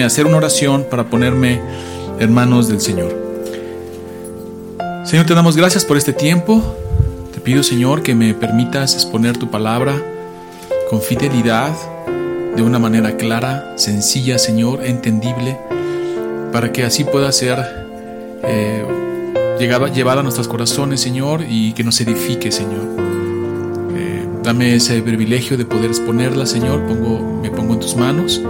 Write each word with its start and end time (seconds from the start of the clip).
hacer 0.00 0.26
una 0.26 0.38
oración 0.38 0.86
para 0.90 1.04
ponerme 1.04 1.60
en 2.18 2.32
manos 2.32 2.68
del 2.68 2.80
Señor. 2.80 3.14
Señor, 5.04 5.26
te 5.26 5.34
damos 5.34 5.56
gracias 5.56 5.84
por 5.84 5.98
este 5.98 6.14
tiempo. 6.14 6.62
Te 7.34 7.40
pido, 7.40 7.62
Señor, 7.62 8.02
que 8.02 8.14
me 8.14 8.32
permitas 8.32 8.94
exponer 8.94 9.36
tu 9.36 9.50
palabra 9.50 9.92
con 10.88 11.02
fidelidad, 11.02 11.72
de 12.56 12.62
una 12.62 12.78
manera 12.78 13.16
clara, 13.16 13.74
sencilla, 13.76 14.38
Señor, 14.38 14.84
entendible, 14.84 15.58
para 16.52 16.72
que 16.72 16.84
así 16.84 17.04
pueda 17.04 17.32
ser 17.32 17.58
eh, 18.42 18.84
llevada 19.58 20.20
a 20.20 20.22
nuestros 20.22 20.48
corazones, 20.48 21.00
Señor, 21.00 21.44
y 21.48 21.72
que 21.72 21.84
nos 21.84 22.00
edifique, 22.00 22.52
Señor. 22.52 22.82
Eh, 23.96 24.26
dame 24.42 24.74
ese 24.74 25.00
privilegio 25.02 25.56
de 25.56 25.64
poder 25.64 25.86
exponerla, 25.86 26.46
Señor. 26.46 26.86
Pongo, 26.86 27.40
me 27.42 27.50
pongo 27.50 27.74
en 27.74 27.80
tus 27.80 27.96
manos. 27.96 28.40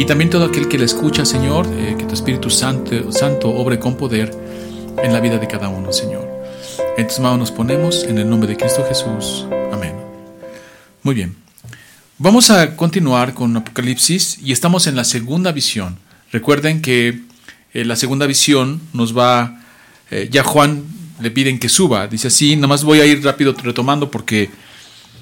Y 0.00 0.06
también 0.06 0.30
todo 0.30 0.46
aquel 0.46 0.66
que 0.66 0.78
la 0.78 0.86
escucha, 0.86 1.26
Señor, 1.26 1.66
eh, 1.66 1.94
que 1.98 2.06
tu 2.06 2.14
Espíritu 2.14 2.48
Santo, 2.48 3.12
Santo 3.12 3.50
obre 3.50 3.78
con 3.78 3.98
poder 3.98 4.34
en 4.96 5.12
la 5.12 5.20
vida 5.20 5.36
de 5.36 5.46
cada 5.46 5.68
uno, 5.68 5.92
Señor. 5.92 6.26
En 6.96 7.06
tus 7.06 7.18
manos 7.18 7.38
nos 7.38 7.50
ponemos, 7.50 8.04
en 8.04 8.16
el 8.16 8.30
nombre 8.30 8.48
de 8.48 8.56
Cristo 8.56 8.82
Jesús. 8.88 9.44
Amén. 9.70 9.94
Muy 11.02 11.14
bien. 11.14 11.36
Vamos 12.16 12.48
a 12.48 12.76
continuar 12.76 13.34
con 13.34 13.54
Apocalipsis 13.54 14.38
y 14.42 14.52
estamos 14.52 14.86
en 14.86 14.96
la 14.96 15.04
segunda 15.04 15.52
visión. 15.52 15.98
Recuerden 16.32 16.80
que 16.80 17.20
eh, 17.74 17.84
la 17.84 17.94
segunda 17.94 18.24
visión 18.24 18.80
nos 18.94 19.14
va, 19.14 19.60
eh, 20.10 20.30
ya 20.32 20.42
Juan 20.44 20.82
le 21.20 21.30
piden 21.30 21.58
que 21.58 21.68
suba, 21.68 22.06
dice 22.06 22.28
así, 22.28 22.56
nada 22.56 22.68
más 22.68 22.84
voy 22.84 23.00
a 23.00 23.04
ir 23.04 23.22
rápido 23.22 23.54
retomando 23.62 24.10
porque 24.10 24.48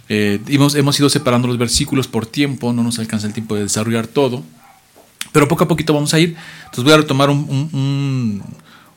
hemos 0.08 1.00
ido 1.00 1.10
separando 1.10 1.48
los 1.48 1.58
versículos 1.58 2.06
por 2.06 2.26
tiempo, 2.26 2.72
no 2.72 2.84
nos 2.84 3.00
alcanza 3.00 3.26
el 3.26 3.32
tiempo 3.32 3.56
de 3.56 3.64
desarrollar 3.64 4.06
todo, 4.06 4.44
pero 5.32 5.48
poco 5.48 5.64
a 5.64 5.68
poquito 5.68 5.94
vamos 5.94 6.14
a 6.14 6.18
ir, 6.18 6.36
entonces 6.64 6.84
voy 6.84 6.92
a 6.92 6.98
retomar 6.98 7.30
un, 7.30 8.42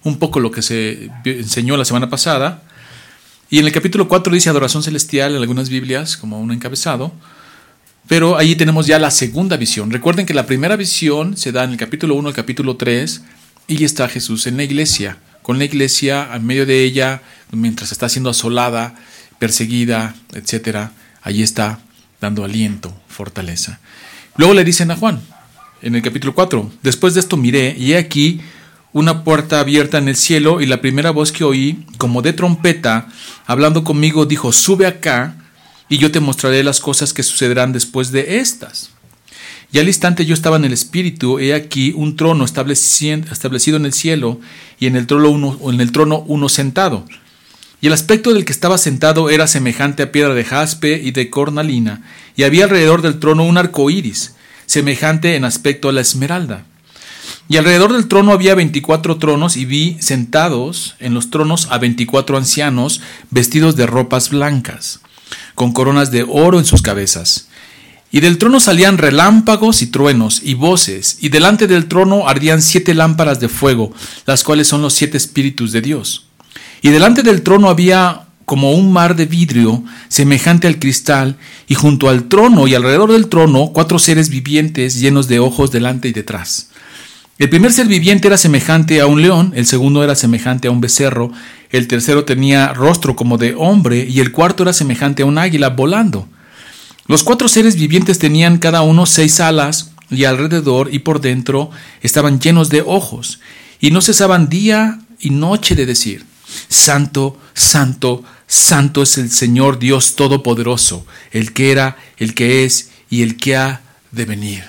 un 0.04 0.20
poco 0.20 0.40
lo 0.40 0.52
que 0.52 0.62
se 0.62 1.10
enseñó 1.26 1.78
la 1.78 1.86
semana 1.86 2.10
pasada. 2.10 2.64
Y 3.50 3.60
en 3.60 3.66
el 3.66 3.72
capítulo 3.72 4.08
4 4.08 4.34
dice 4.34 4.50
adoración 4.50 4.82
celestial 4.82 5.36
en 5.36 5.42
algunas 5.42 5.70
Biblias, 5.70 6.16
como 6.16 6.40
un 6.40 6.52
encabezado. 6.52 7.12
Pero 8.08 8.38
ahí 8.38 8.56
tenemos 8.56 8.88
ya 8.88 8.98
la 8.98 9.12
segunda 9.12 9.58
visión. 9.58 9.92
Recuerden 9.92 10.26
que 10.26 10.34
la 10.34 10.46
primera 10.46 10.76
visión 10.76 11.38
se 11.38 11.52
da 11.52 11.64
en 11.64 11.72
el 11.72 11.78
capítulo 11.78 12.16
1 12.16 12.30
al 12.30 12.34
capítulo 12.34 12.76
3 12.76 13.22
y 13.68 13.84
está 13.84 14.09
Jesús 14.09 14.48
en 14.48 14.58
la 14.58 14.64
iglesia, 14.64 15.18
con 15.42 15.58
la 15.58 15.66
iglesia 15.66 16.30
en 16.34 16.46
medio 16.46 16.66
de 16.66 16.84
ella, 16.84 17.22
mientras 17.52 17.92
está 17.92 18.09
siendo 18.09 18.30
asolada, 18.30 18.96
perseguida, 19.40 20.16
etc. 20.34 20.90
Allí 21.22 21.44
está 21.44 21.80
dando 22.20 22.44
aliento, 22.44 22.94
fortaleza. 23.08 23.80
Luego 24.38 24.54
le 24.54 24.64
dicen 24.64 24.92
a 24.92 24.96
Juan, 24.96 25.22
en 25.82 25.96
el 25.96 26.02
capítulo 26.02 26.34
4, 26.34 26.72
después 26.84 27.14
de 27.14 27.20
esto 27.20 27.38
miré 27.38 27.76
y 27.78 27.94
he 27.94 27.98
aquí 27.98 28.42
una 28.94 29.24
puerta 29.24 29.60
abierta 29.60 29.98
en 29.98 30.08
el 30.08 30.16
cielo 30.16 30.62
y 30.62 30.66
la 30.66 30.82
primera 30.82 31.12
voz 31.12 31.32
que 31.32 31.44
oí, 31.44 31.86
como 31.98 32.22
de 32.22 32.34
trompeta, 32.34 33.08
hablando 33.46 33.84
conmigo, 33.84 34.26
dijo, 34.26 34.52
sube 34.52 34.86
acá 34.86 35.36
y 35.90 35.98
yo 35.98 36.12
te 36.12 36.20
mostraré 36.20 36.64
las 36.64 36.80
cosas 36.80 37.14
que 37.14 37.24
sucederán 37.24 37.74
después 37.74 38.12
de 38.12 38.38
estas. 38.38 38.92
Y 39.74 39.80
al 39.80 39.88
instante 39.88 40.26
yo 40.26 40.34
estaba 40.34 40.58
en 40.58 40.66
el 40.66 40.74
espíritu, 40.74 41.40
he 41.40 41.53
aquí 41.53 41.94
un 41.96 42.18
trono 42.18 42.44
establecido 42.44 43.78
en 43.78 43.86
el 43.86 43.94
cielo, 43.94 44.40
y 44.80 44.88
en 44.88 44.98
el 44.98 45.08
trono 45.08 45.30
uno, 45.30 45.72
en 45.72 45.80
el 45.80 45.94
trono 45.94 46.25
uno 46.28 46.50
sentado. 46.50 47.06
Y 47.80 47.88
el 47.88 47.94
aspecto 47.94 48.34
del 48.34 48.44
que 48.44 48.52
estaba 48.52 48.78
sentado 48.78 49.30
era 49.30 49.48
semejante 49.48 50.03
a 50.03 50.12
piedra 50.12 50.34
de 50.34 50.44
jaspe 50.44 51.02
y 51.02 51.12
de 51.12 51.30
cornalina, 51.30 52.03
y 52.36 52.44
había 52.44 52.66
alrededor 52.66 53.02
del 53.02 53.19
trono 53.19 53.44
un 53.44 53.58
arco 53.58 53.90
iris, 53.90 54.36
semejante 54.72 55.36
en 55.36 55.44
aspecto 55.44 55.90
a 55.90 55.92
la 55.92 56.00
esmeralda. 56.00 56.64
Y 57.50 57.58
alrededor 57.58 57.92
del 57.92 58.08
trono 58.08 58.32
había 58.32 58.56
veinticuatro 58.56 59.18
tronos, 59.18 59.58
y 59.58 59.66
vi 59.66 59.98
sentados 60.00 60.96
en 61.00 61.14
los 61.14 61.30
tronos 61.30 61.68
a 61.72 61.78
veinticuatro 61.78 62.38
ancianos 62.38 63.02
vestidos 63.31 63.76
de 63.76 63.86
ropas 63.86 64.30
blancas 64.30 65.02
con 65.56 65.74
coronas 65.74 66.10
de 66.10 66.24
oro 66.24 66.58
en 66.58 66.64
sus 66.64 66.81
cabezas. 66.81 67.50
Y 68.14 68.22
del 68.22 68.38
trono 68.38 68.62
salían 68.62 68.98
relámpagos 68.98 69.81
y 69.81 69.88
truenos 69.88 70.40
y 70.42 70.54
voces, 70.54 71.18
y 71.20 71.28
delante 71.28 71.68
del 71.68 71.90
trono 71.90 72.30
ardían 72.30 72.62
siete 72.62 72.94
lámparas 72.94 73.42
de 73.42 73.50
fuego, 73.50 73.94
las 74.26 74.46
cuales 74.46 74.70
son 74.70 74.81
los 74.81 74.94
siete 74.94 75.18
espíritus 75.18 75.74
de 75.74 75.81
Dios. 75.81 76.28
Y 76.81 76.92
delante 76.92 77.24
del 77.24 77.42
trono 77.42 77.70
había 77.70 78.22
como 78.46 78.74
un 78.74 78.91
mar 78.91 79.16
de 79.16 79.25
vidrio 79.25 79.84
semejante 80.07 80.68
al 80.68 80.79
cristal, 80.79 81.38
y 81.68 81.75
junto 81.75 82.09
al 82.09 82.25
trono 82.28 82.68
y 82.68 82.75
alrededor 82.75 83.12
del 83.12 83.28
trono 83.28 83.72
cuatro 83.74 84.00
seres 84.00 84.29
vivientes 84.29 85.00
llenos 85.00 85.28
de 85.28 85.40
ojos 85.40 85.72
delante 85.72 86.07
y 86.07 86.13
detrás. 86.13 86.69
El 87.41 87.50
primer 87.50 87.72
ser 87.74 87.88
viviente 87.88 88.28
era 88.28 88.38
semejante 88.38 89.01
a 89.01 89.07
un 89.07 89.22
león, 89.22 89.53
el 89.56 89.66
segundo 89.66 90.03
era 90.03 90.13
semejante 90.13 90.68
a 90.68 90.72
un 90.72 90.80
becerro, 90.80 91.31
el 91.72 91.88
tercero 91.88 92.24
tenía 92.24 92.74
rostro 92.74 93.16
como 93.16 93.38
de 93.38 93.56
hombre 93.57 94.06
y 94.07 94.19
el 94.19 94.31
cuarto 94.31 94.62
era 94.63 94.74
semejante 94.74 95.24
a 95.24 95.25
un 95.25 95.40
águila 95.40 95.69
volando. 95.69 96.28
Los 97.07 97.24
cuatro 97.24 97.47
seres 97.47 97.75
vivientes 97.75 98.19
tenían 98.19 98.59
cada 98.59 98.84
uno 98.84 99.06
seis 99.06 99.40
alas 99.40 99.91
y 100.12 100.25
alrededor 100.25 100.94
y 100.94 101.00
por 101.00 101.19
dentro 101.19 101.72
estaban 102.01 102.40
llenos 102.40 102.69
de 102.69 102.84
ojos 102.85 103.40
y 103.80 103.90
no 103.90 104.01
cesaban 104.01 104.47
día 104.47 105.00
y 105.19 105.31
noche 105.31 105.75
de 105.75 105.85
decir, 105.85 106.25
Santo, 106.67 107.39
Santo, 107.53 108.23
Santo 108.47 109.03
es 109.03 109.17
el 109.17 109.31
Señor 109.31 109.79
Dios 109.79 110.16
Todopoderoso, 110.16 111.06
el 111.31 111.53
que 111.53 111.72
era, 111.72 111.97
el 112.17 112.34
que 112.34 112.66
es 112.66 112.91
y 113.09 113.22
el 113.22 113.38
que 113.38 113.56
ha 113.56 113.81
de 114.12 114.25
venir. 114.25 114.63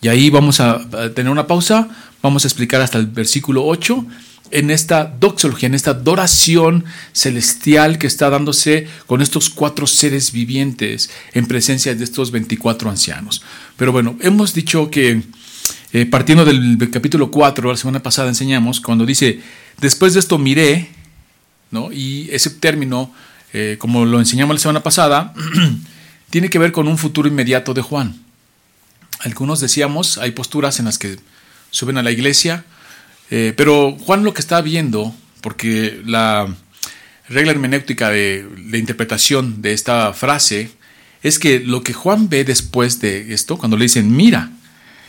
Y 0.00 0.08
ahí 0.08 0.30
vamos 0.30 0.60
a 0.60 0.88
tener 1.14 1.30
una 1.30 1.46
pausa, 1.46 1.88
vamos 2.22 2.44
a 2.44 2.48
explicar 2.48 2.80
hasta 2.80 2.98
el 2.98 3.06
versículo 3.06 3.66
8 3.66 4.06
en 4.50 4.70
esta 4.70 5.04
doxología, 5.04 5.66
en 5.66 5.74
esta 5.74 5.90
adoración 5.92 6.84
celestial 7.12 7.98
que 7.98 8.06
está 8.06 8.30
dándose 8.30 8.86
con 9.06 9.22
estos 9.22 9.50
cuatro 9.50 9.86
seres 9.86 10.32
vivientes 10.32 11.10
en 11.32 11.46
presencia 11.46 11.94
de 11.94 12.04
estos 12.04 12.30
24 12.30 12.90
ancianos. 12.90 13.42
Pero 13.76 13.92
bueno, 13.92 14.16
hemos 14.20 14.54
dicho 14.54 14.90
que 14.90 15.22
eh, 15.92 16.06
partiendo 16.06 16.44
del 16.44 16.90
capítulo 16.90 17.30
4, 17.30 17.70
la 17.70 17.76
semana 17.76 18.02
pasada 18.02 18.28
enseñamos, 18.28 18.80
cuando 18.80 19.06
dice, 19.06 19.40
después 19.80 20.14
de 20.14 20.20
esto 20.20 20.38
miré, 20.38 20.90
¿no? 21.70 21.92
y 21.92 22.28
ese 22.30 22.50
término, 22.50 23.12
eh, 23.52 23.76
como 23.78 24.04
lo 24.04 24.18
enseñamos 24.18 24.54
la 24.56 24.60
semana 24.60 24.82
pasada, 24.82 25.34
tiene 26.30 26.50
que 26.50 26.58
ver 26.58 26.72
con 26.72 26.88
un 26.88 26.98
futuro 26.98 27.28
inmediato 27.28 27.74
de 27.74 27.82
Juan. 27.82 28.20
Algunos 29.20 29.60
decíamos, 29.60 30.18
hay 30.18 30.32
posturas 30.32 30.78
en 30.78 30.84
las 30.84 30.98
que 30.98 31.18
suben 31.70 31.98
a 31.98 32.02
la 32.02 32.10
iglesia, 32.10 32.64
eh, 33.30 33.54
pero 33.56 33.96
Juan 33.98 34.24
lo 34.24 34.34
que 34.34 34.40
está 34.40 34.60
viendo, 34.60 35.14
porque 35.40 36.00
la 36.04 36.54
regla 37.28 37.52
hermenéutica 37.52 38.10
de, 38.10 38.46
interpretación 38.72 39.62
de 39.62 39.72
esta 39.72 40.12
frase 40.12 40.70
es 41.22 41.38
que 41.38 41.60
lo 41.60 41.82
que 41.82 41.92
Juan 41.92 42.28
ve 42.28 42.44
después 42.44 43.00
de 43.00 43.32
esto, 43.34 43.58
cuando 43.58 43.76
le 43.76 43.84
dicen, 43.84 44.14
mira, 44.14 44.50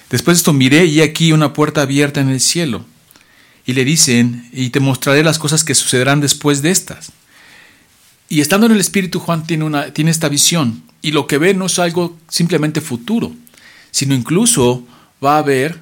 después 0.10 0.38
de 0.38 0.40
esto 0.40 0.54
miré 0.54 0.86
y 0.86 1.02
aquí 1.02 1.32
una 1.32 1.54
puerta 1.54 1.82
abierta 1.82 2.22
en 2.22 2.30
el 2.30 2.40
cielo. 2.40 2.86
Y 3.68 3.74
le 3.74 3.86
dicen, 3.86 4.50
y 4.52 4.72
te 4.72 4.80
mostraré 4.80 5.24
las 5.24 5.38
cosas 5.38 5.64
que 5.64 5.76
sucederán 5.76 6.22
después 6.22 6.64
de 6.64 6.72
estas. 6.72 7.12
Y 8.30 8.42
estando 8.42 8.66
en 8.66 8.72
el 8.72 8.80
Espíritu, 8.80 9.20
Juan 9.20 9.46
tiene, 9.46 9.64
una, 9.64 9.94
tiene 9.94 10.10
esta 10.10 10.30
visión. 10.30 10.82
Y 11.04 11.12
lo 11.12 11.28
que 11.28 11.38
ve 11.38 11.54
no 11.54 11.68
es 11.68 11.78
algo 11.78 12.18
simplemente 12.28 12.82
futuro, 12.82 13.32
sino 13.92 14.16
incluso 14.16 14.84
va 15.24 15.38
a 15.38 15.44
ver 15.44 15.80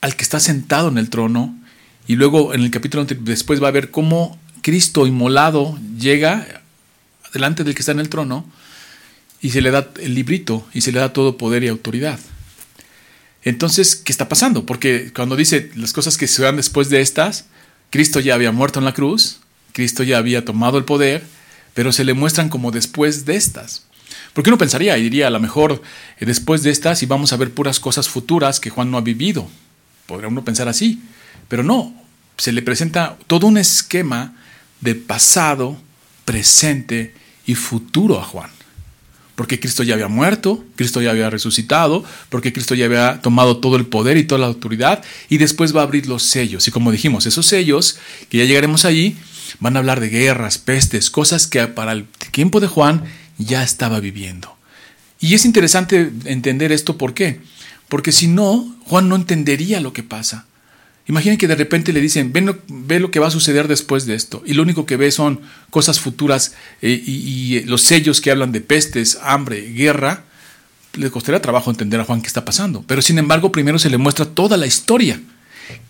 al 0.00 0.16
que 0.16 0.22
está 0.22 0.40
sentado 0.40 0.88
en 0.88 0.96
el 0.96 1.10
trono. 1.10 1.54
Y 2.06 2.16
luego 2.16 2.54
en 2.54 2.62
el 2.62 2.70
capítulo 2.70 3.04
después 3.04 3.62
va 3.62 3.68
a 3.68 3.72
ver 3.72 3.90
cómo 3.90 4.38
Cristo 4.62 5.06
inmolado 5.06 5.78
llega 5.98 6.62
delante 7.32 7.64
del 7.64 7.74
que 7.74 7.80
está 7.80 7.92
en 7.92 8.00
el 8.00 8.08
trono 8.08 8.46
y 9.40 9.50
se 9.50 9.60
le 9.60 9.70
da 9.70 9.90
el 10.00 10.14
librito 10.14 10.66
y 10.72 10.80
se 10.80 10.92
le 10.92 11.00
da 11.00 11.12
todo 11.12 11.36
poder 11.36 11.64
y 11.64 11.68
autoridad. 11.68 12.18
Entonces, 13.44 13.94
¿qué 13.94 14.10
está 14.10 14.28
pasando? 14.28 14.66
Porque 14.66 15.12
cuando 15.14 15.36
dice 15.36 15.70
las 15.76 15.92
cosas 15.92 16.16
que 16.16 16.26
se 16.26 16.42
dan 16.42 16.56
después 16.56 16.88
de 16.88 17.00
estas, 17.00 17.46
Cristo 17.90 18.18
ya 18.20 18.34
había 18.34 18.52
muerto 18.52 18.78
en 18.78 18.86
la 18.86 18.94
cruz, 18.94 19.40
Cristo 19.72 20.02
ya 20.02 20.18
había 20.18 20.44
tomado 20.44 20.78
el 20.78 20.84
poder, 20.84 21.22
pero 21.74 21.92
se 21.92 22.04
le 22.04 22.14
muestran 22.14 22.48
como 22.48 22.70
después 22.70 23.26
de 23.26 23.36
estas. 23.36 23.84
Porque 24.32 24.50
uno 24.50 24.58
pensaría 24.58 24.96
y 24.96 25.02
diría, 25.02 25.28
a 25.28 25.30
lo 25.30 25.40
mejor 25.40 25.82
eh, 26.18 26.26
después 26.26 26.62
de 26.62 26.70
estas 26.70 27.02
y 27.02 27.06
vamos 27.06 27.32
a 27.32 27.36
ver 27.36 27.52
puras 27.52 27.80
cosas 27.80 28.08
futuras 28.08 28.60
que 28.60 28.70
Juan 28.70 28.90
no 28.90 28.98
ha 28.98 29.02
vivido, 29.02 29.48
Podría 30.06 30.28
uno 30.28 30.44
pensar 30.44 30.68
así, 30.68 31.00
pero 31.48 31.62
no, 31.62 31.94
se 32.36 32.52
le 32.52 32.62
presenta 32.62 33.16
todo 33.26 33.46
un 33.46 33.56
esquema 33.56 34.34
de 34.80 34.94
pasado, 34.94 35.80
presente 36.24 37.14
y 37.46 37.54
futuro 37.54 38.20
a 38.20 38.24
Juan. 38.24 38.50
Porque 39.34 39.58
Cristo 39.58 39.82
ya 39.82 39.94
había 39.94 40.08
muerto, 40.08 40.64
Cristo 40.76 41.02
ya 41.02 41.10
había 41.10 41.28
resucitado, 41.28 42.04
porque 42.28 42.52
Cristo 42.52 42.74
ya 42.74 42.86
había 42.86 43.20
tomado 43.20 43.56
todo 43.56 43.76
el 43.76 43.86
poder 43.86 44.16
y 44.16 44.24
toda 44.24 44.40
la 44.40 44.46
autoridad, 44.46 45.02
y 45.28 45.38
después 45.38 45.74
va 45.74 45.80
a 45.80 45.84
abrir 45.84 46.06
los 46.06 46.22
sellos. 46.22 46.68
Y 46.68 46.70
como 46.70 46.92
dijimos, 46.92 47.26
esos 47.26 47.46
sellos, 47.46 47.98
que 48.28 48.38
ya 48.38 48.44
llegaremos 48.44 48.84
allí, 48.84 49.16
van 49.58 49.76
a 49.76 49.80
hablar 49.80 50.00
de 50.00 50.08
guerras, 50.08 50.58
pestes, 50.58 51.10
cosas 51.10 51.46
que 51.46 51.66
para 51.66 51.92
el 51.92 52.06
tiempo 52.30 52.60
de 52.60 52.68
Juan 52.68 53.04
ya 53.38 53.62
estaba 53.62 54.00
viviendo. 54.00 54.56
Y 55.20 55.34
es 55.34 55.44
interesante 55.44 56.12
entender 56.26 56.70
esto, 56.70 56.96
¿por 56.96 57.14
qué? 57.14 57.40
porque 57.94 58.12
si 58.12 58.26
no, 58.26 58.74
Juan 58.86 59.08
no 59.08 59.16
entendería 59.16 59.80
lo 59.80 59.92
que 59.92 60.02
pasa. 60.02 60.46
Imaginen 61.06 61.36
que 61.36 61.48
de 61.48 61.54
repente 61.54 61.92
le 61.92 62.00
dicen, 62.00 62.32
ve 62.32 63.00
lo 63.00 63.10
que 63.10 63.20
va 63.20 63.26
a 63.26 63.30
suceder 63.30 63.68
después 63.68 64.06
de 64.06 64.14
esto. 64.14 64.42
Y 64.46 64.54
lo 64.54 64.62
único 64.62 64.86
que 64.86 64.96
ve 64.96 65.10
son 65.10 65.40
cosas 65.68 66.00
futuras 66.00 66.54
eh, 66.80 67.02
y, 67.04 67.60
los 67.64 67.82
sellos 67.82 68.22
que 68.22 68.30
hablan 68.30 68.52
de 68.52 68.62
pestes, 68.62 69.18
hambre, 69.22 69.72
guerra. 69.72 70.24
Le 70.94 71.10
costaría 71.10 71.42
trabajo 71.42 71.70
entender 71.70 72.00
a 72.00 72.04
Juan 72.04 72.22
qué 72.22 72.28
está 72.28 72.44
pasando. 72.44 72.84
Pero 72.86 73.02
sin 73.02 73.18
embargo, 73.18 73.52
primero 73.52 73.78
se 73.78 73.90
le 73.90 73.98
muestra 73.98 74.24
toda 74.24 74.56
la 74.56 74.66
historia. 74.66 75.20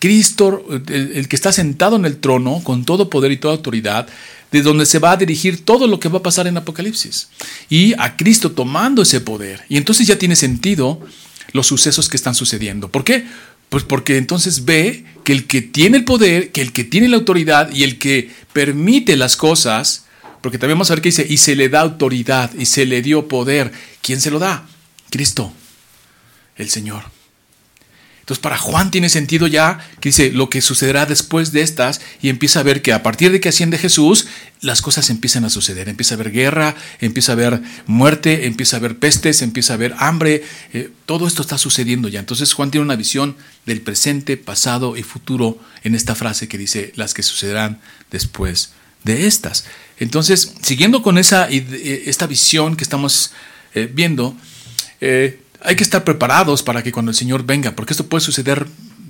Cristo, 0.01 0.67
el, 0.89 1.29
que 1.29 1.37
está 1.37 1.53
sentado 1.53 1.95
en 1.95 2.07
el 2.07 2.19
trono, 2.19 2.61
con 2.65 2.85
todo 2.85 3.09
poder 3.09 3.31
y 3.31 3.37
toda 3.37 3.55
autoridad, 3.55 4.09
de 4.51 4.63
donde 4.63 4.87
se 4.87 4.99
va 4.99 5.13
a 5.13 5.17
dirigir 5.17 5.65
todo 5.65 5.87
lo 5.87 6.01
que 6.01 6.09
va 6.09 6.19
a 6.19 6.23
pasar 6.23 6.49
en 6.49 6.57
Apocalipsis. 6.57 7.29
Y 7.71 7.95
a 7.99 8.17
Cristo 8.17 8.51
tomando 8.51 9.03
ese 9.03 9.21
poder. 9.21 9.65
Y 9.69 9.77
entonces 9.77 10.09
ya 10.09 10.19
tiene 10.19 10.35
sentido 10.35 11.01
los 11.53 11.69
sucesos 11.69 12.09
que 12.09 12.17
están 12.17 12.35
sucediendo. 12.35 12.89
¿Por 12.89 13.05
qué? 13.05 13.27
Pues 13.69 13.85
porque 13.85 14.17
entonces 14.17 14.65
ve 14.65 15.05
que 15.25 15.33
el 15.33 15.47
que 15.47 15.63
tiene 15.63 15.97
el 15.97 16.05
poder, 16.05 16.53
que 16.53 16.61
el 16.61 16.73
que 16.73 16.85
tiene 16.85 17.09
la 17.09 17.17
autoridad 17.17 17.73
y 17.73 17.83
el 17.83 17.99
que 17.99 18.31
permite 18.53 19.17
las 19.17 19.37
cosas, 19.37 20.05
porque 20.41 20.59
también 20.59 20.77
vamos 20.77 20.91
a 20.91 20.95
ver 20.95 21.03
que 21.03 21.09
dice, 21.09 21.27
y 21.29 21.39
se 21.39 21.57
le 21.57 21.69
da 21.69 21.81
autoridad 21.81 22.53
y 22.55 22.67
se 22.67 22.85
le 22.85 23.03
dio 23.03 23.29
poder. 23.29 23.73
¿Quién 24.03 24.21
se 24.21 24.31
lo 24.31 24.39
da? 24.39 24.67
Cristo, 25.11 25.53
el 26.57 26.69
Señor. 26.69 27.14
Entonces 28.25 28.41
para 28.41 28.57
Juan 28.57 28.91
tiene 28.91 29.11
sentido 29.11 29.47
ya 29.47 29.87
que 30.01 30.09
dice 30.09 30.33
lo 30.33 30.49
que 30.49 30.63
sucederá 30.63 31.05
después 31.05 31.53
de 31.53 31.61
estas 31.61 32.01
y 32.23 32.31
empieza 32.31 32.61
a 32.61 32.63
ver 32.63 32.81
que 32.81 32.95
a 32.95 33.03
partir 33.03 33.31
de 33.31 33.39
que 33.39 33.51
asciende 33.51 33.77
Jesús, 33.77 34.29
las 34.63 34.81
cosas 34.81 35.11
empiezan 35.11 35.45
a 35.45 35.51
suceder. 35.51 35.91
Empieza 35.91 36.15
a 36.15 36.17
haber 36.17 36.33
guerra, 36.33 36.75
empieza 37.03 37.33
a 37.33 37.35
haber 37.35 37.61
muerte, 37.87 38.47
empieza 38.47 38.77
a 38.77 38.79
haber 38.79 38.99
pestes, 38.99 39.43
empieza 39.43 39.75
a 39.75 39.77
haber 39.77 39.95
hambre. 39.99 40.43
Eh, 40.73 40.91
todo 41.05 41.27
esto 41.27 41.43
está 41.43 41.59
sucediendo 41.59 42.09
ya. 42.09 42.19
Entonces 42.19 42.55
Juan 42.55 42.71
tiene 42.71 42.87
una 42.87 42.97
visión 42.97 43.37
del 43.67 43.83
presente, 43.83 44.39
pasado 44.39 44.97
y 44.97 45.03
futuro 45.03 45.59
en 45.83 45.95
esta 45.95 46.15
frase 46.15 46.49
que 46.49 46.57
dice 46.57 46.95
las 46.97 47.13
que 47.13 47.23
sucederán 47.23 47.79
después 48.11 48.71
de 49.03 49.27
estas. 49.27 49.67
Entonces, 49.99 50.55
siguiendo 50.63 51.03
con 51.03 51.19
esa, 51.19 51.51
eh, 51.51 52.05
esta 52.07 52.27
visión 52.27 52.75
que 52.77 52.85
estamos 52.85 53.33
eh, 53.75 53.87
viendo, 53.93 54.35
hay 55.65 55.77
que 55.77 55.83
estar 55.83 56.05
preparados 56.05 56.63
para 56.63 56.83
que 56.83 56.93
cuando 56.93 57.11
el 57.11 57.17
Señor 57.17 57.45
venga, 57.45 57.73
porque 57.73 57.95
esto 57.95 58.07
puede 58.07 58.21
suceder 58.21 58.67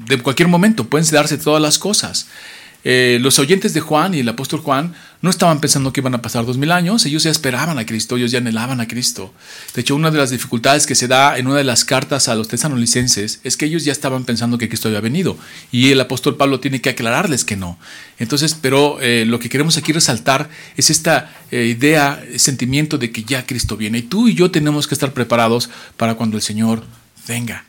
de 0.06 0.22
cualquier 0.22 0.48
momento, 0.48 0.84
pueden 0.84 1.08
darse 1.10 1.36
todas 1.36 1.60
las 1.60 1.78
cosas. 1.78 2.28
Eh, 2.84 3.19
los 3.20 3.38
oyentes 3.38 3.72
de 3.72 3.81
Juan 3.81 4.14
y 4.14 4.20
el 4.20 4.28
apóstol 4.28 4.60
Juan 4.60 4.94
no 5.22 5.31
estaban 5.31 5.58
pensando 5.58 5.90
que 5.90 6.00
iban 6.00 6.14
a 6.14 6.20
pasar 6.20 6.44
dos 6.44 6.58
mil 6.58 6.70
años, 6.70 7.06
ellos 7.06 7.22
ya 7.22 7.31
esperaban 7.31 7.78
a 7.78 7.86
Cristo, 7.86 8.16
ellos 8.16 8.31
ya 8.31 8.38
anhelaban 8.38 8.81
a 8.82 8.86
Cristo. 8.86 9.32
De 9.75 9.81
hecho, 9.81 9.96
una 9.96 10.10
de 10.10 10.19
las 10.19 10.28
dificultades 10.28 10.86
que 10.86 10.94
se 10.94 11.08
da 11.08 11.38
en 11.38 11.46
una 11.46 11.56
de 11.56 11.64
las 11.64 11.86
cartas 11.86 12.28
a 12.28 12.34
los 12.34 12.48
tesanolicenses 12.48 13.40
es 13.42 13.56
que 13.56 13.64
ellos 13.64 13.84
ya 13.84 13.92
estaban 13.92 14.25
pensando 14.25 14.58
que 14.58 14.69
Cristo 14.69 14.88
había 14.88 15.00
venido 15.00 15.38
y 15.72 15.92
el 15.92 16.00
apóstol 16.00 16.36
Pablo 16.36 16.60
tiene 16.60 16.82
que 16.82 16.90
aclararles 16.90 17.44
que 17.44 17.56
no. 17.56 17.78
Entonces, 18.19 18.54
pero 18.60 19.00
eh, 19.00 19.25
lo 19.26 19.38
que 19.38 19.48
queremos 19.48 19.78
aquí 19.78 19.92
resaltar 19.92 20.50
es 20.76 20.90
esta 20.90 21.34
eh, 21.50 21.64
idea, 21.64 22.22
sentimiento 22.36 22.98
de 22.98 23.10
que 23.10 23.25
ya 23.25 23.46
Cristo 23.46 23.78
viene 23.78 23.98
y 23.98 24.02
tú 24.02 24.28
y 24.28 24.34
yo 24.34 24.50
tenemos 24.50 24.86
que 24.86 24.94
estar 24.94 25.14
preparados 25.14 25.70
para 25.96 26.16
cuando 26.16 26.36
el 26.36 26.42
Señor 26.42 26.84
venga. 27.26 27.64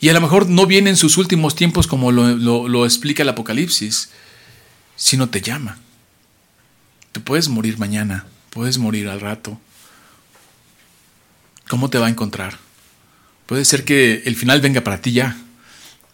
Y 0.00 0.08
a 0.08 0.14
lo 0.14 0.20
mejor 0.20 0.48
no 0.48 0.66
viene 0.66 0.90
en 0.90 0.96
sus 0.96 1.18
últimos 1.18 1.54
tiempos 1.54 1.86
como 1.86 2.10
lo, 2.10 2.84
explica 2.86 3.22
el 3.22 3.28
Apocalipsis, 3.28 4.10
sino 4.96 5.28
te 5.28 5.42
llama. 5.42 5.78
Te 7.12 7.20
puedes 7.20 7.48
morir 7.48 7.78
mañana, 7.78 8.24
puedes 8.48 8.78
morir 8.78 9.08
al 9.08 9.20
rato. 9.20 9.60
¿Cómo 11.68 11.90
te 11.90 11.98
va 11.98 12.06
a 12.06 12.10
encontrar? 12.10 12.58
Puede 13.44 13.64
ser 13.64 13.84
que 13.84 14.22
el 14.24 14.36
final 14.36 14.60
venga 14.60 14.80
para 14.82 15.02
ti 15.02 15.12
ya, 15.12 15.36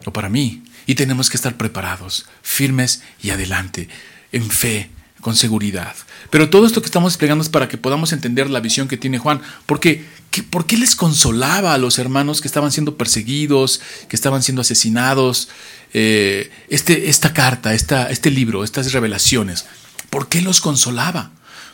o 0.04 0.12
para 0.12 0.28
mí, 0.28 0.62
y 0.86 0.96
tenemos 0.96 1.30
que 1.30 1.36
estar 1.36 1.56
preparados, 1.56 2.26
firmes 2.42 3.02
y 3.22 3.30
adelante, 3.30 3.88
en 4.32 4.50
fe, 4.50 4.90
con 5.20 5.36
seguridad. 5.36 5.94
Pero 6.30 6.50
todo 6.50 6.66
esto 6.66 6.80
que 6.80 6.86
estamos 6.86 7.12
explicando 7.12 7.42
es 7.42 7.48
para 7.48 7.68
que 7.68 7.78
podamos 7.78 8.12
entender 8.12 8.50
la 8.50 8.60
visión 8.60 8.88
que 8.88 8.96
tiene 8.96 9.18
Juan, 9.18 9.40
porque 9.66 10.04
¿por 10.50 10.66
qué 10.66 10.76
les 10.76 10.96
consolaba 10.96 11.74
a 11.74 11.78
los 11.78 11.98
hermanos 11.98 12.40
que 12.40 12.48
estaban 12.48 12.72
siendo 12.72 12.96
perseguidos, 12.96 13.80
que 14.08 14.16
estaban 14.16 14.42
siendo 14.42 14.62
asesinados? 14.62 15.48
Eh, 15.94 16.50
este, 16.68 17.08
esta 17.08 17.32
carta, 17.32 17.74
esta, 17.74 18.10
este 18.10 18.30
libro, 18.30 18.64
estas 18.64 18.92
revelaciones, 18.92 19.66
¿por 20.10 20.28
qué 20.28 20.42
los 20.42 20.60
consolaba? 20.60 21.32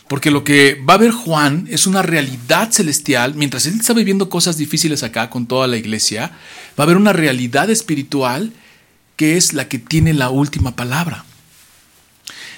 Porque 0.09 0.31
lo 0.31 0.45
que 0.45 0.81
va 0.89 0.95
a 0.95 0.99
ver 0.99 1.11
Juan 1.11 1.67
es 1.71 1.87
una 1.87 2.03
realidad 2.03 2.71
celestial, 2.71 3.35
mientras 3.35 3.67
él 3.67 3.75
está 3.81 3.95
viviendo 3.95 4.29
cosas 4.29 4.59
difíciles 4.59 5.03
acá 5.03 5.31
con 5.31 5.47
toda 5.47 5.67
la 5.67 5.77
iglesia, 5.77 6.33
va 6.79 6.83
a 6.83 6.83
haber 6.83 6.97
una 6.97 7.13
realidad 7.13 7.71
espiritual 7.71 8.53
que 9.17 9.37
es 9.37 9.53
la 9.53 9.69
que 9.69 9.79
tiene 9.79 10.13
la 10.13 10.31
última 10.31 10.77
palabra. 10.77 11.25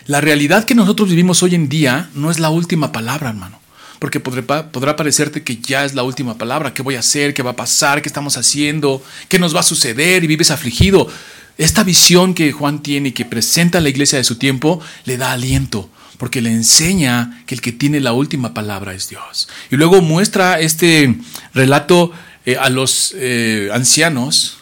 La 0.06 0.20
realidad 0.20 0.64
que 0.64 0.74
nosotros 0.74 1.08
vivimos 1.08 1.42
hoy 1.42 1.54
en 1.54 1.68
día 1.68 2.10
no 2.14 2.30
es 2.30 2.38
la 2.38 2.50
última 2.50 2.92
palabra, 2.92 3.30
hermano. 3.30 3.58
Porque 3.98 4.20
podrá, 4.20 4.96
parecerte 4.96 5.42
que 5.42 5.56
ya 5.56 5.86
es 5.86 5.94
la 5.94 6.02
última 6.02 6.36
palabra. 6.36 6.74
¿Qué 6.74 6.82
voy 6.82 6.96
a 6.96 6.98
hacer? 6.98 7.32
¿Qué 7.32 7.42
va 7.42 7.52
a 7.52 7.56
pasar? 7.56 8.02
¿Qué 8.02 8.08
estamos 8.08 8.36
haciendo? 8.36 9.02
¿Qué 9.28 9.38
nos 9.38 9.56
va 9.56 9.60
a 9.60 9.62
suceder? 9.62 10.22
Y 10.22 10.26
vives 10.26 10.50
afligido. 10.50 11.08
Esta 11.56 11.84
visión 11.84 12.34
que 12.34 12.52
Juan 12.52 12.82
tiene 12.82 13.10
y 13.10 13.12
que 13.12 13.24
presenta 13.24 13.78
a 13.78 13.80
la 13.80 13.88
iglesia 13.88 14.18
de 14.18 14.24
su 14.24 14.36
tiempo 14.36 14.80
le 15.06 15.16
da 15.16 15.32
aliento, 15.32 15.88
porque 16.18 16.42
le 16.42 16.50
enseña 16.50 17.42
que 17.46 17.54
el 17.54 17.62
que 17.62 17.72
tiene 17.72 18.00
la 18.00 18.12
última 18.12 18.52
palabra 18.52 18.92
es 18.92 19.08
Dios. 19.08 19.48
Y 19.70 19.76
luego 19.76 20.02
muestra 20.02 20.60
este 20.60 21.14
relato 21.54 22.12
eh, 22.44 22.56
a 22.60 22.68
los 22.68 23.14
eh, 23.16 23.70
ancianos 23.72 24.58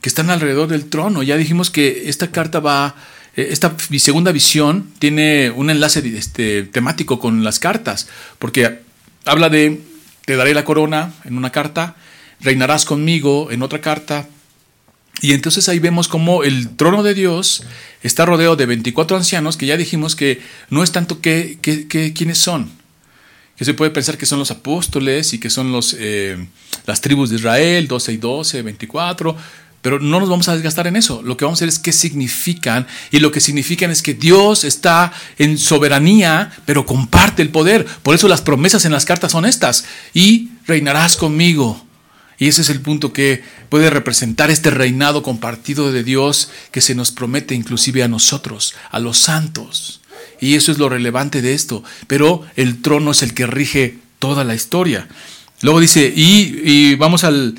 que 0.00 0.08
están 0.08 0.30
alrededor 0.30 0.68
del 0.68 0.86
trono. 0.86 1.22
Ya 1.22 1.36
dijimos 1.36 1.68
que 1.68 2.08
esta 2.08 2.30
carta 2.30 2.60
va 2.60 2.94
esta 3.36 3.76
segunda 3.98 4.32
visión 4.32 4.90
tiene 4.98 5.50
un 5.50 5.70
enlace 5.70 6.02
este, 6.16 6.62
temático 6.64 7.18
con 7.18 7.44
las 7.44 7.58
cartas, 7.58 8.08
porque 8.38 8.80
habla 9.26 9.50
de, 9.50 9.82
te 10.24 10.36
daré 10.36 10.54
la 10.54 10.64
corona 10.64 11.12
en 11.24 11.36
una 11.36 11.52
carta, 11.52 11.96
reinarás 12.40 12.84
conmigo 12.84 13.50
en 13.50 13.62
otra 13.62 13.80
carta, 13.80 14.26
y 15.20 15.32
entonces 15.32 15.68
ahí 15.68 15.78
vemos 15.78 16.08
cómo 16.08 16.44
el 16.44 16.76
trono 16.76 17.02
de 17.02 17.14
Dios 17.14 17.62
está 18.02 18.26
rodeado 18.26 18.56
de 18.56 18.66
24 18.66 19.16
ancianos, 19.16 19.56
que 19.56 19.66
ya 19.66 19.76
dijimos 19.76 20.14
que 20.14 20.40
no 20.68 20.82
es 20.82 20.92
tanto 20.92 21.20
que, 21.20 21.58
quiénes 22.14 22.38
son, 22.38 22.70
que 23.56 23.64
se 23.64 23.74
puede 23.74 23.90
pensar 23.90 24.18
que 24.18 24.26
son 24.26 24.38
los 24.38 24.50
apóstoles 24.50 25.32
y 25.32 25.40
que 25.40 25.48
son 25.48 25.72
los, 25.72 25.96
eh, 25.98 26.46
las 26.86 27.00
tribus 27.00 27.30
de 27.30 27.36
Israel, 27.36 27.88
12 27.88 28.12
y 28.12 28.16
12, 28.18 28.62
24, 28.62 29.36
pero 29.82 30.00
no 30.00 30.18
nos 30.18 30.28
vamos 30.28 30.48
a 30.48 30.54
desgastar 30.54 30.86
en 30.86 30.96
eso. 30.96 31.22
Lo 31.22 31.36
que 31.36 31.44
vamos 31.44 31.58
a 31.58 31.60
hacer 31.60 31.68
es 31.68 31.78
qué 31.78 31.92
significan. 31.92 32.86
Y 33.12 33.20
lo 33.20 33.30
que 33.30 33.40
significan 33.40 33.90
es 33.90 34.02
que 34.02 34.14
Dios 34.14 34.64
está 34.64 35.12
en 35.38 35.58
soberanía, 35.58 36.52
pero 36.64 36.86
comparte 36.86 37.42
el 37.42 37.50
poder. 37.50 37.86
Por 38.02 38.14
eso 38.14 38.26
las 38.26 38.42
promesas 38.42 38.84
en 38.84 38.92
las 38.92 39.04
cartas 39.04 39.32
son 39.32 39.46
estas. 39.46 39.84
Y 40.12 40.48
reinarás 40.66 41.16
conmigo. 41.16 41.86
Y 42.38 42.48
ese 42.48 42.62
es 42.62 42.70
el 42.70 42.80
punto 42.80 43.12
que 43.12 43.42
puede 43.68 43.88
representar 43.88 44.50
este 44.50 44.70
reinado 44.70 45.22
compartido 45.22 45.92
de 45.92 46.04
Dios 46.04 46.50
que 46.70 46.80
se 46.80 46.94
nos 46.94 47.12
promete 47.12 47.54
inclusive 47.54 48.02
a 48.02 48.08
nosotros, 48.08 48.74
a 48.90 48.98
los 48.98 49.18
santos. 49.18 50.00
Y 50.40 50.54
eso 50.54 50.72
es 50.72 50.78
lo 50.78 50.88
relevante 50.88 51.42
de 51.42 51.54
esto. 51.54 51.84
Pero 52.08 52.44
el 52.56 52.82
trono 52.82 53.12
es 53.12 53.22
el 53.22 53.34
que 53.34 53.46
rige 53.46 53.98
toda 54.18 54.44
la 54.44 54.54
historia. 54.54 55.08
Luego 55.62 55.80
dice, 55.80 56.12
y, 56.14 56.60
y 56.64 56.94
vamos 56.96 57.24
al, 57.24 57.54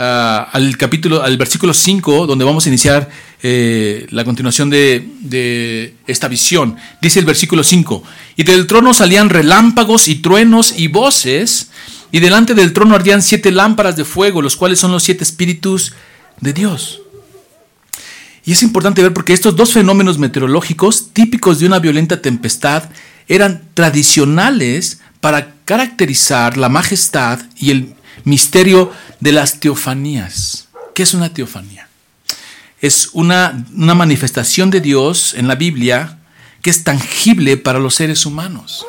al 0.00 0.78
capítulo, 0.78 1.22
al 1.22 1.36
versículo 1.36 1.74
5, 1.74 2.26
donde 2.26 2.44
vamos 2.44 2.64
a 2.64 2.68
iniciar 2.70 3.10
eh, 3.42 4.06
la 4.10 4.24
continuación 4.24 4.70
de, 4.70 5.94
esta 6.06 6.26
visión. 6.26 6.76
Dice 7.02 7.18
el 7.18 7.26
versículo 7.26 7.62
5, 7.62 8.02
y 8.36 8.44
del 8.44 8.66
trono 8.66 8.94
salían 8.94 9.28
relámpagos 9.28 10.08
y 10.08 10.16
truenos 10.16 10.78
y 10.78 10.88
voces, 10.88 11.70
y 12.12 12.20
delante 12.20 12.54
del 12.54 12.72
trono 12.72 12.94
ardían 12.94 13.22
siete 13.22 13.50
lámparas 13.50 13.96
de 13.96 14.04
fuego, 14.04 14.40
los 14.40 14.56
cuales 14.56 14.80
son 14.80 14.90
los 14.90 15.02
siete 15.02 15.22
espíritus 15.22 15.92
de 16.40 16.54
Dios. 16.54 17.02
Y 18.46 18.52
es 18.52 18.62
importante 18.62 19.02
ver 19.02 19.12
porque 19.12 19.34
estos 19.34 19.54
dos 19.54 19.74
fenómenos 19.74 20.18
meteorológicos, 20.18 21.10
típicos 21.12 21.58
de 21.58 21.66
una 21.66 21.78
violenta 21.78 22.22
tempestad, 22.22 22.84
eran 23.28 23.68
tradicionales 23.74 25.00
para 25.20 25.54
caracterizar 25.66 26.56
la 26.56 26.70
majestad 26.70 27.40
y 27.56 27.70
el 27.70 27.94
misterio 28.24 28.92
de 29.20 29.32
las 29.32 29.60
teofanías. 29.60 30.68
¿Qué 30.94 31.02
es 31.02 31.14
una 31.14 31.32
teofanía? 31.32 31.88
Es 32.80 33.10
una, 33.12 33.66
manifestación 33.74 34.70
de 34.70 34.80
Dios 34.80 35.34
en 35.34 35.48
la 35.48 35.54
Biblia 35.54 36.18
que 36.62 36.70
es 36.70 36.84
tangible 36.84 37.56
para 37.56 37.78
los 37.78 37.94
seres 37.94 38.26
humanos. 38.26 38.86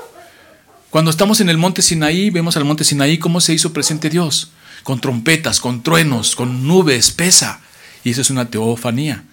Cuando 0.89 1.11
estamos 1.11 1.39
en 1.39 1.49
el 1.49 1.57
monte 1.57 1.81
Sinaí, 1.81 2.29
vemos 2.29 2.57
al 2.57 2.65
monte 2.65 2.83
Sinaí 2.83 3.17
cómo 3.17 3.39
se 3.39 3.53
hizo 3.53 3.71
presente 3.71 4.09
Dios, 4.09 4.51
con 4.83 4.99
trompetas, 4.99 5.59
con 5.61 5.83
truenos, 5.83 6.35
con 6.35 6.67
nube 6.67 6.95
espesa. 6.95 7.61
Y 8.03 8.11
eso 8.11 8.21
es 8.21 8.29
una 8.29 8.49
teofanía. 8.49 9.23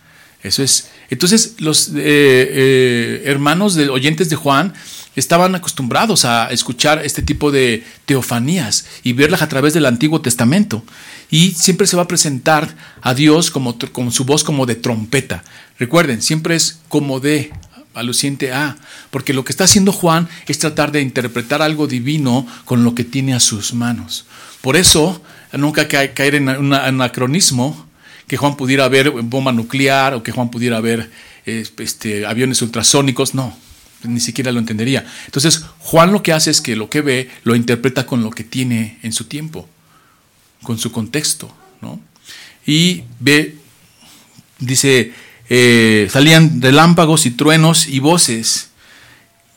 Eso 0.42 0.62
es. 0.62 0.88
Entonces, 1.10 1.54
los 1.58 1.88
eh, 1.88 1.92
eh, 1.96 3.22
hermanos 3.24 3.74
de, 3.74 3.88
oyentes 3.88 4.28
de 4.28 4.36
Juan 4.36 4.74
estaban 5.20 5.54
acostumbrados 5.54 6.24
a 6.24 6.48
escuchar 6.50 7.04
este 7.04 7.22
tipo 7.22 7.50
de 7.50 7.84
teofanías 8.06 8.86
y 9.02 9.12
verlas 9.12 9.42
a 9.42 9.48
través 9.48 9.74
del 9.74 9.86
Antiguo 9.86 10.20
Testamento. 10.20 10.82
y 11.30 11.50
siempre 11.52 11.86
se 11.86 11.96
va 11.96 12.04
a 12.04 12.08
presentar 12.08 12.74
a 13.02 13.12
Dios 13.12 13.50
como, 13.50 13.76
con 13.92 14.10
su 14.12 14.24
voz 14.24 14.44
como 14.44 14.64
de 14.64 14.76
trompeta. 14.76 15.44
Recuerden, 15.78 16.22
siempre 16.22 16.56
es 16.56 16.80
como 16.88 17.20
de 17.20 17.52
aluciente 17.94 18.52
a, 18.52 18.76
porque 19.10 19.34
lo 19.34 19.44
que 19.44 19.52
está 19.52 19.64
haciendo 19.64 19.92
Juan 19.92 20.28
es 20.46 20.58
tratar 20.58 20.92
de 20.92 21.02
interpretar 21.02 21.60
algo 21.60 21.86
divino 21.86 22.46
con 22.64 22.84
lo 22.84 22.94
que 22.94 23.04
tiene 23.04 23.34
a 23.34 23.40
sus 23.40 23.74
manos. 23.74 24.24
Por 24.62 24.76
eso, 24.76 25.20
nunca 25.52 25.88
caer 25.88 26.34
en 26.34 26.48
un 26.48 26.72
anacronismo, 26.72 27.86
que 28.26 28.36
Juan 28.36 28.56
pudiera 28.56 28.88
ver 28.88 29.10
bomba 29.10 29.52
nuclear 29.52 30.14
o 30.14 30.22
que 30.22 30.32
Juan 30.32 30.50
pudiera 30.50 30.80
ver 30.80 31.10
este, 31.44 32.26
aviones 32.26 32.60
ultrasónicos, 32.62 33.34
no, 33.34 33.56
ni 34.04 34.20
siquiera 34.20 34.52
lo 34.52 34.58
entendería. 34.58 35.06
Entonces, 35.26 35.64
Juan 35.78 36.12
lo 36.12 36.22
que 36.22 36.32
hace 36.32 36.50
es 36.50 36.60
que 36.60 36.76
lo 36.76 36.88
que 36.88 37.00
ve 37.00 37.30
lo 37.44 37.54
interpreta 37.56 38.06
con 38.06 38.22
lo 38.22 38.30
que 38.30 38.44
tiene 38.44 38.98
en 39.02 39.12
su 39.12 39.24
tiempo, 39.24 39.68
con 40.62 40.78
su 40.78 40.92
contexto, 40.92 41.54
¿no? 41.80 42.00
Y 42.66 43.04
ve, 43.20 43.56
dice, 44.58 45.12
eh, 45.48 46.08
salían 46.10 46.60
relámpagos 46.60 47.26
y 47.26 47.30
truenos 47.30 47.88
y 47.88 47.98
voces. 48.00 48.70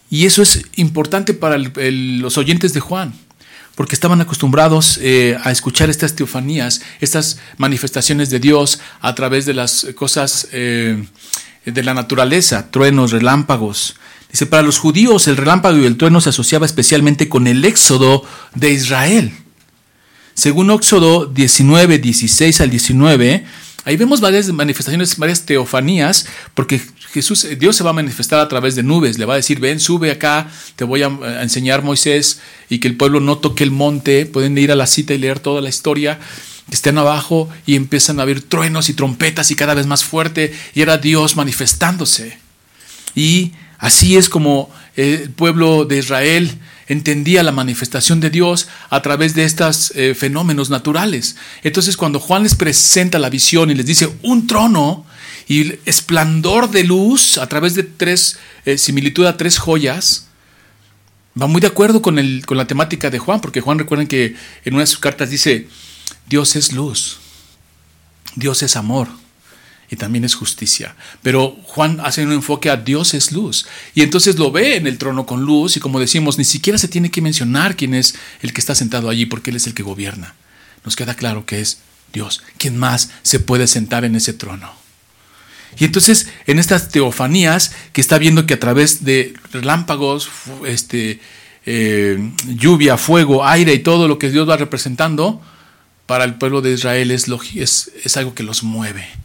Y 0.09 0.25
eso 0.25 0.41
es 0.41 0.65
importante 0.75 1.33
para 1.33 1.57
los 1.57 2.37
oyentes 2.37 2.73
de 2.73 2.79
Juan, 2.79 3.13
porque 3.75 3.95
estaban 3.95 4.21
acostumbrados 4.21 4.99
eh, 5.01 5.37
a 5.43 5.51
escuchar 5.51 5.89
estas 5.89 6.15
teofanías, 6.15 6.81
estas 6.99 7.39
manifestaciones 7.57 8.29
de 8.29 8.39
Dios 8.39 8.79
a 8.99 9.15
través 9.15 9.45
de 9.45 9.53
las 9.53 9.87
cosas 9.95 10.47
eh, 10.51 11.05
de 11.65 11.83
la 11.83 11.93
naturaleza, 11.93 12.71
truenos, 12.71 13.11
relámpagos. 13.11 13.95
Dice, 14.31 14.45
para 14.45 14.63
los 14.63 14.79
judíos 14.79 15.27
el 15.27 15.37
relámpago 15.37 15.77
y 15.77 15.85
el 15.85 15.97
trueno 15.97 16.21
se 16.21 16.29
asociaba 16.29 16.65
especialmente 16.65 17.29
con 17.29 17.47
el 17.47 17.65
éxodo 17.65 18.23
de 18.55 18.71
Israel. 18.71 19.33
Según 20.33 20.71
Éxodo 20.71 21.25
19, 21.25 21.99
16 21.99 22.61
al 22.61 22.69
19, 22.69 23.45
Ahí 23.83 23.97
vemos 23.97 24.21
varias 24.21 24.47
manifestaciones, 24.49 25.17
varias 25.17 25.43
teofanías, 25.43 26.27
porque 26.53 26.79
Jesús, 27.11 27.47
Dios 27.57 27.75
se 27.75 27.83
va 27.83 27.89
a 27.89 27.93
manifestar 27.93 28.39
a 28.39 28.47
través 28.47 28.75
de 28.75 28.83
nubes, 28.83 29.17
le 29.17 29.25
va 29.25 29.33
a 29.33 29.37
decir, 29.37 29.59
ven, 29.59 29.79
sube 29.79 30.11
acá, 30.11 30.51
te 30.75 30.83
voy 30.83 31.01
a, 31.01 31.07
enseñar 31.41 31.81
Moisés, 31.81 32.41
y 32.69 32.77
que 32.77 32.87
el 32.87 32.95
pueblo 32.95 33.19
no 33.19 33.39
toque 33.39 33.63
el 33.63 33.71
monte, 33.71 34.27
pueden 34.27 34.55
ir 34.57 34.71
a 34.71 34.75
la 34.75 34.85
cita 34.85 35.15
y 35.15 35.17
leer 35.17 35.39
toda 35.39 35.61
la 35.61 35.69
historia, 35.69 36.19
que 36.69 36.75
estén 36.75 36.99
abajo 36.99 37.49
y 37.65 37.75
empiezan 37.75 38.19
a 38.19 38.23
oír 38.23 38.47
truenos 38.47 38.87
y 38.89 38.93
trompetas 38.93 39.49
y 39.49 39.55
cada 39.55 39.73
vez 39.73 39.87
más 39.87 40.03
fuerte, 40.03 40.53
y 40.75 40.81
era 40.81 40.99
Dios 40.99 41.35
manifestándose. 41.35 42.37
Y 43.15 43.53
así 43.81 44.15
es 44.15 44.29
como 44.29 44.71
el 44.95 45.29
pueblo 45.31 45.83
de 45.85 45.97
Israel 45.97 46.57
entendía 46.87 47.43
la 47.43 47.51
manifestación 47.51 48.19
de 48.19 48.29
Dios 48.29 48.67
a 48.89 49.01
través 49.01 49.33
de 49.33 49.43
estos 49.43 49.91
eh, 49.95 50.13
fenómenos 50.15 50.69
naturales. 50.69 51.35
Entonces 51.63 51.97
cuando 51.97 52.19
Juan 52.19 52.43
les 52.43 52.55
presenta 52.55 53.19
la 53.19 53.29
visión 53.29 53.71
y 53.71 53.75
les 53.75 53.85
dice 53.85 54.09
un 54.21 54.47
trono 54.47 55.05
y 55.47 55.73
esplendor 55.85 56.69
de 56.69 56.83
luz 56.83 57.37
a 57.37 57.47
través 57.47 57.73
de 57.73 57.83
tres, 57.83 58.37
eh, 58.65 58.77
similitud 58.77 59.25
a 59.25 59.37
tres 59.37 59.57
joyas, 59.57 60.27
va 61.41 61.47
muy 61.47 61.61
de 61.61 61.67
acuerdo 61.67 62.01
con, 62.01 62.19
el, 62.19 62.45
con 62.45 62.57
la 62.57 62.67
temática 62.67 63.09
de 63.09 63.19
Juan, 63.19 63.41
porque 63.41 63.61
Juan 63.61 63.79
recuerden 63.79 64.07
que 64.07 64.35
en 64.63 64.73
una 64.73 64.83
de 64.83 64.87
sus 64.87 64.99
cartas 64.99 65.29
dice, 65.29 65.67
Dios 66.27 66.55
es 66.55 66.71
luz, 66.73 67.19
Dios 68.35 68.63
es 68.63 68.75
amor 68.75 69.20
y 69.91 69.97
también 69.97 70.23
es 70.23 70.35
justicia. 70.35 70.95
Pero 71.21 71.57
Juan 71.65 71.99
hace 71.99 72.25
un 72.25 72.31
enfoque 72.31 72.69
a 72.69 72.77
Dios 72.77 73.13
es 73.13 73.33
luz. 73.33 73.67
Y 73.93 74.01
entonces 74.01 74.39
lo 74.39 74.49
ve 74.49 74.77
en 74.77 74.87
el 74.87 74.97
trono 74.97 75.25
con 75.25 75.41
luz 75.41 75.75
y 75.75 75.81
como 75.81 75.99
decimos, 75.99 76.37
ni 76.37 76.45
siquiera 76.45 76.79
se 76.79 76.87
tiene 76.87 77.11
que 77.11 77.21
mencionar 77.21 77.75
quién 77.75 77.93
es 77.93 78.15
el 78.41 78.53
que 78.53 78.61
está 78.61 78.73
sentado 78.73 79.09
allí 79.09 79.25
porque 79.25 79.49
Él 79.49 79.57
es 79.57 79.67
el 79.67 79.73
que 79.73 79.83
gobierna. 79.83 80.33
Nos 80.85 80.95
queda 80.95 81.13
claro 81.13 81.45
que 81.45 81.59
es 81.59 81.79
Dios. 82.13 82.41
¿Quién 82.57 82.77
más 82.77 83.11
se 83.21 83.41
puede 83.41 83.67
sentar 83.67 84.05
en 84.05 84.15
ese 84.15 84.31
trono? 84.31 84.71
Y 85.77 85.83
entonces 85.83 86.27
en 86.47 86.57
estas 86.57 86.89
teofanías 86.89 87.73
que 87.91 87.99
está 87.99 88.17
viendo 88.17 88.45
que 88.45 88.53
a 88.53 88.59
través 88.59 89.03
de 89.03 89.33
relámpagos, 89.51 90.29
este, 90.65 91.19
eh, 91.65 92.31
lluvia, 92.47 92.95
fuego, 92.95 93.45
aire 93.45 93.73
y 93.73 93.79
todo 93.79 94.07
lo 94.07 94.17
que 94.17 94.31
Dios 94.31 94.47
va 94.47 94.55
representando, 94.55 95.41
para 96.05 96.23
el 96.23 96.35
pueblo 96.35 96.61
de 96.61 96.71
Israel 96.71 97.11
es, 97.11 97.27
es, 97.55 97.91
es 98.03 98.17
algo 98.17 98.33
que 98.33 98.43
los 98.43 98.63
mueve 98.63 99.20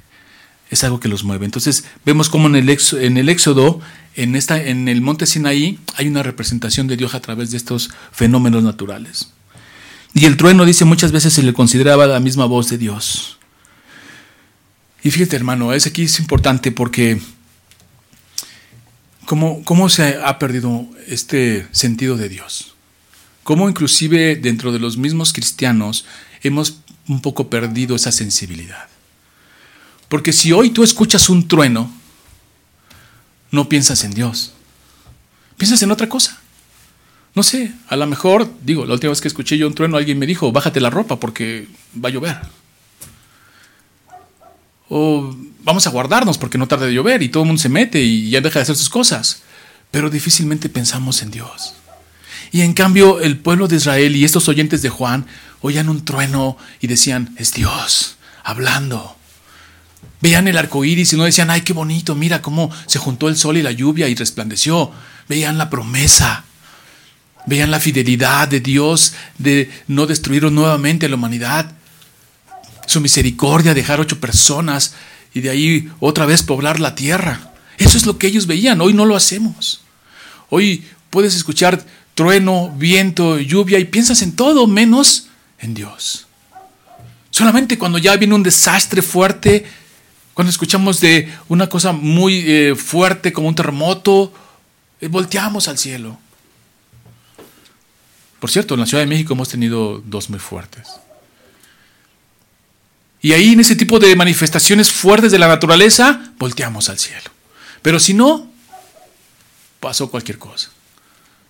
es 0.70 0.84
algo 0.84 1.00
que 1.00 1.08
los 1.08 1.24
mueve. 1.24 1.44
Entonces 1.44 1.84
vemos 2.04 2.28
como 2.28 2.48
en 2.48 2.56
el, 2.56 2.68
éxodo, 2.68 3.00
en 3.00 3.16
el 3.16 3.28
Éxodo, 3.28 3.80
en, 4.14 4.36
esta, 4.36 4.62
en 4.62 4.88
el 4.88 5.00
monte 5.00 5.26
Sinaí, 5.26 5.78
hay 5.94 6.08
una 6.08 6.22
representación 6.22 6.86
de 6.86 6.96
Dios 6.96 7.14
a 7.14 7.20
través 7.20 7.50
de 7.50 7.56
estos 7.56 7.90
fenómenos 8.12 8.62
naturales. 8.62 9.30
Y 10.14 10.24
el 10.24 10.36
trueno, 10.36 10.64
dice, 10.64 10.84
muchas 10.84 11.12
veces 11.12 11.34
se 11.34 11.42
le 11.42 11.52
consideraba 11.52 12.06
la 12.06 12.20
misma 12.20 12.46
voz 12.46 12.68
de 12.70 12.78
Dios. 12.78 13.38
Y 15.02 15.10
fíjate, 15.10 15.36
hermano, 15.36 15.72
es 15.72 15.86
aquí 15.86 16.02
es 16.02 16.18
importante 16.18 16.72
porque 16.72 17.20
cómo, 19.26 19.62
cómo 19.64 19.88
se 19.88 20.18
ha 20.24 20.38
perdido 20.38 20.86
este 21.06 21.68
sentido 21.70 22.16
de 22.16 22.28
Dios. 22.28 22.74
Cómo 23.44 23.68
inclusive 23.68 24.34
dentro 24.36 24.72
de 24.72 24.80
los 24.80 24.96
mismos 24.96 25.32
cristianos 25.32 26.06
hemos 26.42 26.80
un 27.06 27.20
poco 27.20 27.48
perdido 27.50 27.94
esa 27.94 28.10
sensibilidad. 28.10 28.88
Porque 30.08 30.32
si 30.32 30.52
hoy 30.52 30.70
tú 30.70 30.82
escuchas 30.84 31.28
un 31.28 31.48
trueno, 31.48 31.90
no 33.50 33.68
piensas 33.68 34.04
en 34.04 34.12
Dios. 34.12 34.52
Piensas 35.56 35.82
en 35.82 35.90
otra 35.90 36.08
cosa. 36.08 36.40
No 37.34 37.42
sé, 37.42 37.72
a 37.88 37.96
lo 37.96 38.06
mejor, 38.06 38.50
digo, 38.62 38.86
la 38.86 38.94
última 38.94 39.10
vez 39.10 39.20
que 39.20 39.28
escuché 39.28 39.58
yo 39.58 39.66
un 39.66 39.74
trueno, 39.74 39.96
alguien 39.96 40.18
me 40.18 40.26
dijo, 40.26 40.52
bájate 40.52 40.80
la 40.80 40.90
ropa 40.90 41.20
porque 41.20 41.68
va 42.02 42.08
a 42.08 42.12
llover. 42.12 42.38
O 44.88 45.36
vamos 45.62 45.86
a 45.86 45.90
guardarnos 45.90 46.38
porque 46.38 46.58
no 46.58 46.68
tarda 46.68 46.86
de 46.86 46.94
llover 46.94 47.22
y 47.22 47.28
todo 47.28 47.42
el 47.42 47.48
mundo 47.48 47.60
se 47.60 47.68
mete 47.68 48.00
y 48.00 48.30
ya 48.30 48.40
deja 48.40 48.60
de 48.60 48.62
hacer 48.62 48.76
sus 48.76 48.88
cosas. 48.88 49.42
Pero 49.90 50.08
difícilmente 50.08 50.68
pensamos 50.68 51.22
en 51.22 51.30
Dios. 51.30 51.74
Y 52.52 52.62
en 52.62 52.72
cambio, 52.72 53.20
el 53.20 53.38
pueblo 53.38 53.68
de 53.68 53.76
Israel 53.76 54.16
y 54.16 54.24
estos 54.24 54.48
oyentes 54.48 54.80
de 54.80 54.88
Juan 54.88 55.26
oían 55.60 55.88
un 55.88 56.04
trueno 56.04 56.56
y 56.80 56.86
decían, 56.86 57.34
es 57.36 57.52
Dios, 57.52 58.16
hablando. 58.44 59.16
Veían 60.20 60.48
el 60.48 60.56
arco 60.56 60.84
iris 60.84 61.12
y 61.12 61.16
no 61.16 61.24
decían, 61.24 61.50
ay, 61.50 61.60
qué 61.60 61.72
bonito, 61.72 62.14
mira 62.14 62.40
cómo 62.40 62.70
se 62.86 62.98
juntó 62.98 63.28
el 63.28 63.36
sol 63.36 63.56
y 63.56 63.62
la 63.62 63.72
lluvia 63.72 64.08
y 64.08 64.14
resplandeció. 64.14 64.90
Veían 65.28 65.58
la 65.58 65.68
promesa, 65.68 66.44
veían 67.46 67.70
la 67.70 67.80
fidelidad 67.80 68.48
de 68.48 68.60
Dios 68.60 69.14
de 69.38 69.70
no 69.88 70.06
destruir 70.06 70.44
nuevamente 70.50 71.06
a 71.06 71.08
la 71.08 71.16
humanidad. 71.16 71.72
Su 72.86 73.00
misericordia, 73.00 73.74
dejar 73.74 74.00
ocho 74.00 74.20
personas 74.20 74.94
y 75.34 75.40
de 75.40 75.50
ahí 75.50 75.90
otra 76.00 76.24
vez 76.24 76.42
poblar 76.42 76.80
la 76.80 76.94
tierra. 76.94 77.52
Eso 77.78 77.98
es 77.98 78.06
lo 78.06 78.16
que 78.16 78.26
ellos 78.26 78.46
veían, 78.46 78.80
hoy 78.80 78.94
no 78.94 79.04
lo 79.04 79.16
hacemos. 79.16 79.82
Hoy 80.48 80.84
puedes 81.10 81.34
escuchar 81.34 81.84
trueno, 82.14 82.72
viento, 82.76 83.38
lluvia 83.38 83.78
y 83.78 83.84
piensas 83.84 84.22
en 84.22 84.32
todo 84.32 84.66
menos 84.66 85.28
en 85.58 85.74
Dios. 85.74 86.26
Solamente 87.30 87.76
cuando 87.76 87.98
ya 87.98 88.16
viene 88.16 88.34
un 88.34 88.42
desastre 88.42 89.02
fuerte, 89.02 89.66
cuando 90.36 90.50
escuchamos 90.50 91.00
de 91.00 91.32
una 91.48 91.66
cosa 91.66 91.92
muy 91.92 92.44
eh, 92.46 92.74
fuerte 92.76 93.32
como 93.32 93.48
un 93.48 93.54
terremoto, 93.54 94.30
eh, 95.00 95.08
volteamos 95.08 95.66
al 95.66 95.78
cielo. 95.78 96.18
Por 98.38 98.50
cierto, 98.50 98.74
en 98.74 98.80
la 98.80 98.86
Ciudad 98.86 99.02
de 99.02 99.08
México 99.08 99.32
hemos 99.32 99.48
tenido 99.48 100.02
dos 100.04 100.28
muy 100.28 100.38
fuertes. 100.38 100.88
Y 103.22 103.32
ahí 103.32 103.54
en 103.54 103.60
ese 103.60 103.76
tipo 103.76 103.98
de 103.98 104.14
manifestaciones 104.14 104.92
fuertes 104.92 105.32
de 105.32 105.38
la 105.38 105.48
naturaleza, 105.48 106.34
volteamos 106.38 106.90
al 106.90 106.98
cielo. 106.98 107.30
Pero 107.80 107.98
si 107.98 108.12
no, 108.12 108.52
pasó 109.80 110.10
cualquier 110.10 110.36
cosa. 110.36 110.68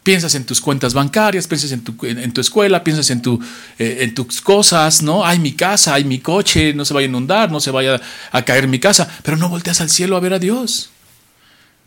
Piensas 0.07 0.37
en 0.37 0.47
tus 0.47 0.61
cuentas 0.61 0.95
bancarias, 0.95 1.49
piensas 1.49 1.73
en 1.73 1.83
tu, 1.83 1.97
en, 2.07 2.33
tu 2.33 2.41
escuela, 2.41 2.85
piensas 2.85 3.11
en, 3.11 3.23
tu, 3.23 3.43
eh, 3.77 3.99
en 4.03 4.15
tus 4.15 4.41
cosas, 4.41 5.03
¿no? 5.03 5.27
Hay 5.27 5.41
mi 5.41 5.51
casa, 5.51 5.95
hay 5.95 6.05
mi 6.05 6.21
coche, 6.21 6.73
no 6.75 6.85
se 6.85 6.95
vaya 6.95 7.07
a 7.07 7.09
inundar, 7.09 7.51
no 7.51 7.59
se 7.59 7.73
vaya 7.73 8.01
a 8.31 8.43
caer 8.43 8.69
mi 8.69 8.79
casa, 8.79 9.09
pero 9.25 9.37
no 9.37 9.49
volteas 9.49 9.81
al 9.81 9.91
cielo 9.91 10.17
a 10.17 10.21
ver 10.21 10.33
a 10.33 10.39
Dios 10.39 10.91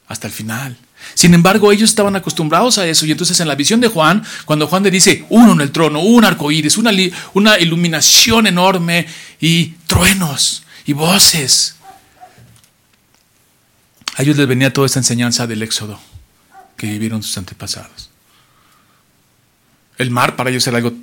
hasta 0.09 0.27
el 0.27 0.33
final. 0.33 0.75
Sin 1.13 1.33
embargo, 1.33 1.71
ellos 1.71 1.89
estaban 1.89 2.17
acostumbrados 2.17 2.77
a 2.77 2.85
eso 2.85 3.05
y 3.05 3.11
entonces 3.11 3.39
en 3.39 3.47
la 3.47 3.55
visión 3.55 3.79
de 3.79 3.87
Juan, 3.87 4.21
cuando 4.43 4.67
Juan 4.67 4.83
le 4.83 4.91
dice 4.91 5.25
uno 5.29 5.53
en 5.53 5.61
el 5.61 5.71
trono, 5.71 6.01
un 6.01 6.25
arco 6.25 6.51
iris, 6.51 6.77
una, 6.77 6.91
una 7.33 7.57
iluminación 7.57 8.47
enorme 8.47 9.07
y 9.39 9.75
truenos 9.87 10.63
y 10.85 10.91
voces, 10.91 11.75
a 14.17 14.23
ellos 14.23 14.35
les 14.35 14.45
venía 14.45 14.73
toda 14.73 14.87
esta 14.87 14.99
enseñanza 14.99 15.47
del 15.47 15.63
Éxodo 15.63 15.97
que 16.75 16.87
vivieron 16.87 17.23
sus 17.23 17.37
antepasados. 17.37 18.08
El 19.99 20.09
mar 20.09 20.35
para 20.35 20.49
ellos 20.49 20.65
era 20.65 20.77
algo 20.77 20.93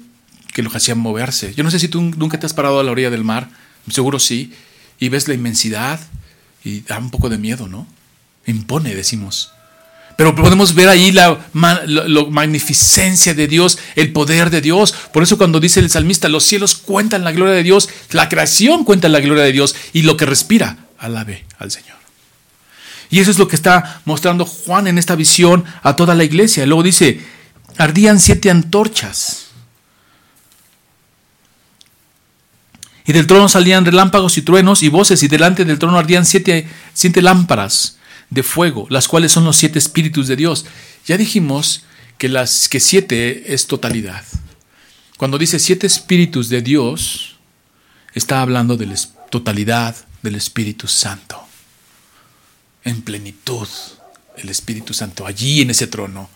que 0.53 0.63
los 0.63 0.75
hacía 0.75 0.95
moverse. 0.95 1.55
Yo 1.55 1.63
no 1.63 1.71
sé 1.71 1.79
si 1.79 1.87
tú 1.87 2.01
nunca 2.01 2.41
te 2.41 2.47
has 2.47 2.55
parado 2.55 2.81
a 2.81 2.83
la 2.83 2.91
orilla 2.91 3.11
del 3.11 3.23
mar, 3.23 3.49
seguro 3.91 4.19
sí, 4.19 4.53
y 4.99 5.11
ves 5.11 5.29
la 5.29 5.35
inmensidad 5.35 6.01
y 6.65 6.81
da 6.81 6.99
un 6.99 7.11
poco 7.11 7.29
de 7.29 7.39
miedo, 7.39 7.69
¿no? 7.69 7.87
Impone, 8.47 8.95
decimos. 8.95 9.53
Pero 10.17 10.35
podemos 10.35 10.75
ver 10.75 10.89
ahí 10.89 11.13
la, 11.13 11.39
magnificencia 11.53 13.35
de 13.35 13.47
Dios, 13.47 13.79
el 13.97 14.13
poder 14.13 14.49
de 14.49 14.63
Dios. 14.63 14.95
Por 15.13 15.23
eso 15.23 15.37
cuando 15.37 15.61
dice 15.61 15.81
el 15.81 15.91
salmista, 15.91 16.31
los 16.31 16.45
cielos 16.45 16.75
cuentan 16.75 17.23
la 17.23 17.33
gloria 17.33 17.55
de 17.55 17.63
Dios, 17.63 17.91
la 18.13 18.31
creación 18.31 18.85
cuenta 18.85 19.11
la 19.11 19.21
gloria 19.21 19.45
de 19.45 19.53
Dios 19.53 19.77
y 19.93 20.03
lo 20.03 20.17
que 20.17 20.25
respira, 20.25 20.79
alabe 20.99 21.45
al 21.59 21.71
Señor. 21.71 21.97
Y 23.11 23.21
eso 23.21 23.31
es 23.31 23.39
lo 23.39 23.47
que 23.47 23.57
está 23.57 24.01
mostrando 24.07 24.47
Juan 24.47 24.87
en 24.87 24.97
esta 24.97 25.17
visión 25.17 25.65
a 25.83 25.97
toda 25.97 26.15
la 26.15 26.25
iglesia. 26.25 26.65
Luego 26.65 26.83
dice, 26.83 27.21
ardían 27.79 28.21
siete 28.21 28.51
antorchas. 28.51 29.47
Y 33.07 33.13
del 33.13 33.27
trono 33.27 33.49
salían 33.49 33.85
relámpagos 33.85 34.37
y 34.37 34.43
truenos 34.43 34.83
y 34.83 34.89
voces, 34.89 35.23
y 35.23 35.29
delante 35.29 35.65
del 35.65 35.79
trono 35.79 35.99
ardían 35.99 36.27
siete, 36.27 36.69
siete 36.93 37.23
lámparas 37.23 37.99
de 38.31 38.43
fuego, 38.43 38.87
las 38.91 39.07
cuales 39.07 39.31
son 39.33 39.45
los 39.45 39.57
siete 39.57 39.79
espíritus 39.79 40.27
de 40.27 40.37
Dios. 40.37 40.67
Ya 41.07 41.17
dijimos 41.17 41.85
que, 42.19 42.29
las, 42.29 42.69
que 42.69 42.81
siete 42.81 43.55
es 43.55 43.67
totalidad. 43.67 44.25
Cuando 45.17 45.39
dice 45.39 45.59
siete 45.59 45.87
espíritus 45.87 46.49
de 46.49 46.63
Dios, 46.63 47.37
está 48.13 48.43
hablando 48.43 48.77
de 48.77 48.87
la 48.87 48.97
totalidad 49.31 49.95
del 50.23 50.35
Espíritu 50.35 50.89
Santo. 50.89 51.41
En 52.83 53.03
plenitud, 53.03 53.69
el 54.37 54.49
Espíritu 54.49 54.95
Santo, 54.95 55.27
allí 55.27 55.61
en 55.61 55.71
ese 55.71 55.87
trono. 55.87 56.29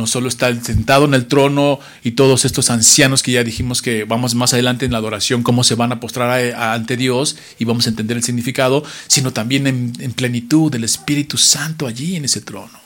No 0.00 0.06
solo 0.06 0.28
está 0.28 0.58
sentado 0.62 1.04
en 1.04 1.12
el 1.12 1.26
trono 1.26 1.78
y 2.02 2.12
todos 2.12 2.46
estos 2.46 2.70
ancianos 2.70 3.22
que 3.22 3.32
ya 3.32 3.44
dijimos 3.44 3.82
que 3.82 4.04
vamos 4.04 4.34
más 4.34 4.54
adelante 4.54 4.86
en 4.86 4.92
la 4.92 4.96
adoración, 4.96 5.42
cómo 5.42 5.62
se 5.62 5.74
van 5.74 5.92
a 5.92 6.00
postrar 6.00 6.54
ante 6.54 6.96
Dios 6.96 7.36
y 7.58 7.66
vamos 7.66 7.84
a 7.84 7.90
entender 7.90 8.16
el 8.16 8.22
significado, 8.22 8.82
sino 9.08 9.34
también 9.34 9.66
en, 9.66 10.12
plenitud 10.14 10.72
del 10.72 10.84
Espíritu 10.84 11.36
Santo 11.36 11.86
allí 11.86 12.16
en 12.16 12.24
ese 12.24 12.40
trono. 12.40 12.80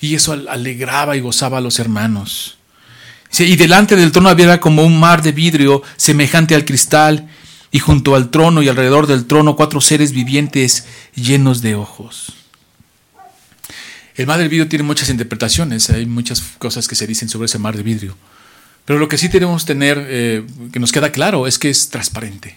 Y 0.00 0.14
eso 0.14 0.32
alegraba 0.32 1.16
y 1.16 1.20
gozaba 1.20 1.58
a 1.58 1.60
los 1.60 1.80
hermanos. 1.80 2.56
Y 3.36 3.56
delante 3.56 3.96
del 3.96 4.12
trono 4.12 4.28
había 4.28 4.60
como 4.60 4.84
un 4.84 5.00
mar 5.00 5.22
de 5.22 5.32
vidrio 5.32 5.82
semejante 5.96 6.54
al 6.54 6.64
cristal, 6.64 7.28
y 7.72 7.80
junto 7.80 8.14
al 8.14 8.30
trono 8.30 8.62
y 8.62 8.68
alrededor 8.68 9.08
del 9.08 9.26
trono 9.26 9.56
cuatro 9.56 9.80
seres 9.80 10.12
vivientes 10.12 10.86
llenos 11.16 11.62
de 11.62 11.74
ojos. 11.74 12.45
El 14.16 14.26
mar 14.26 14.38
de 14.38 14.48
vidrio 14.48 14.68
tiene 14.68 14.82
muchas 14.82 15.10
interpretaciones, 15.10 15.90
hay 15.90 16.06
muchas 16.06 16.40
cosas 16.58 16.88
que 16.88 16.94
se 16.94 17.06
dicen 17.06 17.28
sobre 17.28 17.46
ese 17.46 17.58
mar 17.58 17.76
de 17.76 17.82
vidrio. 17.82 18.16
Pero 18.86 18.98
lo 18.98 19.08
que 19.08 19.18
sí 19.18 19.28
tenemos 19.28 19.64
que 19.64 19.74
tener, 19.74 20.06
eh, 20.08 20.46
que 20.72 20.78
nos 20.78 20.92
queda 20.92 21.12
claro, 21.12 21.46
es 21.46 21.58
que 21.58 21.68
es 21.68 21.90
transparente. 21.90 22.56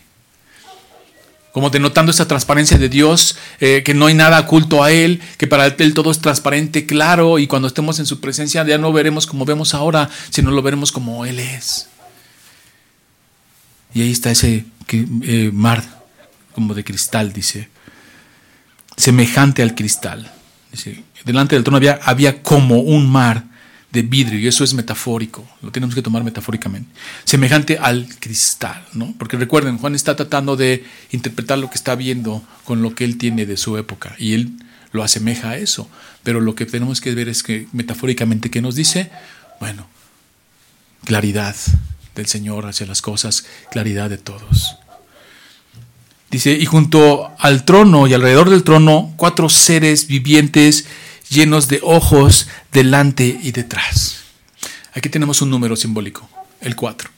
Como 1.51 1.69
denotando 1.69 2.11
esa 2.11 2.27
transparencia 2.27 2.77
de 2.77 2.87
Dios, 2.87 3.35
eh, 3.59 3.81
que 3.83 3.93
no 3.93 4.05
hay 4.05 4.13
nada 4.13 4.39
oculto 4.39 4.83
a 4.83 4.91
Él, 4.91 5.19
que 5.37 5.47
para 5.47 5.65
Él 5.65 5.93
todo 5.93 6.11
es 6.11 6.19
transparente, 6.19 6.85
claro, 6.85 7.39
y 7.39 7.47
cuando 7.47 7.67
estemos 7.67 7.99
en 7.99 8.05
su 8.05 8.21
presencia 8.21 8.65
ya 8.65 8.77
no 8.77 8.93
veremos 8.93 9.25
como 9.25 9.43
vemos 9.43 9.73
ahora, 9.73 10.09
sino 10.29 10.51
lo 10.51 10.61
veremos 10.61 10.91
como 10.91 11.25
Él 11.25 11.39
es. 11.39 11.89
Y 13.93 14.03
ahí 14.03 14.11
está 14.11 14.31
ese 14.31 14.65
eh, 14.91 15.49
mar 15.51 15.83
como 16.53 16.73
de 16.73 16.83
cristal, 16.83 17.33
dice, 17.33 17.69
semejante 18.95 19.63
al 19.63 19.75
cristal. 19.75 20.31
Dice, 20.71 21.03
delante 21.25 21.55
del 21.55 21.63
trono 21.63 21.77
había, 21.77 21.99
había 22.03 22.41
como 22.41 22.79
un 22.79 23.09
mar 23.09 23.45
de 23.91 24.03
vidrio, 24.03 24.39
y 24.39 24.47
eso 24.47 24.63
es 24.63 24.73
metafórico, 24.73 25.47
lo 25.61 25.71
tenemos 25.71 25.95
que 25.95 26.03
tomar 26.03 26.23
metafóricamente, 26.23 26.89
semejante 27.23 27.79
al 27.79 28.07
cristal, 28.19 28.85
¿no? 28.93 29.15
Porque 29.17 29.35
recuerden, 29.35 29.79
Juan 29.79 29.95
está 29.95 30.15
tratando 30.15 30.55
de 30.55 30.85
interpretar 31.11 31.57
lo 31.57 31.69
que 31.69 31.75
está 31.75 31.95
viendo 31.95 32.43
con 32.65 32.83
lo 32.83 32.93
que 32.93 33.03
él 33.03 33.17
tiene 33.17 33.47
de 33.47 33.57
su 33.57 33.77
época, 33.77 34.15
y 34.19 34.33
él 34.33 34.51
lo 34.91 35.03
asemeja 35.03 35.51
a 35.51 35.57
eso, 35.57 35.89
pero 36.21 36.39
lo 36.39 36.53
que 36.53 36.67
tenemos 36.67 37.01
que 37.01 37.15
ver 37.15 37.29
es 37.29 37.41
que 37.41 37.67
metafóricamente, 37.71 38.51
¿qué 38.51 38.61
nos 38.61 38.75
dice? 38.75 39.09
Bueno, 39.59 39.87
claridad 41.05 41.55
del 42.15 42.27
Señor 42.27 42.67
hacia 42.67 42.85
las 42.85 43.01
cosas, 43.01 43.45
claridad 43.71 44.09
de 44.09 44.17
todos. 44.17 44.75
Dice, 46.29 46.51
y 46.51 46.65
junto 46.65 47.31
al 47.39 47.65
trono 47.65 48.05
y 48.05 48.13
alrededor 48.13 48.51
del 48.51 48.63
trono, 48.63 49.13
cuatro 49.17 49.49
seres 49.49 50.07
vivientes 50.07 50.85
llenos 51.29 51.67
de 51.67 51.79
ojos 51.83 52.47
delante 52.71 53.39
y 53.41 53.51
detrás. 53.51 54.21
Aquí 54.93 55.09
tenemos 55.09 55.41
un 55.41 55.49
número 55.49 55.75
simbólico, 55.75 56.29
el 56.61 56.75
4. 56.75 57.09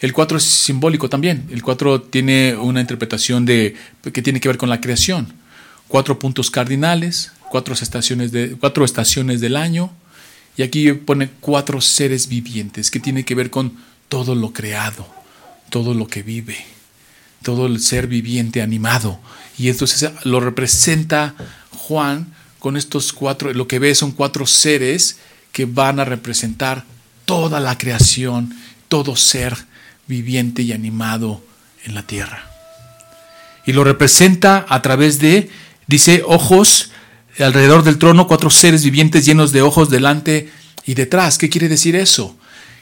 El 0.00 0.12
4 0.12 0.38
es 0.38 0.44
simbólico 0.44 1.08
también. 1.08 1.48
El 1.50 1.62
4 1.62 2.02
tiene 2.02 2.54
una 2.54 2.80
interpretación 2.80 3.44
de, 3.44 3.74
que 4.12 4.22
tiene 4.22 4.40
que 4.40 4.48
ver 4.48 4.58
con 4.58 4.68
la 4.68 4.80
creación. 4.80 5.32
Cuatro 5.88 6.18
puntos 6.18 6.50
cardinales, 6.50 7.32
cuatro 7.50 7.74
estaciones, 7.74 8.32
de, 8.32 8.56
cuatro 8.60 8.84
estaciones 8.84 9.40
del 9.40 9.56
año. 9.56 9.90
Y 10.56 10.62
aquí 10.62 10.92
pone 10.92 11.30
cuatro 11.40 11.80
seres 11.80 12.28
vivientes, 12.28 12.90
que 12.90 13.00
tiene 13.00 13.24
que 13.24 13.34
ver 13.34 13.50
con 13.50 13.76
todo 14.08 14.34
lo 14.34 14.52
creado, 14.52 15.06
todo 15.70 15.92
lo 15.94 16.06
que 16.06 16.22
vive, 16.22 16.56
todo 17.42 17.66
el 17.66 17.80
ser 17.80 18.06
viviente 18.06 18.62
animado. 18.62 19.20
Y 19.58 19.68
entonces 19.68 20.10
lo 20.24 20.40
representa 20.40 21.34
Juan 21.70 22.34
con 22.66 22.76
estos 22.76 23.12
cuatro, 23.12 23.52
lo 23.52 23.68
que 23.68 23.78
ve 23.78 23.94
son 23.94 24.10
cuatro 24.10 24.44
seres 24.44 25.18
que 25.52 25.66
van 25.66 26.00
a 26.00 26.04
representar 26.04 26.84
toda 27.24 27.60
la 27.60 27.78
creación, 27.78 28.56
todo 28.88 29.14
ser 29.14 29.56
viviente 30.08 30.62
y 30.62 30.72
animado 30.72 31.44
en 31.84 31.94
la 31.94 32.04
tierra. 32.04 32.50
Y 33.66 33.72
lo 33.72 33.84
representa 33.84 34.66
a 34.68 34.82
través 34.82 35.20
de, 35.20 35.48
dice, 35.86 36.24
ojos 36.26 36.90
alrededor 37.38 37.84
del 37.84 37.98
trono, 37.98 38.26
cuatro 38.26 38.50
seres 38.50 38.82
vivientes 38.82 39.24
llenos 39.24 39.52
de 39.52 39.62
ojos 39.62 39.88
delante 39.88 40.50
y 40.86 40.94
detrás. 40.94 41.38
¿Qué 41.38 41.48
quiere 41.48 41.68
decir 41.68 41.94
eso? 41.94 42.36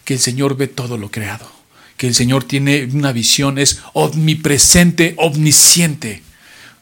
Que 0.07 0.14
el 0.14 0.20
Señor 0.20 0.57
ve 0.57 0.66
todo 0.66 0.97
lo 0.97 1.11
creado, 1.11 1.47
que 1.99 2.07
el 2.07 2.14
Señor 2.14 2.44
tiene 2.44 2.88
una 2.90 3.12
visión, 3.12 3.59
es 3.59 3.81
omnipresente, 3.92 5.12
omnisciente 5.18 6.23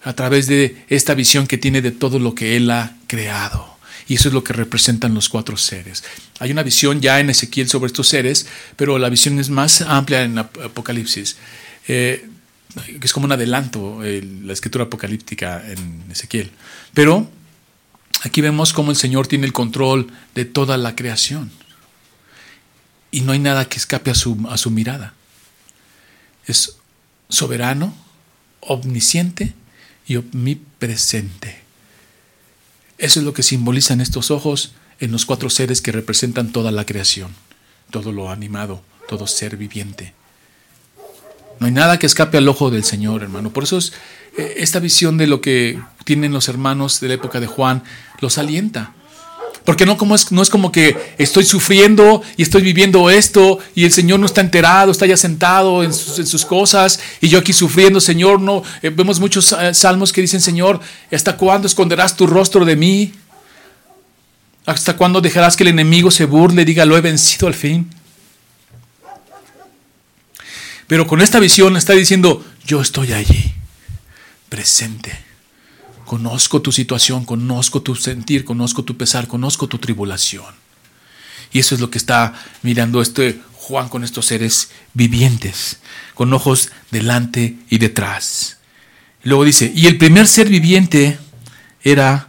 a 0.05 0.13
través 0.15 0.47
de 0.47 0.85
esta 0.89 1.15
visión 1.15 1.47
que 1.47 1.59
tiene 1.59 1.81
de 1.81 1.93
todo 1.93 2.19
lo 2.19 2.35
que 2.35 2.57
Él 2.57 2.71
ha 2.71 2.97
creado. 3.07 3.73
Y 4.09 4.15
eso 4.15 4.29
es 4.29 4.35
lo 4.35 4.43
que 4.43 4.53
representan 4.53 5.15
los 5.15 5.29
cuatro 5.29 5.57
seres. 5.57 6.03
Hay 6.41 6.51
una 6.51 6.63
visión 6.63 7.01
ya 7.01 7.21
en 7.21 7.31
Ezequiel 7.31 7.69
sobre 7.69 7.87
estos 7.87 8.09
seres, 8.09 8.47
pero 8.77 8.99
la 8.99 9.09
visión 9.09 9.39
es 9.39 9.49
más 9.49 9.81
amplia 9.83 10.23
en 10.23 10.39
Apocalipsis. 10.39 11.37
Eh, 11.87 12.29
es 13.01 13.13
como 13.13 13.27
un 13.27 13.33
adelanto 13.33 14.01
la 14.03 14.53
escritura 14.53 14.85
apocalíptica 14.85 15.63
en 15.67 16.05
Ezequiel. 16.11 16.51
Pero 16.95 17.31
aquí 18.23 18.41
vemos 18.41 18.73
cómo 18.73 18.91
el 18.91 18.97
Señor 18.97 19.29
tiene 19.29 19.47
el 19.47 19.53
control 19.53 20.11
de 20.35 20.45
toda 20.47 20.77
la 20.77 20.97
creación. 20.97 21.53
Y 23.13 23.21
no 23.21 23.33
hay 23.33 23.39
nada 23.39 23.69
que 23.69 23.77
escape 23.77 24.11
a 24.11 24.15
su, 24.15 24.47
a 24.49 24.57
su 24.57 24.71
mirada. 24.71 25.15
Es 26.47 26.79
soberano, 27.29 27.95
omnisciente 28.61 29.55
y 30.13 30.17
omnipresente. 30.17 31.63
Eso 32.99 33.21
es 33.21 33.25
lo 33.25 33.33
que 33.33 33.43
simbolizan 33.43 34.03
estos 34.03 34.31
ojos 34.31 34.75
en 35.01 35.11
los 35.11 35.25
cuatro 35.25 35.49
seres 35.49 35.81
que 35.81 35.91
representan 35.91 36.53
toda 36.53 36.71
la 36.71 36.85
creación, 36.85 37.33
todo 37.91 38.13
lo 38.13 38.31
animado, 38.31 38.83
todo 39.09 39.27
ser 39.27 39.57
viviente. 39.57 40.13
No 41.61 41.67
hay 41.67 41.73
nada 41.73 41.99
que 41.99 42.05
escape 42.05 42.37
al 42.37 42.49
ojo 42.49 42.71
del 42.71 42.85
Señor, 42.85 43.23
hermano. 43.23 43.55
Por 43.55 43.65
eso 43.65 43.79
es, 43.79 43.95
eh, 44.37 44.55
esta 44.59 44.81
visión 44.81 45.17
de 45.17 45.27
lo 45.27 45.41
que 45.41 45.81
tienen 46.05 46.33
los 46.33 46.49
hermanos 46.49 47.01
de 47.01 47.09
la 47.09 47.15
época 47.15 47.41
de 47.41 47.47
Juan 47.47 47.83
los 48.21 48.37
alienta. 48.37 48.93
Porque 49.65 49.87
no, 49.87 49.97
como 49.97 50.17
es, 50.17 50.33
no 50.33 50.43
es 50.43 50.51
como 50.51 50.73
que 50.73 51.15
estoy 51.19 51.45
sufriendo 51.45 52.23
y 52.37 52.43
estoy 52.43 52.63
viviendo 52.63 53.09
esto 53.11 53.61
y 53.77 53.85
el 53.85 53.93
Señor 53.93 54.19
no 54.19 54.27
está 54.27 54.41
enterado, 54.41 54.91
está 54.91 55.07
ya 55.07 55.17
sentado 55.17 55.85
en 55.85 55.93
sus, 55.93 56.45
cosas 56.45 56.99
y 57.21 57.29
yo 57.29 57.39
aquí 57.39 57.53
sufriendo, 57.53 58.01
Señor, 58.01 58.41
no. 58.41 58.65
Eh, 58.83 58.91
vemos 58.91 59.21
muchos 59.21 59.53
eh, 59.53 59.73
salmos 59.73 60.13
que 60.13 60.21
dicen, 60.21 60.41
Señor, 60.41 60.81
¿hasta 61.13 61.37
cuándo 61.37 61.69
esconderás 61.69 62.17
tu 62.17 62.27
rostro 62.27 62.65
de 62.65 62.75
mí? 62.75 63.13
¿Hasta 64.67 64.97
cuándo 64.97 65.21
dejarás 65.21 65.57
que 65.57 65.63
el 65.63 65.69
enemigo 65.69 66.11
se 66.11 66.25
burle 66.25 66.63
y 66.63 66.65
diga, 66.65 66.85
lo 66.85 66.97
he 66.97 67.01
vencido 67.01 67.47
al 67.47 67.55
fin? 67.55 67.89
Pero 70.89 71.07
con 71.07 71.21
esta 71.21 71.39
visión 71.39 71.77
está 71.77 71.93
diciendo, 71.93 72.45
yo 72.67 72.83
estoy 72.83 73.13
allí, 73.13 73.55
presente 74.49 75.32
Conozco 76.13 76.61
tu 76.61 76.73
situación, 76.73 77.25
conozco 77.25 77.81
tu 77.81 77.97
sentir, 77.97 78.45
conozco 78.45 78.83
tu 78.83 78.99
pesar, 78.99 79.27
conozco 79.27 79.67
tu 79.67 79.79
tribulación. 79.79 80.55
Y 81.55 81.59
eso 81.61 81.75
es 81.75 81.81
lo 81.81 81.89
que 81.89 81.97
está 81.97 82.35
mirando 82.61 83.01
este 83.01 83.41
Juan 83.55 83.89
con 83.89 84.05
estos 84.05 84.27
seres 84.27 84.73
vivientes, 84.93 85.81
con 86.13 86.31
ojos 86.35 86.69
delante 86.91 87.57
y 87.71 87.79
detrás. 87.79 88.59
luego 89.23 89.43
dice, 89.43 89.73
y 89.75 89.87
el 89.87 89.97
primer 89.97 90.27
ser 90.27 90.51
viviente 90.51 91.19
era 91.83 92.29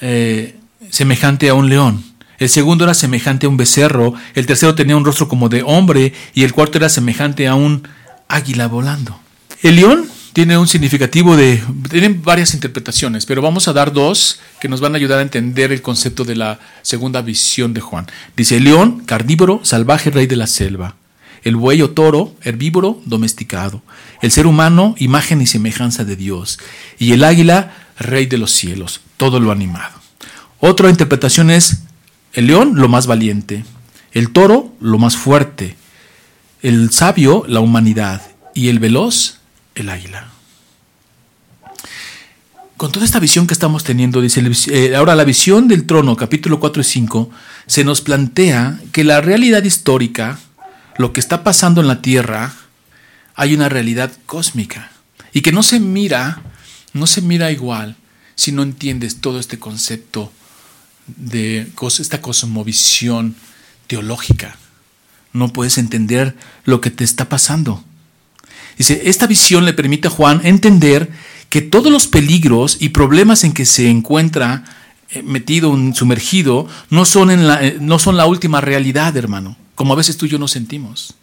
eh, 0.00 0.60
semejante 0.88 1.48
a 1.48 1.54
un 1.54 1.68
león, 1.68 2.04
el 2.38 2.50
segundo 2.50 2.84
era 2.84 2.94
semejante 2.94 3.46
a 3.46 3.48
un 3.48 3.56
becerro, 3.56 4.14
el 4.36 4.46
tercero 4.46 4.76
tenía 4.76 4.96
un 4.96 5.04
rostro 5.04 5.26
como 5.26 5.48
de 5.48 5.64
hombre 5.64 6.12
y 6.34 6.44
el 6.44 6.52
cuarto 6.52 6.78
era 6.78 6.88
semejante 6.88 7.48
a 7.48 7.56
un 7.56 7.82
águila 8.28 8.68
volando. 8.68 9.18
El 9.60 9.74
león 9.74 10.11
tiene 10.32 10.56
un 10.56 10.66
significativo 10.66 11.36
de... 11.36 11.62
Tienen 11.90 12.22
varias 12.22 12.54
interpretaciones, 12.54 13.26
pero 13.26 13.42
vamos 13.42 13.68
a 13.68 13.72
dar 13.72 13.92
dos 13.92 14.40
que 14.60 14.68
nos 14.68 14.80
van 14.80 14.94
a 14.94 14.96
ayudar 14.96 15.18
a 15.18 15.22
entender 15.22 15.72
el 15.72 15.82
concepto 15.82 16.24
de 16.24 16.36
la 16.36 16.58
segunda 16.82 17.20
visión 17.22 17.74
de 17.74 17.80
Juan. 17.80 18.06
Dice, 18.36 18.58
león, 18.60 19.02
carnívoro, 19.04 19.60
salvaje, 19.62 20.10
rey 20.10 20.26
de 20.26 20.36
la 20.36 20.46
selva. 20.46 20.96
El 21.42 21.56
buey 21.56 21.82
o 21.82 21.90
toro, 21.90 22.34
herbívoro, 22.42 23.00
domesticado. 23.04 23.82
El 24.22 24.30
ser 24.30 24.46
humano, 24.46 24.94
imagen 24.98 25.42
y 25.42 25.46
semejanza 25.46 26.04
de 26.04 26.16
Dios. 26.16 26.58
Y 26.98 27.12
el 27.12 27.24
águila, 27.24 27.74
rey 27.98 28.26
de 28.26 28.38
los 28.38 28.52
cielos, 28.52 29.00
todo 29.16 29.40
lo 29.40 29.50
animado. 29.50 30.00
Otra 30.60 30.88
interpretación 30.88 31.50
es, 31.50 31.82
el 32.32 32.46
león, 32.46 32.74
lo 32.76 32.88
más 32.88 33.06
valiente. 33.06 33.64
El 34.12 34.30
toro, 34.30 34.72
lo 34.80 34.98
más 34.98 35.16
fuerte. 35.16 35.76
El 36.62 36.90
sabio, 36.90 37.44
la 37.48 37.60
humanidad. 37.60 38.22
Y 38.54 38.68
el 38.68 38.78
veloz, 38.78 39.41
el 39.74 39.88
águila. 39.88 40.28
Con 42.76 42.90
toda 42.90 43.04
esta 43.04 43.20
visión 43.20 43.46
que 43.46 43.54
estamos 43.54 43.84
teniendo, 43.84 44.20
dice 44.20 44.42
eh, 44.72 44.96
ahora 44.96 45.14
la 45.14 45.24
visión 45.24 45.68
del 45.68 45.86
trono, 45.86 46.16
capítulo 46.16 46.58
4 46.58 46.82
y 46.82 46.84
5, 46.84 47.30
se 47.66 47.84
nos 47.84 48.00
plantea 48.00 48.80
que 48.90 49.04
la 49.04 49.20
realidad 49.20 49.62
histórica, 49.62 50.40
lo 50.96 51.12
que 51.12 51.20
está 51.20 51.44
pasando 51.44 51.80
en 51.80 51.86
la 51.86 52.02
tierra, 52.02 52.54
hay 53.34 53.54
una 53.54 53.68
realidad 53.68 54.12
cósmica 54.26 54.90
y 55.32 55.42
que 55.42 55.52
no 55.52 55.62
se 55.62 55.80
mira, 55.80 56.42
no 56.92 57.06
se 57.06 57.22
mira 57.22 57.52
igual 57.52 57.96
si 58.34 58.52
no 58.52 58.62
entiendes 58.62 59.20
todo 59.20 59.38
este 59.38 59.58
concepto 59.58 60.32
de 61.06 61.70
esta 61.98 62.20
cosmovisión 62.20 63.36
teológica. 63.86 64.56
No 65.32 65.52
puedes 65.52 65.78
entender 65.78 66.36
lo 66.64 66.80
que 66.80 66.90
te 66.90 67.04
está 67.04 67.28
pasando. 67.28 67.84
Dice, 68.78 69.02
esta 69.04 69.26
visión 69.26 69.64
le 69.64 69.72
permite 69.72 70.08
a 70.08 70.10
Juan 70.10 70.40
entender 70.44 71.10
que 71.48 71.60
todos 71.60 71.92
los 71.92 72.06
peligros 72.06 72.78
y 72.80 72.90
problemas 72.90 73.44
en 73.44 73.52
que 73.52 73.66
se 73.66 73.90
encuentra 73.90 74.64
eh, 75.10 75.22
metido, 75.22 75.76
sumergido, 75.94 76.66
no 76.88 77.04
son, 77.04 77.30
en 77.30 77.46
la, 77.46 77.62
eh, 77.62 77.76
no 77.78 77.98
son 77.98 78.16
la 78.16 78.24
última 78.24 78.62
realidad, 78.62 79.14
hermano, 79.16 79.56
como 79.74 79.92
a 79.92 79.96
veces 79.96 80.16
tú 80.16 80.24
y 80.24 80.30
yo 80.30 80.38
nos 80.38 80.52
sentimos. 80.52 81.14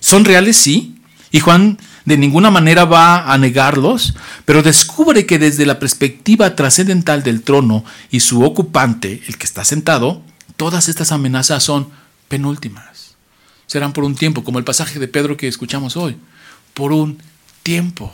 Son 0.00 0.26
reales, 0.26 0.58
sí, 0.58 0.96
y 1.32 1.40
Juan 1.40 1.78
de 2.04 2.18
ninguna 2.18 2.50
manera 2.50 2.84
va 2.84 3.32
a 3.32 3.38
negarlos, 3.38 4.14
pero 4.44 4.62
descubre 4.62 5.24
que 5.24 5.38
desde 5.38 5.64
la 5.64 5.78
perspectiva 5.78 6.54
trascendental 6.54 7.22
del 7.22 7.40
trono 7.40 7.84
y 8.10 8.20
su 8.20 8.44
ocupante, 8.44 9.22
el 9.26 9.38
que 9.38 9.46
está 9.46 9.64
sentado, 9.64 10.20
todas 10.58 10.90
estas 10.90 11.10
amenazas 11.10 11.64
son 11.64 11.88
penúltimas. 12.28 13.16
Serán 13.66 13.94
por 13.94 14.04
un 14.04 14.14
tiempo, 14.14 14.44
como 14.44 14.58
el 14.58 14.64
pasaje 14.66 14.98
de 14.98 15.08
Pedro 15.08 15.38
que 15.38 15.48
escuchamos 15.48 15.96
hoy 15.96 16.18
por 16.74 16.92
un 16.92 17.22
tiempo. 17.62 18.12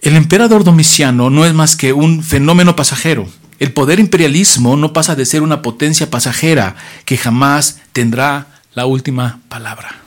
El 0.00 0.16
emperador 0.16 0.64
Domiciano 0.64 1.30
no 1.30 1.46
es 1.46 1.54
más 1.54 1.76
que 1.76 1.94
un 1.94 2.22
fenómeno 2.22 2.76
pasajero. 2.76 3.26
El 3.58 3.72
poder 3.72 4.00
imperialismo 4.00 4.76
no 4.76 4.92
pasa 4.92 5.14
de 5.14 5.24
ser 5.24 5.42
una 5.42 5.62
potencia 5.62 6.10
pasajera 6.10 6.76
que 7.06 7.16
jamás 7.16 7.80
tendrá 7.92 8.48
la 8.74 8.84
última 8.84 9.40
palabra. 9.48 10.02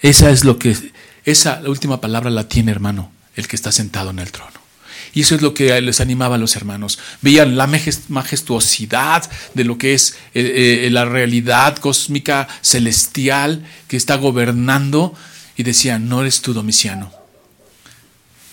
Esa 0.00 0.30
es 0.30 0.44
lo 0.44 0.58
que 0.58 0.76
esa 1.24 1.62
última 1.66 2.00
palabra 2.00 2.30
la 2.30 2.48
tiene, 2.48 2.72
hermano, 2.72 3.12
el 3.36 3.46
que 3.46 3.56
está 3.56 3.70
sentado 3.70 4.10
en 4.10 4.18
el 4.18 4.32
trono. 4.32 4.63
Y 5.14 5.20
eso 5.20 5.36
es 5.36 5.42
lo 5.42 5.54
que 5.54 5.80
les 5.80 6.00
animaba 6.00 6.34
a 6.34 6.38
los 6.38 6.56
hermanos. 6.56 6.98
Veían 7.22 7.56
la 7.56 7.68
majestuosidad 8.08 9.30
de 9.54 9.64
lo 9.64 9.78
que 9.78 9.94
es 9.94 10.16
eh, 10.34 10.82
eh, 10.86 10.90
la 10.90 11.04
realidad 11.04 11.76
cósmica 11.76 12.48
celestial 12.62 13.64
que 13.86 13.96
está 13.96 14.16
gobernando 14.16 15.14
y 15.56 15.62
decían, 15.62 16.08
no 16.08 16.20
eres 16.20 16.42
tú 16.42 16.52
Domiciano, 16.52 17.12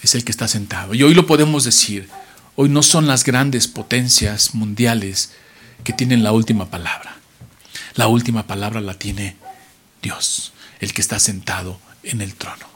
es 0.04 0.13
el 0.13 0.24
que 0.24 0.32
está 0.32 0.47
sentado. 0.47 0.93
Y 0.93 1.02
hoy 1.02 1.15
lo 1.15 1.26
podemos 1.26 1.63
decir, 1.63 2.08
hoy 2.56 2.69
no 2.69 2.84
son 2.84 3.08
las 3.08 3.24
grandes 3.24 3.67
potencias 3.67 4.54
mundiales 4.54 5.32
que 5.84 5.93
tienen 5.93 6.24
la 6.24 6.32
última 6.32 6.69
palabra. 6.69 7.17
La 7.95 8.08
última 8.08 8.45
palabra 8.45 8.82
la 8.82 8.93
tiene 8.93 9.36
Dios, 10.02 10.54
el 10.80 10.93
que 10.93 11.02
está 11.02 11.19
sentado 11.19 11.80
en 12.04 12.21
el 12.21 12.36
trono. 12.36 12.71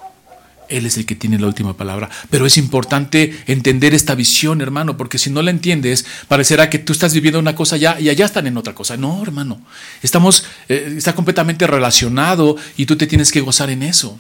Él 0.70 0.86
es 0.86 0.98
el 0.98 1.06
que 1.06 1.16
tiene 1.16 1.40
la 1.40 1.48
última 1.48 1.76
palabra. 1.76 2.10
Pero 2.30 2.46
es 2.46 2.58
importante 2.58 3.38
entender 3.48 3.94
esta 3.94 4.16
visión, 4.16 4.62
hermano, 4.62 4.98
porque 4.98 5.18
si 5.18 5.30
no 5.30 5.42
la 5.42 5.52
entiendes, 5.52 6.06
parecerá 6.28 6.70
que 6.70 6.80
tú 6.80 6.94
estás 6.94 7.14
viviendo 7.14 7.40
una 7.40 7.56
cosa 7.56 7.78
ya 7.78 8.00
y 8.00 8.10
allá 8.10 8.26
están 8.26 8.48
en 8.48 8.58
otra 8.58 8.74
cosa. 8.74 8.98
No, 8.98 9.22
hermano. 9.22 9.62
Estamos, 10.02 10.46
eh, 10.70 10.94
está 10.98 11.14
completamente 11.14 11.68
relacionado 11.68 12.56
y 12.78 12.86
tú 12.86 12.96
te 12.96 13.08
tienes 13.08 13.32
que 13.32 13.42
gozar 13.42 13.70
en 13.70 13.84
eso. 13.84 14.20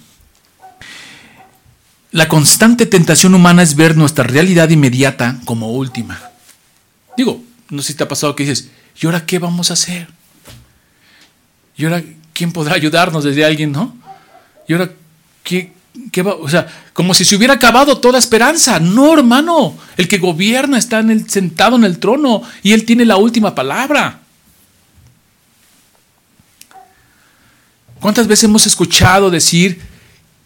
La 2.11 2.29
constante 2.29 2.85
tentación 2.85 3.35
humana 3.35 3.61
es 3.61 3.75
ver 3.75 3.97
nuestra 3.97 4.23
realidad 4.23 4.69
inmediata 4.69 5.39
como 5.43 5.71
última. 5.73 6.21
Digo, 7.17 7.43
no 7.69 7.81
sé 7.81 7.89
si 7.89 7.97
te 7.97 8.03
ha 8.03 8.07
pasado 8.07 8.35
que 8.35 8.43
dices, 8.43 8.69
¿y 9.01 9.05
ahora 9.05 9.25
qué 9.25 9.39
vamos 9.39 9.69
a 9.69 9.73
hacer? 9.73 10.07
¿Y 11.77 11.83
ahora 11.83 12.03
quién 12.31 12.51
podrá 12.51 12.75
ayudarnos 12.75 13.23
desde 13.23 13.43
alguien, 13.43 13.71
no? 13.71 13.97
¿Y 14.67 14.73
ahora 14.73 14.91
qué, 15.43 15.73
o 16.23 16.49
sea, 16.49 16.67
como 16.93 17.13
si 17.13 17.25
se 17.25 17.35
hubiera 17.35 17.55
acabado 17.55 17.97
toda 17.97 18.19
esperanza. 18.19 18.79
No, 18.79 19.13
hermano. 19.13 19.77
El 19.97 20.07
que 20.07 20.17
gobierna 20.17 20.77
está 20.77 21.03
sentado 21.27 21.75
en 21.75 21.83
el 21.83 21.99
trono 21.99 22.41
y 22.63 22.73
él 22.73 22.85
tiene 22.85 23.05
la 23.05 23.17
última 23.17 23.55
palabra. 23.55 24.21
¿Cuántas 27.99 28.27
veces 28.27 28.43
hemos 28.43 28.65
escuchado 28.67 29.31
decir 29.31 29.81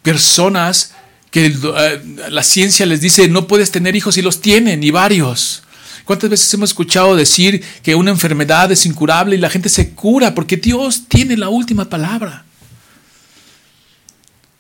personas 0.01 0.93
que 1.29 1.47
eh, 1.47 2.01
la 2.29 2.41
ciencia 2.41 2.85
les 2.85 3.01
dice 3.01 3.27
no 3.27 3.47
puedes 3.47 3.69
tener 3.69 3.95
hijos 3.95 4.17
y 4.17 4.21
los 4.21 4.41
tienen, 4.41 4.83
y 4.83 4.91
varios? 4.91 5.63
¿Cuántas 6.05 6.29
veces 6.29 6.51
hemos 6.53 6.71
escuchado 6.71 7.15
decir 7.15 7.63
que 7.83 7.95
una 7.95 8.11
enfermedad 8.11 8.71
es 8.71 8.85
incurable 8.85 9.35
y 9.35 9.39
la 9.39 9.49
gente 9.49 9.69
se 9.69 9.91
cura 9.91 10.33
porque 10.33 10.57
Dios 10.57 11.03
tiene 11.07 11.37
la 11.37 11.49
última 11.49 11.85
palabra? 11.89 12.45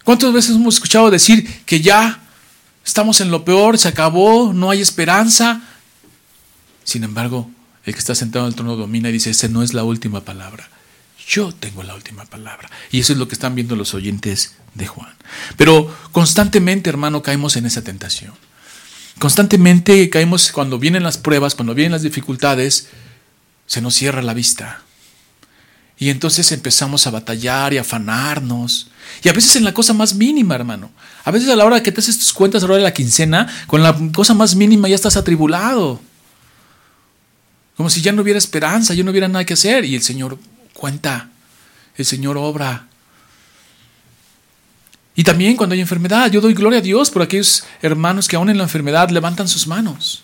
¿Cuántas 0.09 0.33
veces 0.33 0.55
hemos 0.55 0.73
escuchado 0.73 1.11
decir 1.11 1.47
que 1.67 1.81
ya 1.81 2.19
estamos 2.83 3.21
en 3.21 3.29
lo 3.29 3.45
peor, 3.45 3.77
se 3.77 3.89
acabó, 3.89 4.53
no 4.53 4.71
hay 4.71 4.81
esperanza? 4.81 5.61
Sin 6.83 7.03
embargo, 7.03 7.47
el 7.85 7.93
que 7.93 7.99
está 7.99 8.15
sentado 8.15 8.45
en 8.45 8.49
el 8.49 8.55
trono 8.55 8.75
domina 8.75 9.09
y 9.09 9.11
dice, 9.11 9.29
esa 9.29 9.47
no 9.49 9.61
es 9.61 9.75
la 9.75 9.83
última 9.83 10.21
palabra. 10.21 10.67
Yo 11.27 11.51
tengo 11.51 11.83
la 11.83 11.93
última 11.93 12.25
palabra. 12.25 12.71
Y 12.89 13.01
eso 13.01 13.13
es 13.13 13.19
lo 13.19 13.27
que 13.27 13.35
están 13.35 13.53
viendo 13.53 13.75
los 13.75 13.93
oyentes 13.93 14.55
de 14.73 14.87
Juan. 14.87 15.13
Pero 15.57 15.95
constantemente, 16.11 16.89
hermano, 16.89 17.21
caemos 17.21 17.55
en 17.55 17.67
esa 17.67 17.83
tentación. 17.83 18.33
Constantemente 19.19 20.09
caemos 20.09 20.51
cuando 20.51 20.79
vienen 20.79 21.03
las 21.03 21.19
pruebas, 21.19 21.53
cuando 21.53 21.75
vienen 21.75 21.91
las 21.91 22.01
dificultades, 22.01 22.87
se 23.67 23.79
nos 23.79 23.93
cierra 23.93 24.23
la 24.23 24.33
vista. 24.33 24.81
Y 25.99 26.09
entonces 26.09 26.51
empezamos 26.51 27.05
a 27.05 27.11
batallar 27.11 27.73
y 27.73 27.77
afanarnos. 27.77 28.88
Y 29.23 29.29
a 29.29 29.33
veces 29.33 29.55
en 29.55 29.63
la 29.63 29.73
cosa 29.73 29.93
más 29.93 30.13
mínima, 30.13 30.55
hermano. 30.55 30.91
A 31.23 31.31
veces 31.31 31.49
a 31.49 31.55
la 31.55 31.65
hora 31.65 31.83
que 31.83 31.91
te 31.91 31.99
haces 31.99 32.17
tus 32.17 32.33
cuentas 32.33 32.63
a 32.63 32.67
la 32.67 32.73
hora 32.73 32.77
de 32.77 32.83
la 32.83 32.93
quincena, 32.93 33.47
con 33.67 33.83
la 33.83 33.95
cosa 34.13 34.33
más 34.33 34.55
mínima 34.55 34.87
ya 34.87 34.95
estás 34.95 35.17
atribulado. 35.17 35.99
Como 37.75 37.89
si 37.89 38.01
ya 38.01 38.11
no 38.11 38.21
hubiera 38.21 38.37
esperanza, 38.37 38.93
ya 38.93 39.03
no 39.03 39.11
hubiera 39.11 39.27
nada 39.27 39.45
que 39.45 39.53
hacer. 39.53 39.85
Y 39.85 39.95
el 39.95 40.01
Señor 40.01 40.37
cuenta, 40.73 41.29
el 41.95 42.05
Señor 42.05 42.37
obra. 42.37 42.87
Y 45.15 45.23
también 45.23 45.57
cuando 45.57 45.73
hay 45.73 45.81
enfermedad, 45.81 46.31
yo 46.31 46.41
doy 46.41 46.53
gloria 46.53 46.79
a 46.79 46.81
Dios 46.81 47.09
por 47.09 47.21
aquellos 47.21 47.63
hermanos 47.81 48.27
que 48.27 48.35
aún 48.35 48.49
en 48.49 48.57
la 48.57 48.63
enfermedad 48.63 49.09
levantan 49.09 49.47
sus 49.47 49.67
manos. 49.67 50.23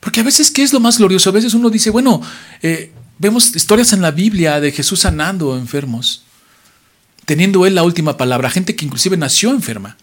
Porque 0.00 0.20
a 0.20 0.24
veces, 0.24 0.50
¿qué 0.50 0.62
es 0.62 0.72
lo 0.72 0.80
más 0.80 0.98
glorioso? 0.98 1.30
A 1.30 1.32
veces 1.32 1.54
uno 1.54 1.70
dice, 1.70 1.90
bueno, 1.90 2.20
eh, 2.60 2.92
Vemos 3.18 3.54
historias 3.54 3.92
en 3.92 4.02
la 4.02 4.10
Biblia 4.10 4.60
de 4.60 4.72
Jesús 4.72 5.00
sanando 5.00 5.56
enfermos, 5.56 6.24
teniendo 7.24 7.66
Él 7.66 7.74
la 7.74 7.82
última 7.82 8.16
palabra, 8.16 8.50
gente 8.50 8.76
que 8.76 8.84
inclusive 8.84 9.16
nació 9.16 9.50
enferma, 9.50 9.96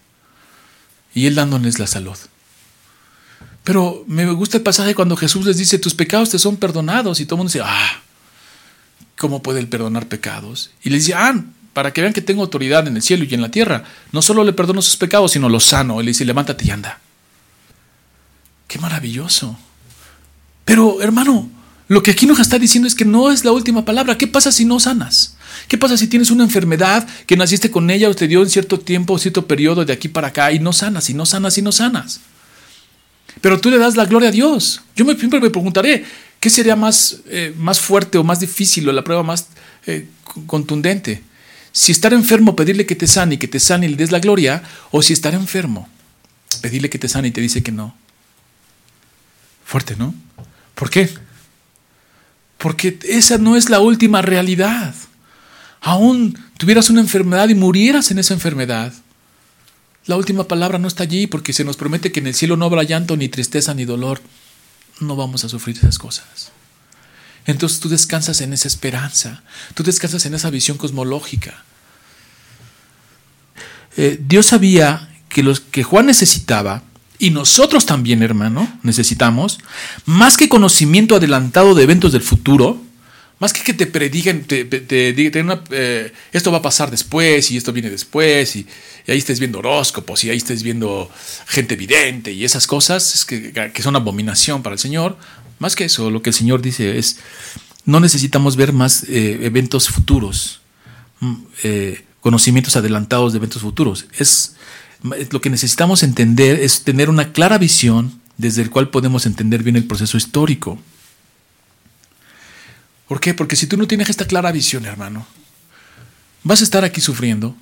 y 1.13 1.25
Él 1.25 1.35
dándoles 1.35 1.79
la 1.79 1.87
salud. 1.87 2.17
Pero 3.63 4.03
me 4.07 4.25
gusta 4.31 4.57
el 4.57 4.63
pasaje 4.63 4.95
cuando 4.95 5.15
Jesús 5.15 5.45
les 5.45 5.57
dice, 5.57 5.77
tus 5.77 5.93
pecados 5.93 6.29
te 6.29 6.39
son 6.39 6.57
perdonados, 6.57 7.19
y 7.19 7.25
todo 7.25 7.35
el 7.35 7.37
mundo 7.39 7.53
dice, 7.53 7.63
ah, 7.65 8.01
¿cómo 9.17 9.43
puede 9.43 9.59
Él 9.59 9.67
perdonar 9.67 10.07
pecados? 10.07 10.71
Y 10.83 10.89
les 10.89 11.05
dice, 11.05 11.15
ah, 11.15 11.43
para 11.73 11.93
que 11.93 12.01
vean 12.01 12.13
que 12.13 12.21
tengo 12.21 12.41
autoridad 12.41 12.87
en 12.87 12.95
el 12.95 13.01
cielo 13.01 13.23
y 13.23 13.33
en 13.33 13.41
la 13.41 13.49
tierra, 13.51 13.83
no 14.11 14.21
solo 14.21 14.43
le 14.43 14.53
perdono 14.53 14.81
sus 14.81 14.97
pecados, 14.97 15.31
sino 15.31 15.47
los 15.47 15.65
sano. 15.65 15.99
Él 15.99 16.07
dice, 16.07 16.25
levántate 16.25 16.65
y 16.65 16.71
anda. 16.71 16.99
Qué 18.67 18.77
maravilloso. 18.79 19.57
Pero, 20.65 21.01
hermano, 21.01 21.49
lo 21.87 22.03
que 22.03 22.11
aquí 22.11 22.25
nos 22.25 22.39
está 22.39 22.59
diciendo 22.59 22.87
es 22.87 22.95
que 22.95 23.05
no 23.05 23.31
es 23.31 23.45
la 23.45 23.51
última 23.51 23.85
palabra. 23.85 24.17
¿Qué 24.17 24.27
pasa 24.27 24.51
si 24.51 24.65
no 24.65 24.79
sanas? 24.79 25.37
¿Qué 25.71 25.77
pasa 25.77 25.95
si 25.95 26.07
tienes 26.07 26.31
una 26.31 26.43
enfermedad 26.43 27.07
que 27.25 27.37
naciste 27.37 27.71
con 27.71 27.89
ella 27.89 28.09
o 28.09 28.13
te 28.13 28.27
dio 28.27 28.43
en 28.43 28.49
cierto 28.49 28.77
tiempo, 28.77 29.17
cierto 29.17 29.47
periodo 29.47 29.85
de 29.85 29.93
aquí 29.93 30.09
para 30.09 30.27
acá 30.27 30.51
y 30.51 30.59
no 30.59 30.73
sanas, 30.73 31.09
y 31.09 31.13
no 31.13 31.25
sanas, 31.25 31.57
y 31.57 31.61
no 31.61 31.71
sanas? 31.71 32.19
Pero 33.39 33.57
tú 33.57 33.69
le 33.69 33.77
das 33.77 33.95
la 33.95 34.03
gloria 34.03 34.27
a 34.27 34.31
Dios. 34.33 34.81
Yo 34.97 35.05
siempre 35.05 35.39
me 35.39 35.49
preguntaré, 35.49 36.03
¿qué 36.41 36.49
sería 36.49 36.75
más, 36.75 37.19
eh, 37.27 37.53
más 37.57 37.79
fuerte 37.79 38.17
o 38.17 38.23
más 38.25 38.41
difícil 38.41 38.89
o 38.89 38.91
la 38.91 39.01
prueba 39.01 39.23
más 39.23 39.47
eh, 39.87 40.09
contundente? 40.45 41.23
Si 41.71 41.93
estar 41.93 42.11
enfermo, 42.11 42.53
pedirle 42.53 42.85
que 42.85 42.97
te 42.97 43.07
sane 43.07 43.35
y 43.35 43.37
que 43.37 43.47
te 43.47 43.61
sane 43.61 43.85
y 43.85 43.91
le 43.91 43.95
des 43.95 44.11
la 44.11 44.19
gloria, 44.19 44.63
o 44.91 45.01
si 45.01 45.13
estar 45.13 45.33
enfermo, 45.33 45.87
pedirle 46.59 46.89
que 46.89 46.99
te 46.99 47.07
sane 47.07 47.29
y 47.29 47.31
te 47.31 47.39
dice 47.39 47.63
que 47.63 47.71
no. 47.71 47.95
Fuerte, 49.63 49.95
¿no? 49.95 50.13
¿Por 50.75 50.89
qué? 50.89 51.09
Porque 52.57 52.99
esa 53.03 53.37
no 53.37 53.55
es 53.55 53.69
la 53.69 53.79
última 53.79 54.21
realidad. 54.21 54.93
Aún 55.81 56.37
tuvieras 56.57 56.89
una 56.89 57.01
enfermedad 57.01 57.49
y 57.49 57.55
murieras 57.55 58.11
en 58.11 58.19
esa 58.19 58.33
enfermedad. 58.33 58.93
La 60.05 60.15
última 60.15 60.47
palabra 60.47 60.77
no 60.77 60.87
está 60.87 61.03
allí 61.03 61.27
porque 61.27 61.53
se 61.53 61.63
nos 61.63 61.75
promete 61.75 62.11
que 62.11 62.19
en 62.19 62.27
el 62.27 62.35
cielo 62.35 62.55
no 62.55 62.65
habrá 62.65 62.83
llanto, 62.83 63.17
ni 63.17 63.29
tristeza, 63.29 63.73
ni 63.73 63.85
dolor. 63.85 64.21
No 64.99 65.15
vamos 65.15 65.43
a 65.43 65.49
sufrir 65.49 65.77
esas 65.77 65.97
cosas. 65.97 66.51
Entonces 67.45 67.79
tú 67.79 67.89
descansas 67.89 68.41
en 68.41 68.53
esa 68.53 68.67
esperanza, 68.67 69.43
tú 69.73 69.83
descansas 69.83 70.25
en 70.25 70.35
esa 70.35 70.51
visión 70.51 70.77
cosmológica. 70.77 71.63
Eh, 73.97 74.19
Dios 74.25 74.45
sabía 74.45 75.09
que 75.29 75.43
los 75.43 75.59
que 75.59 75.83
Juan 75.83 76.05
necesitaba, 76.05 76.83
y 77.17 77.29
nosotros 77.29 77.85
también, 77.85 78.23
hermano, 78.23 78.71
necesitamos, 78.81 79.59
más 80.05 80.37
que 80.37 80.49
conocimiento 80.49 81.15
adelantado 81.15 81.75
de 81.75 81.83
eventos 81.83 82.11
del 82.13 82.23
futuro, 82.23 82.81
más 83.41 83.51
que 83.51 83.63
que 83.63 83.73
te 83.73 83.87
predigan, 83.87 84.43
te, 84.43 84.63
digan, 85.13 85.61
eh, 85.71 86.13
esto 86.31 86.51
va 86.51 86.59
a 86.59 86.61
pasar 86.61 86.91
después 86.91 87.49
y 87.49 87.57
esto 87.57 87.73
viene 87.73 87.89
después, 87.89 88.55
y, 88.55 88.67
ahí 89.07 89.17
estés 89.17 89.39
viendo 89.39 89.59
horóscopos 89.59 90.23
y 90.23 90.29
ahí 90.29 90.37
estés 90.37 90.61
viendo 90.61 91.11
gente 91.47 91.75
vidente 91.75 92.31
y 92.31 92.45
esas 92.45 92.67
cosas 92.67 93.25
que, 93.25 93.51
que 93.51 93.81
son 93.81 93.95
abominación 93.95 94.61
para 94.61 94.75
el 94.75 94.79
Señor, 94.79 95.17
más 95.57 95.75
que 95.75 95.85
eso, 95.85 96.11
lo 96.11 96.21
que 96.21 96.29
el 96.29 96.35
Señor 96.35 96.61
dice 96.61 96.99
es, 96.99 97.17
no 97.83 97.99
necesitamos 97.99 98.55
ver 98.55 98.73
más 98.73 99.03
eh, 99.09 99.39
eventos 99.41 99.89
futuros, 99.89 100.61
mm, 101.19 101.35
eh, 101.63 102.05
conocimientos 102.19 102.75
adelantados 102.75 103.33
de 103.33 103.37
eventos 103.37 103.63
futuros. 103.63 104.05
Es, 104.17 104.55
lo 105.31 105.41
que 105.41 105.49
necesitamos 105.49 106.03
entender 106.03 106.59
es 106.59 106.83
tener 106.83 107.09
una 107.09 107.33
clara 107.33 107.57
visión 107.57 108.21
desde 108.37 108.61
el 108.61 108.69
cual 108.69 108.89
podemos 108.89 109.25
entender 109.25 109.63
bien 109.63 109.75
el 109.75 109.85
proceso 109.85 110.15
histórico. 110.15 110.79
¿Por 113.11 113.19
qué? 113.19 113.33
Porque 113.33 113.57
si 113.57 113.67
tú 113.67 113.75
no 113.75 113.87
tienes 113.87 114.09
esta 114.09 114.25
clara 114.25 114.53
visión, 114.53 114.85
hermano, 114.85 115.27
vas 116.43 116.61
a 116.61 116.63
estar 116.63 116.85
aquí 116.85 117.01
sufriendo, 117.01 117.57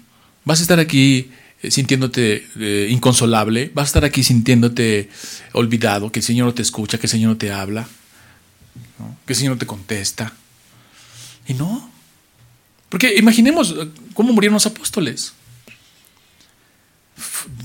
vas 0.45 0.59
a 0.59 0.61
estar 0.61 0.79
aquí 0.79 1.31
eh, 1.63 1.71
sintiéndote 1.71 2.47
eh, 2.59 2.87
inconsolable, 2.91 3.71
vas 3.73 3.85
a 3.85 3.87
estar 3.87 4.05
aquí 4.05 4.21
sintiéndote 4.21 5.09
olvidado, 5.53 6.11
que 6.11 6.19
el 6.19 6.23
Señor 6.23 6.45
no 6.45 6.53
te 6.53 6.61
escucha, 6.61 6.99
que 6.99 7.07
el 7.07 7.09
Señor 7.09 7.31
no 7.31 7.37
te 7.37 7.51
habla, 7.51 7.87
que 9.25 9.33
el 9.33 9.35
Señor 9.35 9.55
no 9.55 9.57
te 9.57 9.65
contesta. 9.65 10.35
Y 11.47 11.55
no. 11.55 11.91
Porque 12.89 13.15
imaginemos 13.17 13.71
eh, 13.75 13.89
cómo 14.13 14.33
murieron 14.33 14.53
los 14.53 14.67
apóstoles. 14.67 15.33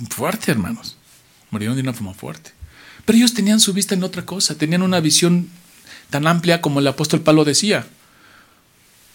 Fuerte, 0.09 0.51
hermanos. 0.51 0.97
Murieron 1.51 1.77
de 1.77 1.83
una 1.83 1.93
forma 1.93 2.15
fuerte. 2.15 2.53
Pero 3.05 3.19
ellos 3.19 3.35
tenían 3.35 3.61
su 3.61 3.75
vista 3.75 3.95
en 3.95 4.05
otra 4.05 4.25
cosa, 4.25 4.57
tenían 4.57 4.81
una 4.81 5.01
visión 5.01 5.51
tan 6.11 6.27
amplia 6.27 6.61
como 6.61 6.81
el 6.81 6.87
apóstol 6.87 7.21
Pablo 7.21 7.45
decía. 7.45 7.87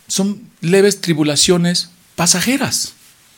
Son 0.08 0.42
leves 0.62 1.02
tribulaciones 1.02 1.90
pasajeras. 2.16 2.94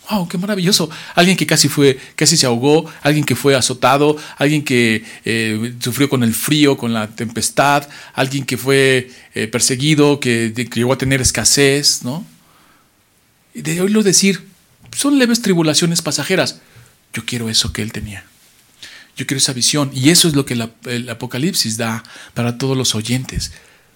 ¡Wow! 0.09 0.27
¡Qué 0.27 0.37
maravilloso! 0.37 0.89
Alguien 1.15 1.37
que 1.37 1.45
casi 1.45 1.67
fue, 1.67 1.99
casi 2.15 2.35
se 2.35 2.45
ahogó, 2.45 2.89
alguien 3.01 3.23
que 3.23 3.35
fue 3.35 3.55
azotado, 3.55 4.17
alguien 4.37 4.63
que 4.63 5.03
eh, 5.25 5.75
sufrió 5.79 6.09
con 6.09 6.23
el 6.23 6.33
frío, 6.33 6.77
con 6.77 6.93
la 6.93 7.07
tempestad, 7.07 7.87
alguien 8.13 8.45
que 8.45 8.57
fue 8.57 9.11
eh, 9.35 9.47
perseguido, 9.47 10.19
que, 10.19 10.53
llegó 10.73 10.93
a 10.93 10.97
tener 10.97 11.21
escasez, 11.21 12.03
¿no? 12.03 12.25
Y 13.53 13.61
de 13.61 13.81
oírlo 13.81 14.01
decir, 14.01 14.47
son 14.95 15.19
leves 15.19 15.41
tribulaciones 15.41 16.01
pasajeras. 16.01 16.61
Yo 17.13 17.23
quiero 17.25 17.49
eso 17.49 17.71
que 17.71 17.81
él 17.81 17.91
tenía. 17.91 18.25
Yo 19.17 19.28
quiero 19.28 19.38
esa 19.38 19.54
visión. 19.54 19.91
Y 19.93 20.10
eso 20.10 20.28
es 20.28 20.36
lo 20.36 20.45
que 20.45 20.54
el 20.86 21.10
Apocalipsis 21.10 21.78
da 21.78 22.04
para 22.34 22.58
todos 22.58 22.78
los 22.78 22.95
oyentes 22.95 23.52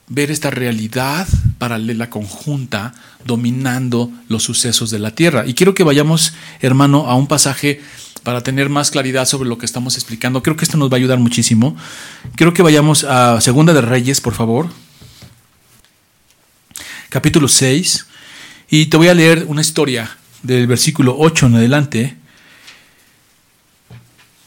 ver 0.07 0.29
esta 0.29 0.51
realidad 0.51 1.27
paralela 1.57 2.09
conjunta 2.09 2.93
dominando 3.25 4.11
los 4.29 4.43
sucesos 4.43 4.91
de 4.91 4.99
la 4.99 5.11
tierra. 5.11 5.45
Y 5.47 5.53
quiero 5.53 5.73
que 5.73 5.83
vayamos, 5.83 6.33
hermano, 6.61 7.07
a 7.07 7.15
un 7.15 7.27
pasaje 7.27 7.81
para 8.23 8.41
tener 8.41 8.69
más 8.69 8.91
claridad 8.91 9.25
sobre 9.25 9.49
lo 9.49 9.57
que 9.57 9.65
estamos 9.65 9.95
explicando. 9.95 10.43
Creo 10.43 10.55
que 10.55 10.65
esto 10.65 10.77
nos 10.77 10.89
va 10.91 10.95
a 10.95 10.97
ayudar 10.97 11.19
muchísimo. 11.19 11.75
Quiero 12.35 12.53
que 12.53 12.63
vayamos 12.63 13.03
a 13.03 13.39
Segunda 13.41 13.73
de 13.73 13.81
Reyes, 13.81 14.21
por 14.21 14.33
favor. 14.33 14.69
Capítulo 17.09 17.47
6. 17.47 18.07
Y 18.69 18.87
te 18.87 18.97
voy 18.97 19.07
a 19.07 19.13
leer 19.13 19.45
una 19.47 19.61
historia 19.61 20.17
del 20.43 20.67
versículo 20.67 21.15
8 21.17 21.47
en 21.47 21.55
adelante, 21.55 22.17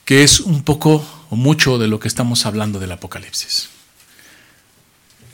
que 0.09 0.23
es 0.23 0.41
un 0.41 0.63
poco 0.63 1.05
o 1.29 1.37
mucho 1.37 1.77
de 1.77 1.87
lo 1.87 2.01
que 2.01 2.09
estamos 2.09 2.47
hablando 2.47 2.81
del 2.81 2.93
Apocalipsis 2.93 3.69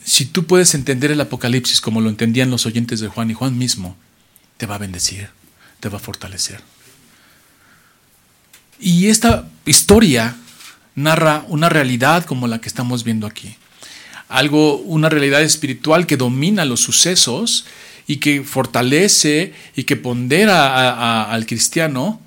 si 0.04 0.26
tú 0.26 0.46
puedes 0.46 0.74
entender 0.74 1.10
el 1.10 1.20
Apocalipsis 1.20 1.80
como 1.80 2.00
lo 2.00 2.10
entendían 2.10 2.50
los 2.50 2.66
oyentes 2.66 3.00
de 3.00 3.08
Juan 3.08 3.30
y 3.30 3.34
Juan 3.34 3.56
mismo, 3.56 3.96
te 4.58 4.66
va 4.66 4.74
a 4.74 4.78
bendecir, 4.78 5.30
te 5.80 5.88
va 5.88 5.96
a 5.96 6.00
fortalecer. 6.00 6.60
Y 8.78 9.06
esta 9.06 9.48
historia 9.64 10.36
narra 10.94 11.44
una 11.48 11.70
realidad 11.70 12.24
como 12.24 12.46
la 12.46 12.60
que 12.60 12.68
estamos 12.68 13.02
viendo 13.02 13.26
aquí. 13.26 13.56
Algo, 14.28 14.76
una 14.76 15.08
realidad 15.08 15.42
espiritual 15.42 16.06
que 16.06 16.16
domina 16.16 16.64
los 16.64 16.80
sucesos 16.80 17.64
y 18.06 18.16
que 18.16 18.44
fortalece 18.44 19.54
y 19.74 19.84
que 19.84 19.96
pondera 19.96 21.30
al 21.32 21.46
cristiano 21.46 22.20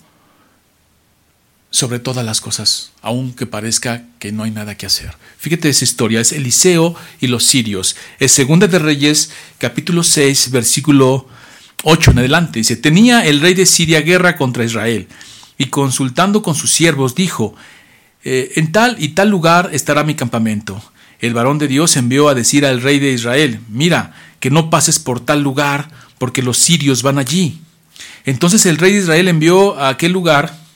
sobre 1.69 1.99
todas 1.99 2.25
las 2.25 2.41
cosas, 2.41 2.91
aunque 3.01 3.45
parezca 3.45 4.05
que 4.19 4.31
no 4.31 4.43
hay 4.43 4.51
nada 4.51 4.75
que 4.75 4.85
hacer. 4.85 5.13
Fíjate 5.37 5.69
esa 5.69 5.83
historia, 5.83 6.21
es 6.21 6.31
Eliseo 6.31 6.95
y 7.19 7.27
los 7.27 7.43
sirios. 7.43 7.95
Es 8.19 8.31
Segunda 8.31 8.67
de 8.67 8.79
Reyes, 8.79 9.31
capítulo 9.57 10.03
6, 10.03 10.51
versículo 10.51 11.27
8 11.83 12.11
en 12.11 12.19
adelante. 12.19 12.59
Dice, 12.59 12.77
tenía 12.77 13.25
el 13.25 13.41
rey 13.41 13.53
de 13.53 13.65
Siria 13.65 14.01
guerra 14.01 14.37
contra 14.37 14.63
Israel, 14.63 15.07
y 15.57 15.65
consultando 15.65 16.41
con 16.41 16.55
sus 16.55 16.71
siervos 16.71 17.15
dijo, 17.15 17.55
eh, 18.23 18.53
en 18.55 18.71
tal 18.71 18.95
y 18.99 19.09
tal 19.09 19.29
lugar 19.29 19.69
estará 19.73 20.03
mi 20.03 20.15
campamento. 20.15 20.81
El 21.19 21.33
varón 21.33 21.57
de 21.57 21.67
Dios 21.67 21.97
envió 21.97 22.29
a 22.29 22.35
decir 22.35 22.65
al 22.65 22.81
rey 22.81 22.99
de 22.99 23.11
Israel, 23.11 23.59
mira, 23.69 24.13
que 24.39 24.51
no 24.51 24.69
pases 24.69 24.99
por 24.99 25.19
tal 25.19 25.41
lugar, 25.41 25.89
porque 26.17 26.43
los 26.43 26.57
sirios 26.57 27.01
van 27.01 27.17
allí. 27.17 27.59
Entonces 28.25 28.65
el 28.65 28.77
rey 28.77 28.93
de 28.93 28.99
Israel 28.99 29.27
envió 29.27 29.79
a 29.79 29.89
aquel 29.89 30.11
lugar 30.11 30.66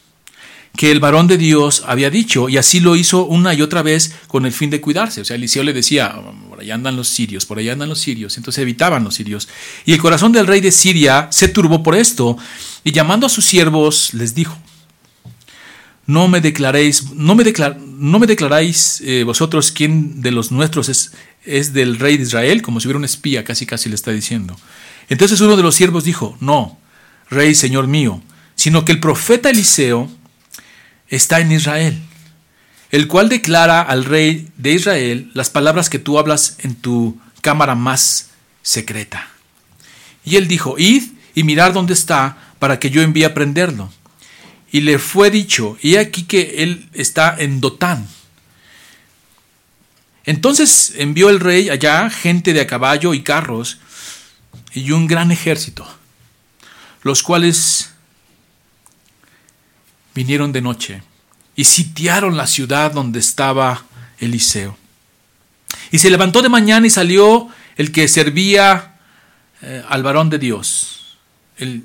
que 0.76 0.92
el 0.92 1.00
varón 1.00 1.28
de 1.28 1.38
Dios 1.38 1.84
había 1.86 2.10
dicho, 2.10 2.50
y 2.50 2.58
así 2.58 2.80
lo 2.80 2.96
hizo 2.96 3.26
una 3.26 3.54
y 3.54 3.62
otra 3.62 3.82
vez 3.82 4.16
con 4.28 4.46
el 4.46 4.54
fin 4.54 4.70
de 4.70 4.82
cuidarse. 4.82 5.22
O 5.22 5.26
sea, 5.26 5.36
Eliseo 5.36 5.64
le 5.64 5.74
decía, 5.74 6.16
por 6.50 6.60
allá 6.60 6.76
andan 6.76 6.96
los 6.96 7.10
sirios, 7.10 7.46
por 7.46 7.60
allá 7.60 7.74
andan 7.74 7.90
los 7.90 8.00
sirios, 8.00 8.38
entonces 8.38 8.62
evitaban 8.62 9.04
los 9.04 9.16
sirios. 9.16 9.50
Y 9.86 9.94
el 9.94 10.00
corazón 10.00 10.32
del 10.32 10.48
rey 10.48 10.62
de 10.62 10.72
Siria 10.72 11.28
se 11.32 11.50
turbó 11.50 11.84
por 11.84 11.96
esto, 11.96 12.38
y 12.84 12.92
llamando 12.92 13.26
a 13.28 13.30
sus 13.30 13.46
siervos 13.46 14.14
les 14.14 14.34
dijo, 14.34 14.58
no 16.08 16.28
me 16.28 16.42
declaréis, 16.42 17.12
no 17.14 17.36
me, 17.36 17.44
no 17.98 18.20
me 18.20 18.28
declaráis 18.28 19.02
eh, 19.06 19.24
vosotros 19.24 19.72
quién 19.72 20.22
de 20.22 20.32
los 20.32 20.52
nuestros 20.52 20.90
es, 20.90 21.12
es 21.46 21.74
del 21.74 22.00
rey 22.00 22.18
de 22.18 22.24
Israel, 22.24 22.62
como 22.62 22.80
si 22.80 22.88
hubiera 22.88 23.00
un 23.00 23.06
espía, 23.06 23.44
casi 23.44 23.66
casi 23.66 23.90
le 23.90 23.96
está 23.96 24.12
diciendo. 24.12 24.58
Entonces 25.10 25.40
uno 25.42 25.58
de 25.58 25.64
los 25.64 25.76
siervos 25.76 26.04
dijo, 26.04 26.38
no, 26.40 26.78
rey, 27.30 27.56
señor 27.56 27.88
mío, 27.88 28.22
sino 28.56 28.84
que 28.86 28.92
el 28.92 29.00
profeta 29.00 29.50
Eliseo, 29.50 30.10
está 31.12 31.42
en 31.42 31.52
Israel, 31.52 32.02
el 32.90 33.08
cual 33.08 33.30
declara 33.30 33.82
al 33.82 34.06
rey 34.06 34.50
de 34.58 34.74
Israel 34.74 35.30
las 35.36 35.52
palabras 35.52 35.90
que 35.90 36.00
tú 36.00 36.18
hablas 36.18 36.56
en 36.60 36.74
tu 36.76 37.20
cámara 37.42 37.76
más 37.76 38.30
secreta. 38.64 39.28
Y 40.26 40.38
él 40.38 40.48
dijo, 40.48 40.80
id 40.80 41.04
y 41.36 41.44
mirad 41.44 41.74
dónde 41.74 41.94
está, 41.94 42.38
para 42.60 42.80
que 42.80 42.90
yo 42.90 43.02
envíe 43.02 43.24
a 43.24 43.34
prenderlo. 43.34 43.92
Y 44.72 44.82
le 44.82 45.00
fue 45.00 45.32
dicho, 45.32 45.78
y 45.82 45.96
aquí 45.96 46.24
que 46.24 46.64
él 46.64 46.90
está 46.94 47.36
en 47.38 47.60
Dotán. 47.60 48.08
Entonces 50.26 50.94
envió 50.98 51.30
el 51.30 51.40
rey 51.40 51.70
allá 51.70 52.10
gente 52.10 52.54
de 52.54 52.62
a 52.62 52.68
caballo 52.68 53.14
y 53.14 53.24
carros 53.24 53.80
y 54.74 54.92
un 54.92 55.08
gran 55.08 55.32
ejército, 55.32 55.88
los 57.02 57.24
cuales 57.24 57.91
vinieron 60.14 60.52
de 60.52 60.62
noche 60.62 61.04
y 61.56 61.66
sitiaron 61.66 62.38
la 62.38 62.48
ciudad 62.48 62.92
donde 62.92 63.20
estaba 63.20 63.86
Eliseo. 64.20 64.78
Y 65.92 66.00
se 66.00 66.10
levantó 66.10 66.42
de 66.42 66.50
mañana 66.50 66.88
y 66.88 66.90
salió 66.90 67.50
el 67.76 67.92
que 67.92 68.08
servía 68.08 68.96
eh, 69.62 69.84
al 69.88 70.04
varón 70.04 70.30
de 70.30 70.40
Dios, 70.40 71.18
el 71.58 71.84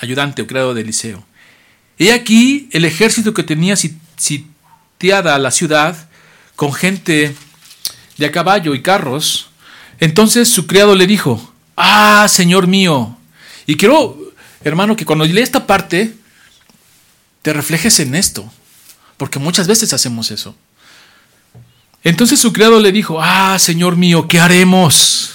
ayudante 0.00 0.42
o 0.42 0.46
creador 0.46 0.74
de 0.74 0.82
Eliseo. 0.82 1.24
He 1.98 2.12
aquí 2.12 2.68
el 2.72 2.84
ejército 2.84 3.32
que 3.32 3.42
tenía 3.42 3.76
sitiada 3.76 5.38
la 5.38 5.50
ciudad 5.50 6.08
con 6.54 6.72
gente 6.72 7.34
de 8.18 8.26
a 8.26 8.32
caballo 8.32 8.74
y 8.74 8.82
carros. 8.82 9.48
Entonces 9.98 10.48
su 10.48 10.66
criado 10.66 10.94
le 10.94 11.06
dijo, 11.06 11.52
ah, 11.76 12.26
Señor 12.28 12.66
mío, 12.66 13.16
y 13.66 13.76
quiero 13.76 14.26
hermano, 14.68 14.96
que 14.96 15.04
cuando 15.04 15.24
lee 15.24 15.40
esta 15.40 15.66
parte, 15.66 16.14
te 17.46 17.52
reflejes 17.52 18.00
en 18.00 18.16
esto, 18.16 18.52
porque 19.16 19.38
muchas 19.38 19.68
veces 19.68 19.92
hacemos 19.92 20.32
eso. 20.32 20.56
Entonces 22.02 22.40
su 22.40 22.52
criado 22.52 22.80
le 22.80 22.90
dijo, 22.90 23.22
ah, 23.22 23.56
Señor 23.60 23.94
mío, 23.96 24.26
¿qué 24.26 24.40
haremos? 24.40 25.34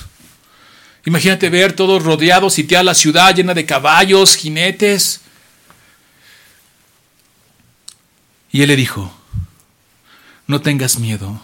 Imagínate 1.05 1.49
ver 1.49 1.71
todos 1.71 2.03
rodeados, 2.03 2.55
sitiar 2.55 2.83
la 2.83 2.95
ciudad 2.95 3.33
llena 3.33 3.53
de 3.53 3.65
caballos, 3.65 4.35
jinetes. 4.35 5.21
Y 8.51 8.61
él 8.61 8.67
le 8.67 8.75
dijo, 8.75 9.09
no 10.47 10.59
tengas 10.59 10.99
miedo, 10.99 11.39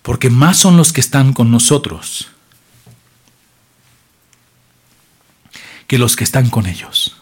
porque 0.00 0.30
más 0.30 0.56
son 0.56 0.78
los 0.78 0.94
que 0.94 1.02
están 1.02 1.34
con 1.34 1.50
nosotros 1.50 2.28
que 5.86 5.98
los 5.98 6.16
que 6.16 6.24
están 6.24 6.48
con 6.48 6.64
ellos. 6.64 7.17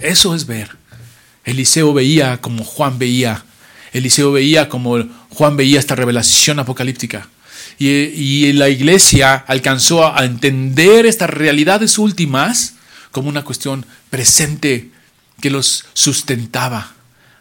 Eso 0.00 0.34
es 0.34 0.46
ver. 0.46 0.70
Eliseo 1.44 1.92
veía 1.92 2.40
como 2.40 2.64
Juan 2.64 2.98
veía. 2.98 3.44
Eliseo 3.92 4.32
veía 4.32 4.68
como 4.68 5.04
Juan 5.30 5.56
veía 5.56 5.78
esta 5.78 5.94
revelación 5.94 6.58
apocalíptica. 6.58 7.28
Y, 7.78 8.52
la 8.52 8.68
iglesia 8.68 9.34
alcanzó 9.34 10.06
a 10.06 10.24
entender 10.24 11.06
estas 11.06 11.30
realidades 11.30 11.98
últimas 11.98 12.74
como 13.10 13.28
una 13.28 13.44
cuestión 13.44 13.84
presente 14.10 14.90
que 15.40 15.50
los 15.50 15.84
sustentaba. 15.92 16.94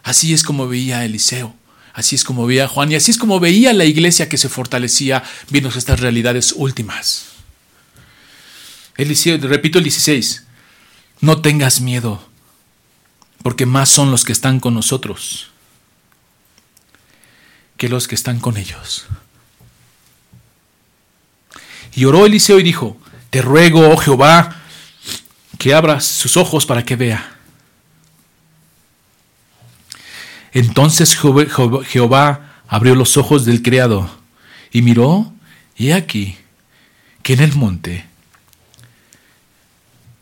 Así 0.03 0.33
es 0.33 0.43
como 0.43 0.67
veía 0.67 1.05
Eliseo, 1.05 1.55
así 1.93 2.15
es 2.15 2.23
como 2.23 2.45
veía 2.45 2.67
Juan 2.67 2.91
y 2.91 2.95
así 2.95 3.11
es 3.11 3.17
como 3.17 3.39
veía 3.39 3.73
la 3.73 3.85
iglesia 3.85 4.27
que 4.27 4.37
se 4.37 4.49
fortalecía 4.49 5.23
viendo 5.49 5.69
estas 5.69 5.99
realidades 5.99 6.53
últimas. 6.55 7.25
Eliseo, 8.97 9.37
repito 9.37 9.77
el 9.77 9.83
16, 9.83 10.43
no 11.21 11.41
tengas 11.41 11.79
miedo, 11.79 12.27
porque 13.43 13.65
más 13.65 13.89
son 13.89 14.09
los 14.09 14.23
que 14.23 14.31
están 14.31 14.59
con 14.59 14.73
nosotros 14.73 15.53
que 17.83 17.89
los 17.89 18.07
que 18.07 18.15
están 18.15 18.39
con 18.39 18.55
ellos. 18.55 19.07
Y 21.93 22.05
oró 22.05 22.25
Eliseo 22.25 22.57
y 22.59 22.63
dijo, 22.63 22.97
te 23.29 23.41
ruego, 23.41 23.89
oh 23.89 23.97
Jehová, 23.97 24.61
que 25.57 25.73
abras 25.73 26.05
sus 26.05 26.37
ojos 26.37 26.65
para 26.65 26.85
que 26.85 26.95
vea. 26.95 27.35
Entonces 30.53 31.17
Jehová 31.17 32.53
abrió 32.69 32.95
los 32.95 33.17
ojos 33.17 33.43
del 33.43 33.61
criado 33.61 34.09
y 34.71 34.81
miró, 34.81 35.33
y 35.75 35.91
aquí, 35.91 36.37
que 37.21 37.33
en 37.33 37.41
el 37.41 37.53
monte 37.53 38.05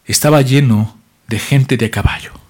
estaba 0.05 0.41
lleno 0.41 0.97
de 1.27 1.37
gente 1.37 1.77
de 1.77 1.91
caballo 1.91 2.40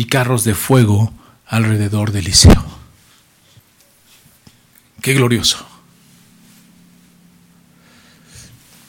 y 0.00 0.06
carros 0.06 0.44
de 0.44 0.54
fuego 0.54 1.12
alrededor 1.44 2.10
de 2.10 2.20
Eliseo. 2.20 2.64
Qué 5.02 5.12
glorioso. 5.12 5.66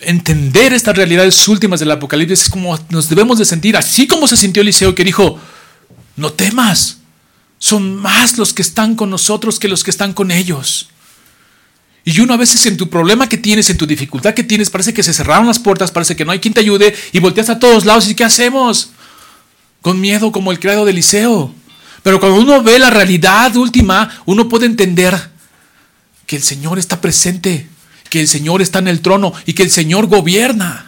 entender 0.03 0.73
estas 0.73 0.95
realidades 0.95 1.47
últimas 1.47 1.79
del 1.79 1.91
Apocalipsis 1.91 2.43
es 2.43 2.49
como 2.49 2.79
nos 2.89 3.09
debemos 3.09 3.37
de 3.37 3.45
sentir, 3.45 3.75
así 3.75 4.07
como 4.07 4.25
se 4.25 4.37
sintió 4.37 4.61
Eliseo 4.61 4.95
que 4.95 5.03
dijo, 5.03 5.37
no 6.15 6.31
temas, 6.31 7.01
son 7.59 7.97
más 7.97 8.37
los 8.37 8.53
que 8.53 8.61
están 8.61 8.95
con 8.95 9.09
nosotros 9.09 9.59
que 9.59 9.67
los 9.67 9.83
que 9.83 9.91
están 9.91 10.13
con 10.13 10.31
ellos. 10.31 10.89
Y 12.05 12.19
uno 12.21 12.33
a 12.33 12.37
veces 12.37 12.65
en 12.65 12.77
tu 12.77 12.89
problema 12.89 13.27
que 13.27 13.37
tienes, 13.37 13.69
en 13.69 13.77
tu 13.77 13.85
dificultad 13.85 14.33
que 14.33 14.45
tienes, 14.45 14.69
parece 14.69 14.93
que 14.93 15.03
se 15.03 15.13
cerraron 15.13 15.45
las 15.45 15.59
puertas, 15.59 15.91
parece 15.91 16.15
que 16.15 16.23
no 16.23 16.31
hay 16.31 16.39
quien 16.39 16.53
te 16.53 16.61
ayude 16.61 16.95
y 17.11 17.19
volteas 17.19 17.49
a 17.49 17.59
todos 17.59 17.85
lados 17.85 18.07
y 18.07 18.15
¿qué 18.15 18.23
hacemos? 18.23 18.91
Con 19.81 19.99
miedo 19.99 20.31
como 20.31 20.51
el 20.51 20.59
creado 20.59 20.85
de 20.85 20.91
Eliseo. 20.91 21.53
Pero 22.03 22.19
cuando 22.19 22.39
uno 22.39 22.63
ve 22.63 22.79
la 22.79 22.89
realidad 22.89 23.55
última, 23.55 24.21
uno 24.25 24.49
puede 24.49 24.65
entender 24.65 25.31
que 26.25 26.35
el 26.35 26.43
Señor 26.43 26.79
está 26.79 27.01
presente 27.01 27.67
que 28.11 28.19
el 28.19 28.27
Señor 28.27 28.61
está 28.61 28.79
en 28.79 28.89
el 28.89 28.99
trono 28.99 29.33
y 29.45 29.53
que 29.53 29.63
el 29.63 29.71
Señor 29.71 30.07
gobierna. 30.07 30.85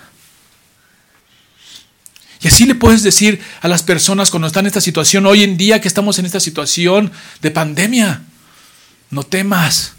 Y 2.42 2.50
así 2.50 2.66
le 2.66 2.76
puedes 2.76 3.02
decir 3.02 3.40
a 3.62 3.70
las 3.70 3.82
personas 3.82 4.30
cuando 4.30 4.48
están 4.48 4.66
en 4.66 4.68
esta 4.68 4.82
situación, 4.82 5.26
hoy 5.26 5.42
en 5.44 5.56
día 5.56 5.80
que 5.80 5.88
estamos 5.88 6.20
en 6.20 6.26
esta 6.26 6.42
situación 6.42 7.14
de 7.42 7.50
pandemia, 7.50 8.24
no 9.10 9.24
temas, 9.24 9.94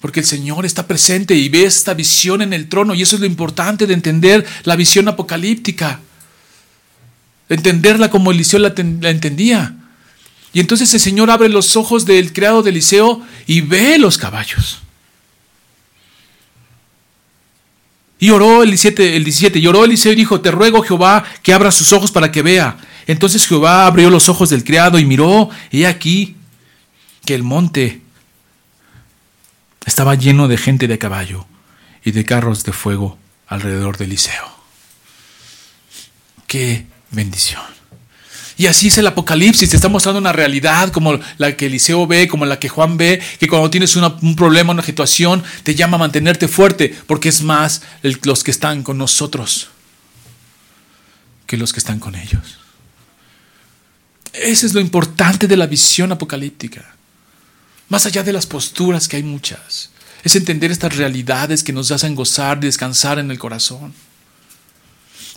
porque 0.00 0.20
el 0.20 0.26
Señor 0.26 0.64
está 0.64 0.86
presente 0.86 1.34
y 1.34 1.50
ve 1.50 1.66
esta 1.66 1.92
visión 1.92 2.40
en 2.40 2.54
el 2.54 2.70
trono. 2.70 2.94
Y 2.94 3.02
eso 3.02 3.16
es 3.16 3.20
lo 3.20 3.26
importante 3.26 3.86
de 3.86 3.92
entender 3.92 4.46
la 4.64 4.74
visión 4.74 5.06
apocalíptica, 5.06 6.00
entenderla 7.48 8.10
como 8.10 8.30
Eliseo 8.30 8.60
la, 8.60 8.68
entendía. 8.68 9.74
Y 10.52 10.60
entonces 10.60 10.92
el 10.94 11.00
Señor 11.00 11.30
abre 11.30 11.48
los 11.48 11.76
ojos 11.76 12.04
del 12.04 12.32
criado 12.32 12.62
de 12.62 12.70
Eliseo 12.70 13.22
y 13.46 13.60
ve 13.60 13.98
los 13.98 14.18
caballos. 14.18 14.80
Y 18.18 18.30
oró 18.30 18.62
el 18.62 18.70
17, 18.70 19.16
el 19.16 19.24
17, 19.24 19.58
y 19.60 19.66
oró 19.66 19.84
Eliseo 19.84 20.12
y 20.12 20.16
dijo, 20.16 20.40
te 20.40 20.50
ruego 20.50 20.82
Jehová 20.82 21.24
que 21.42 21.52
abra 21.52 21.70
sus 21.70 21.92
ojos 21.92 22.10
para 22.10 22.32
que 22.32 22.42
vea. 22.42 22.76
Entonces 23.06 23.46
Jehová 23.46 23.86
abrió 23.86 24.10
los 24.10 24.28
ojos 24.28 24.50
del 24.50 24.64
criado 24.64 24.98
y 24.98 25.04
miró, 25.04 25.50
y 25.70 25.84
aquí 25.84 26.36
que 27.24 27.34
el 27.34 27.42
monte 27.42 28.02
estaba 29.86 30.14
lleno 30.14 30.48
de 30.48 30.58
gente 30.58 30.88
de 30.88 30.98
caballo 30.98 31.46
y 32.04 32.10
de 32.10 32.24
carros 32.24 32.64
de 32.64 32.72
fuego 32.72 33.18
alrededor 33.46 33.96
de 33.96 34.04
Eliseo. 34.06 34.50
Qué 36.46 36.86
bendición. 37.10 37.62
Y 38.56 38.66
así 38.66 38.88
es 38.88 38.98
el 38.98 39.06
Apocalipsis, 39.06 39.70
te 39.70 39.76
está 39.76 39.88
mostrando 39.88 40.18
una 40.18 40.32
realidad 40.32 40.90
como 40.90 41.20
la 41.36 41.56
que 41.56 41.66
Eliseo 41.66 42.08
ve, 42.08 42.26
como 42.26 42.44
la 42.44 42.58
que 42.58 42.68
Juan 42.68 42.96
ve, 42.96 43.22
que 43.38 43.46
cuando 43.46 43.70
tienes 43.70 43.94
un 43.94 44.34
problema, 44.34 44.72
una 44.72 44.82
situación, 44.82 45.44
te 45.62 45.76
llama 45.76 45.94
a 45.94 46.00
mantenerte 46.00 46.48
fuerte, 46.48 46.92
porque 47.06 47.28
es 47.28 47.42
más 47.42 47.82
los 48.02 48.42
que 48.42 48.50
están 48.50 48.82
con 48.82 48.98
nosotros 48.98 49.68
que 51.46 51.56
los 51.56 51.72
que 51.72 51.78
están 51.78 51.98
con 51.98 52.14
ellos. 52.14 52.58
Ese 54.34 54.66
es 54.66 54.74
lo 54.74 54.80
importante 54.80 55.48
de 55.48 55.56
la 55.56 55.66
visión 55.66 56.12
apocalíptica. 56.12 56.94
Más 57.88 58.06
allá 58.06 58.22
de 58.22 58.32
las 58.32 58.46
posturas, 58.46 59.08
que 59.08 59.16
hay 59.16 59.22
muchas, 59.22 59.90
es 60.22 60.36
entender 60.36 60.70
estas 60.70 60.96
realidades 60.96 61.64
que 61.64 61.72
nos 61.72 61.90
hacen 61.90 62.14
gozar, 62.14 62.60
descansar 62.60 63.18
en 63.18 63.30
el 63.30 63.38
corazón. 63.38 63.94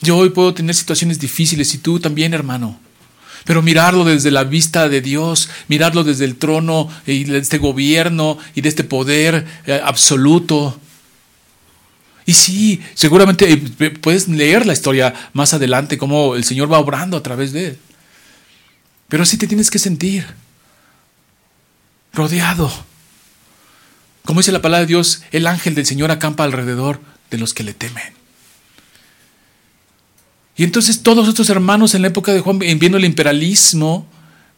Yo 0.02 0.18
hoy 0.18 0.32
puedo 0.32 0.54
tener 0.54 0.76
situaciones 0.76 1.20
difíciles 1.20 1.74
y 1.76 1.78
tú 1.78 2.00
también, 2.00 2.34
hermano. 2.34 2.80
Pero 3.46 3.62
mirarlo 3.62 4.04
desde 4.04 4.32
la 4.32 4.44
vista 4.44 4.90
de 4.90 5.02
Dios, 5.02 5.50
mirarlo 5.68 6.04
desde 6.04 6.26
el 6.26 6.36
trono 6.36 6.90
y 7.06 7.24
de 7.24 7.38
este 7.38 7.58
gobierno 7.58 8.38
y 8.56 8.62
de 8.62 8.70
este 8.70 8.84
poder 8.84 9.46
eh, 9.66 9.82
absoluto. 9.84 10.80
Y 12.26 12.34
sí, 12.34 12.82
seguramente 12.94 13.52
eh, 13.52 13.90
puedes 13.90 14.28
leer 14.28 14.66
la 14.66 14.74
historia 14.74 15.14
más 15.34 15.54
adelante, 15.54 15.98
cómo 15.98 16.36
el 16.36 16.44
Señor 16.44 16.72
va 16.72 16.80
obrando 16.80 17.18
a 17.18 17.24
través 17.24 17.52
de 17.52 17.68
él. 17.68 17.80
Pero 19.08 19.24
así 19.24 19.38
te 19.38 19.48
tienes 19.48 19.70
que 19.70 19.80
sentir 19.80 20.26
rodeado. 22.14 22.72
Como 24.24 24.40
dice 24.40 24.52
la 24.52 24.62
palabra 24.62 24.82
de 24.82 24.88
Dios, 24.88 25.24
el 25.32 25.48
ángel 25.48 25.74
del 25.76 25.86
Señor 25.86 26.12
acampa 26.12 26.44
alrededor 26.44 27.02
de 27.32 27.38
los 27.38 27.54
que 27.54 27.64
le 27.64 27.74
temen. 27.74 28.21
Y 30.62 30.64
entonces 30.64 31.02
todos 31.02 31.28
estos 31.28 31.50
hermanos 31.50 31.96
en 31.96 32.04
la 32.04 32.10
época 32.10 32.34
de 32.34 32.40
Juan, 32.40 32.60
viendo 32.60 33.00
el 33.00 33.06
imperialismo 33.06 34.06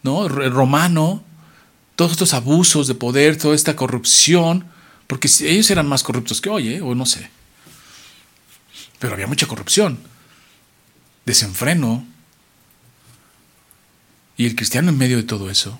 ¿no? 0.01 0.28
romano, 0.28 1.24
todos 1.95 2.12
estos 2.12 2.34
abusos 2.34 2.89
de 2.89 2.93
poder, 2.93 3.38
toda 3.38 3.56
esta 3.56 3.78
corrupción, 3.78 4.66
porque 5.08 5.30
ellos 5.43 5.72
eran 5.72 5.88
más 5.88 6.04
corruptos 6.04 6.41
que 6.41 6.49
hoy, 6.49 6.74
¿eh? 6.74 6.82
o 6.82 6.93
no 6.93 7.06
sé. 7.06 7.30
Pero 8.99 9.14
había 9.14 9.28
mucha 9.28 9.47
corrupción, 9.47 9.97
desenfreno. 11.26 12.06
Y 14.36 14.45
el 14.45 14.58
cristiano 14.58 14.89
en 14.89 14.97
medio 14.97 15.16
de 15.16 15.24
todo 15.24 15.49
eso. 15.49 15.80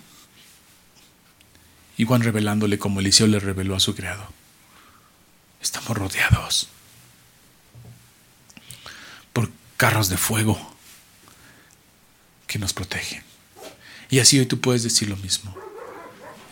Y 1.98 2.06
Juan 2.06 2.22
revelándole 2.22 2.80
como 2.80 3.02
Eliseo 3.02 3.28
le 3.28 3.42
reveló 3.42 3.76
a 3.76 3.82
su 3.82 3.94
criado. 3.94 4.26
Estamos 5.62 5.98
rodeados 5.98 6.70
carros 9.84 10.08
de 10.08 10.16
fuego 10.16 10.58
que 12.48 12.58
nos 12.58 12.72
protegen. 12.72 13.22
Y 14.10 14.20
así 14.20 14.40
hoy 14.40 14.46
tú 14.46 14.62
puedes 14.62 14.82
decir 14.82 15.10
lo 15.10 15.18
mismo. 15.18 15.54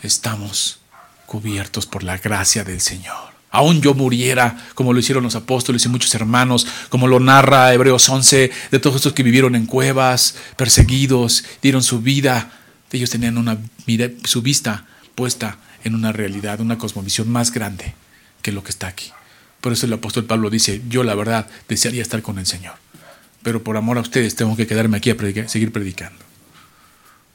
Estamos 0.02 0.80
cubiertos 1.24 1.86
por 1.86 2.02
la 2.02 2.18
gracia 2.18 2.62
del 2.62 2.82
Señor. 2.82 3.32
Aún 3.50 3.80
yo 3.80 3.94
muriera, 3.94 4.62
como 4.74 4.92
lo 4.92 4.98
hicieron 4.98 5.24
los 5.24 5.34
apóstoles 5.34 5.82
y 5.86 5.88
muchos 5.88 6.14
hermanos, 6.14 6.66
como 6.90 7.08
lo 7.08 7.20
narra 7.20 7.72
Hebreos 7.72 8.06
11, 8.06 8.50
de 8.70 8.78
todos 8.78 8.96
estos 8.96 9.14
que 9.14 9.22
vivieron 9.22 9.54
en 9.54 9.64
cuevas, 9.64 10.34
perseguidos, 10.58 11.42
dieron 11.62 11.82
su 11.82 12.02
vida. 12.02 12.52
Ellos 12.90 13.08
tenían 13.08 13.38
una 13.38 13.56
su 14.24 14.42
vista 14.42 14.84
puesta 15.14 15.56
en 15.84 15.94
una 15.94 16.12
realidad, 16.12 16.60
una 16.60 16.76
cosmovisión 16.76 17.30
más 17.30 17.50
grande 17.50 17.94
que 18.42 18.52
lo 18.52 18.62
que 18.62 18.72
está 18.72 18.88
aquí. 18.88 19.10
Por 19.62 19.72
eso 19.72 19.86
el 19.86 19.92
apóstol 19.94 20.26
Pablo 20.26 20.50
dice, 20.50 20.82
yo 20.90 21.02
la 21.02 21.14
verdad 21.14 21.48
desearía 21.66 22.02
estar 22.02 22.20
con 22.20 22.38
el 22.38 22.44
Señor, 22.44 22.74
pero 23.42 23.62
por 23.62 23.76
amor 23.76 23.98
a 23.98 24.00
ustedes 24.00 24.36
tengo 24.36 24.56
que 24.56 24.66
quedarme 24.66 24.96
aquí 24.96 25.10
a 25.10 25.48
seguir 25.48 25.72
predicando. 25.72 26.24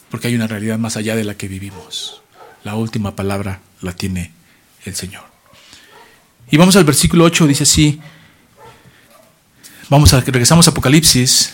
Porque 0.10 0.28
hay 0.28 0.36
una 0.36 0.48
realidad 0.48 0.78
más 0.78 0.98
allá 0.98 1.16
de 1.16 1.24
la 1.24 1.36
que 1.36 1.48
vivimos. 1.48 2.22
La 2.64 2.76
última 2.76 3.16
palabra 3.16 3.60
la 3.82 3.94
tiene 3.94 4.32
el 4.86 4.96
Señor. 4.96 5.24
Y 6.50 6.58
vamos 6.58 6.76
al 6.78 6.86
versículo 6.86 7.26
8, 7.26 7.46
dice 7.48 7.64
así, 7.64 8.00
vamos 9.90 10.14
a, 10.14 10.22
regresamos 10.22 10.68
a 10.68 10.72
Apocalipsis 10.72 11.54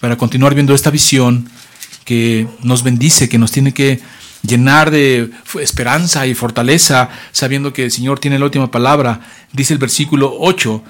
para 0.00 0.16
continuar 0.16 0.54
viendo 0.54 0.74
esta 0.74 0.90
visión 0.90 1.50
que 2.04 2.46
nos 2.62 2.84
bendice, 2.84 3.28
que 3.28 3.38
nos 3.38 3.50
tiene 3.50 3.74
que 3.74 4.00
llenar 4.42 4.92
de 4.92 5.30
esperanza 5.60 6.26
y 6.26 6.34
fortaleza, 6.34 7.10
sabiendo 7.32 7.72
que 7.72 7.84
el 7.84 7.90
Señor 7.90 8.20
tiene 8.20 8.38
la 8.38 8.44
última 8.44 8.70
palabra. 8.70 9.20
Dice 9.52 9.72
el 9.72 9.80
versículo 9.80 10.32
8, 10.38 10.84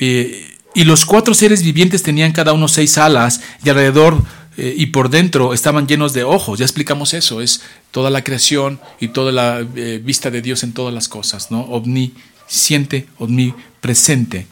eh, 0.00 0.57
y 0.74 0.84
los 0.84 1.04
cuatro 1.04 1.34
seres 1.34 1.62
vivientes 1.62 2.02
tenían 2.02 2.32
cada 2.32 2.52
uno 2.52 2.68
seis 2.68 2.98
alas 2.98 3.40
y 3.64 3.68
alrededor 3.68 4.22
eh, 4.56 4.74
y 4.76 4.86
por 4.86 5.08
dentro 5.08 5.54
estaban 5.54 5.86
llenos 5.86 6.12
de 6.12 6.24
ojos. 6.24 6.58
Ya 6.58 6.64
explicamos 6.64 7.14
eso, 7.14 7.40
es 7.40 7.62
toda 7.90 8.10
la 8.10 8.24
creación 8.24 8.80
y 9.00 9.08
toda 9.08 9.32
la 9.32 9.66
eh, 9.76 10.00
vista 10.04 10.30
de 10.30 10.42
Dios 10.42 10.62
en 10.62 10.72
todas 10.72 10.92
las 10.92 11.08
cosas, 11.08 11.50
¿no? 11.50 11.60
Omnisciente, 11.60 13.06
omnipresente. 13.18 14.46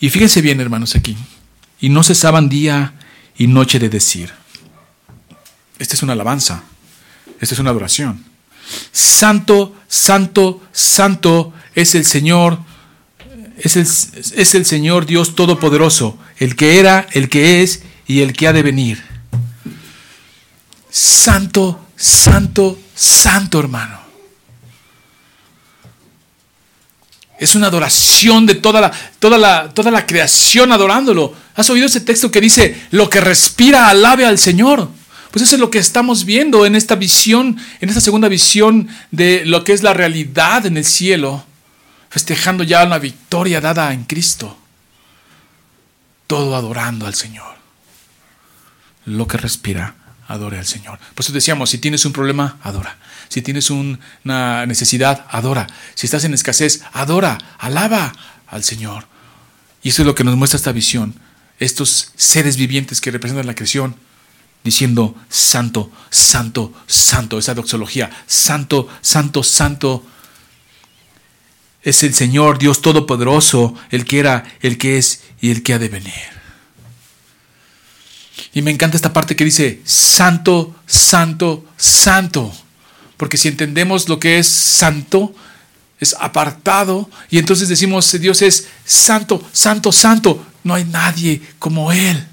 Y 0.00 0.08
fíjense 0.08 0.40
bien, 0.40 0.60
hermanos, 0.60 0.96
aquí. 0.96 1.16
Y 1.78 1.90
no 1.90 2.02
cesaban 2.02 2.48
día 2.48 2.94
y 3.36 3.46
noche 3.46 3.78
de 3.78 3.90
decir. 3.90 4.32
Esta 5.78 5.94
es 5.94 6.02
una 6.02 6.14
alabanza. 6.14 6.64
Esta 7.38 7.54
es 7.54 7.58
una 7.58 7.70
adoración. 7.70 8.24
Santo, 8.92 9.74
santo, 9.88 10.62
santo 10.72 11.52
es 11.74 11.94
el 11.94 12.04
Señor, 12.04 12.58
es 13.62 13.76
el, 13.76 13.82
es 13.82 14.54
el 14.54 14.64
Señor 14.64 15.06
Dios 15.06 15.34
Todopoderoso, 15.34 16.18
el 16.38 16.56
que 16.56 16.78
era, 16.78 17.06
el 17.12 17.28
que 17.28 17.62
es 17.62 17.82
y 18.06 18.20
el 18.20 18.32
que 18.32 18.48
ha 18.48 18.52
de 18.52 18.62
venir. 18.62 19.02
Santo, 20.90 21.86
santo, 21.96 22.78
santo 22.94 23.60
hermano. 23.60 24.00
Es 27.38 27.54
una 27.54 27.68
adoración 27.68 28.44
de 28.44 28.54
toda 28.54 28.80
la, 28.80 28.92
toda 29.18 29.38
la, 29.38 29.70
toda 29.72 29.90
la 29.90 30.06
creación 30.06 30.72
adorándolo. 30.72 31.34
¿Has 31.54 31.70
oído 31.70 31.86
ese 31.86 32.00
texto 32.00 32.30
que 32.30 32.40
dice, 32.40 32.78
lo 32.90 33.08
que 33.08 33.20
respira 33.20 33.88
alabe 33.88 34.26
al 34.26 34.38
Señor? 34.38 34.90
Pues 35.30 35.44
eso 35.44 35.54
es 35.54 35.60
lo 35.60 35.70
que 35.70 35.78
estamos 35.78 36.24
viendo 36.24 36.66
en 36.66 36.74
esta 36.74 36.96
visión, 36.96 37.56
en 37.80 37.88
esta 37.88 38.00
segunda 38.00 38.28
visión 38.28 38.88
de 39.10 39.44
lo 39.46 39.64
que 39.64 39.72
es 39.72 39.82
la 39.82 39.94
realidad 39.94 40.66
en 40.66 40.76
el 40.76 40.84
cielo, 40.84 41.44
festejando 42.10 42.64
ya 42.64 42.84
una 42.84 42.98
victoria 42.98 43.60
dada 43.60 43.92
en 43.94 44.04
Cristo. 44.04 44.58
Todo 46.26 46.54
adorando 46.54 47.06
al 47.06 47.14
Señor. 47.14 47.54
Lo 49.06 49.26
que 49.26 49.38
respira, 49.38 49.94
adore 50.28 50.58
al 50.58 50.66
Señor. 50.66 50.98
Por 51.14 51.24
eso 51.24 51.32
decíamos, 51.32 51.70
si 51.70 51.78
tienes 51.78 52.04
un 52.04 52.12
problema, 52.12 52.58
adora. 52.62 52.98
Si 53.28 53.42
tienes 53.42 53.70
una 53.70 54.66
necesidad, 54.66 55.26
adora. 55.30 55.68
Si 55.94 56.06
estás 56.06 56.24
en 56.24 56.34
escasez, 56.34 56.82
adora, 56.92 57.38
alaba 57.58 58.12
al 58.48 58.64
Señor. 58.64 59.06
Y 59.82 59.90
eso 59.90 60.02
es 60.02 60.06
lo 60.06 60.14
que 60.14 60.24
nos 60.24 60.36
muestra 60.36 60.56
esta 60.56 60.72
visión. 60.72 61.14
Estos 61.58 62.12
seres 62.16 62.56
vivientes 62.56 63.00
que 63.00 63.10
representan 63.10 63.46
la 63.46 63.54
creación 63.54 63.94
diciendo 64.62 65.14
santo, 65.28 65.90
santo, 66.10 66.72
santo, 66.86 67.38
esa 67.38 67.54
doxología, 67.54 68.10
santo, 68.26 68.88
santo, 69.00 69.42
santo. 69.42 70.04
Es 71.82 72.02
el 72.02 72.14
Señor 72.14 72.58
Dios 72.58 72.82
Todopoderoso, 72.82 73.74
el 73.90 74.04
que 74.04 74.18
era, 74.18 74.44
el 74.60 74.78
que 74.78 74.98
es 74.98 75.22
y 75.40 75.50
el 75.50 75.62
que 75.62 75.74
ha 75.74 75.78
de 75.78 75.88
venir. 75.88 76.40
Y 78.52 78.62
me 78.62 78.70
encanta 78.70 78.96
esta 78.96 79.12
parte 79.12 79.36
que 79.36 79.44
dice, 79.44 79.80
santo, 79.84 80.74
santo, 80.86 81.64
santo. 81.76 82.52
Porque 83.16 83.36
si 83.36 83.48
entendemos 83.48 84.08
lo 84.08 84.18
que 84.18 84.38
es 84.38 84.48
santo, 84.48 85.34
es 85.98 86.14
apartado, 86.18 87.08
y 87.30 87.38
entonces 87.38 87.68
decimos, 87.68 88.10
Dios 88.20 88.42
es 88.42 88.68
santo, 88.84 89.46
santo, 89.52 89.92
santo. 89.92 90.46
No 90.64 90.74
hay 90.74 90.84
nadie 90.84 91.40
como 91.58 91.92
Él 91.92 92.26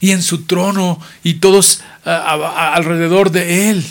y 0.00 0.12
en 0.12 0.22
su 0.22 0.44
trono 0.44 1.00
y 1.22 1.34
todos 1.34 1.80
alrededor 2.04 3.30
de 3.30 3.70
él. 3.70 3.84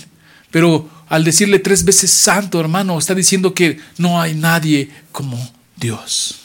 Pero 0.51 0.89
al 1.07 1.23
decirle 1.23 1.59
tres 1.59 1.85
veces 1.85 2.11
santo, 2.11 2.59
hermano, 2.59 2.97
está 2.97 3.13
diciendo 3.13 3.53
que 3.53 3.79
no 3.97 4.19
hay 4.19 4.33
nadie 4.33 4.89
como 5.11 5.53
Dios. 5.75 6.39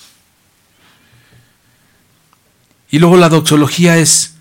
Y 2.91 2.99
luego 2.99 3.17
la 3.17 3.29
doxología 3.29 3.97
es 3.99 4.35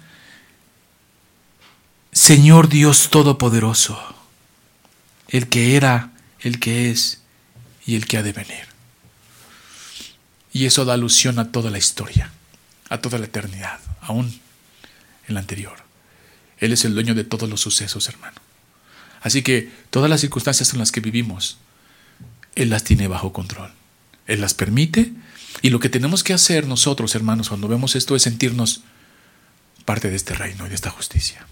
Señor 2.12 2.68
Dios 2.68 3.10
Todopoderoso, 3.10 3.98
el 5.28 5.48
que 5.48 5.76
era, 5.76 6.12
el 6.40 6.60
que 6.60 6.90
es 6.90 7.22
y 7.86 7.96
el 7.96 8.08
que 8.08 8.18
ha 8.18 8.24
de 8.24 8.34
venir. 8.34 8.68
Y 10.52 10.66
eso 10.66 10.84
da 10.84 10.96
alusión 10.96 11.38
a 11.38 11.52
toda 11.52 11.70
la 11.70 11.78
historia, 11.78 12.32
a 12.90 12.98
toda 12.98 13.20
la 13.20 13.26
eternidad, 13.26 13.80
aún 14.02 14.40
en 15.28 15.34
la 15.36 15.40
anterior. 15.40 15.78
Él 16.58 16.74
es 16.74 16.84
el 16.86 16.94
dueño 16.94 17.14
de 17.14 17.24
todos 17.24 17.48
los 17.48 17.62
sucesos, 17.62 18.10
hermano. 18.10 18.49
Así 19.22 19.42
que 19.42 19.72
todas 19.90 20.10
las 20.10 20.22
circunstancias 20.22 20.74
en 20.74 20.80
las 20.80 20.92
que 20.92 21.02
vivimos, 21.02 21.58
Él 22.56 22.70
las 22.70 22.84
tiene 22.84 23.08
bajo 23.08 23.34
control. 23.34 23.72
Él 24.28 24.42
las 24.42 24.54
permite 24.54 25.12
y 25.62 25.70
lo 25.70 25.80
que 25.80 25.90
tenemos 25.90 26.24
que 26.24 26.34
hacer 26.34 26.68
nosotros, 26.68 27.16
hermanos, 27.16 27.50
cuando 27.50 27.68
vemos 27.68 27.96
esto 27.96 28.16
es 28.16 28.24
sentirnos 28.24 28.82
parte 29.86 30.10
de 30.10 30.16
este 30.16 30.34
reino 30.36 30.66
y 30.66 30.70
de 30.70 30.76
esta 30.76 30.90
justicia. 30.90 31.46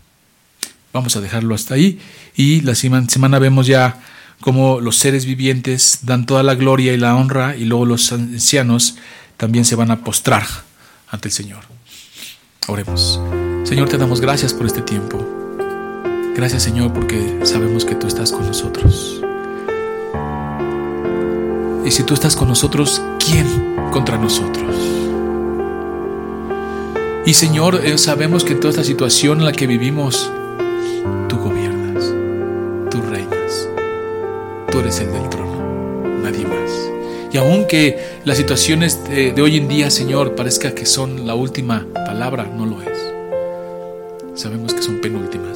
Vamos 0.93 1.15
a 1.15 1.21
dejarlo 1.21 1.55
hasta 1.55 1.73
ahí 1.73 1.99
y 2.35 2.61
la 2.61 2.75
semana 2.75 3.39
vemos 3.39 3.67
ya 3.67 4.01
cómo 4.39 4.79
los 4.79 4.97
seres 4.97 5.25
vivientes 5.25 5.99
dan 6.03 6.25
toda 6.25 6.43
la 6.43 6.55
gloria 6.55 6.93
y 6.93 6.97
la 6.97 7.15
honra 7.15 7.55
y 7.55 7.65
luego 7.65 7.85
los 7.85 8.11
ancianos 8.11 8.95
también 9.35 9.65
se 9.65 9.75
van 9.75 9.91
a 9.91 10.03
postrar 10.03 10.45
ante 11.09 11.27
el 11.27 11.33
Señor. 11.33 11.63
Oremos. 12.67 13.19
Señor, 13.63 13.89
te 13.89 13.97
damos 13.97 14.21
gracias 14.21 14.53
por 14.53 14.65
este 14.65 14.81
tiempo. 14.81 15.36
Gracias 16.37 16.61
Señor 16.61 16.93
porque 16.93 17.39
sabemos 17.45 17.83
que 17.83 17.95
tú 17.95 18.05
estás 18.05 18.31
con 18.31 18.45
nosotros. 18.45 19.19
Y 21.83 21.89
si 21.89 22.03
tú 22.03 22.13
estás 22.13 22.35
con 22.35 22.47
nosotros, 22.47 23.01
¿quién 23.17 23.47
contra 23.91 24.19
nosotros? 24.19 24.75
Y 27.25 27.33
Señor, 27.33 27.83
eh, 27.83 27.97
sabemos 27.97 28.43
que 28.43 28.53
en 28.53 28.59
toda 28.59 28.69
esta 28.69 28.83
situación 28.83 29.39
en 29.39 29.45
la 29.45 29.51
que 29.51 29.65
vivimos, 29.65 30.31
tú 31.27 31.37
gobiernas, 31.37 32.13
tú 32.91 33.01
reinas, 33.01 33.67
tú 34.69 34.79
eres 34.81 34.99
el 34.99 35.11
del 35.11 35.27
trono, 35.29 36.21
nadie 36.21 36.45
más. 36.45 36.69
Y 37.31 37.37
aunque 37.37 38.19
las 38.25 38.37
situaciones 38.37 39.03
de, 39.09 39.31
de 39.31 39.41
hoy 39.41 39.57
en 39.57 39.67
día, 39.67 39.89
Señor, 39.89 40.35
parezca 40.35 40.75
que 40.75 40.85
son 40.85 41.25
la 41.25 41.33
última 41.33 41.87
palabra, 42.05 42.43
no 42.43 42.67
lo 42.67 42.79
es 42.83 43.07
sabemos 44.37 44.71
que 44.71 44.83
son 44.83 45.01
penúltimas, 45.01 45.46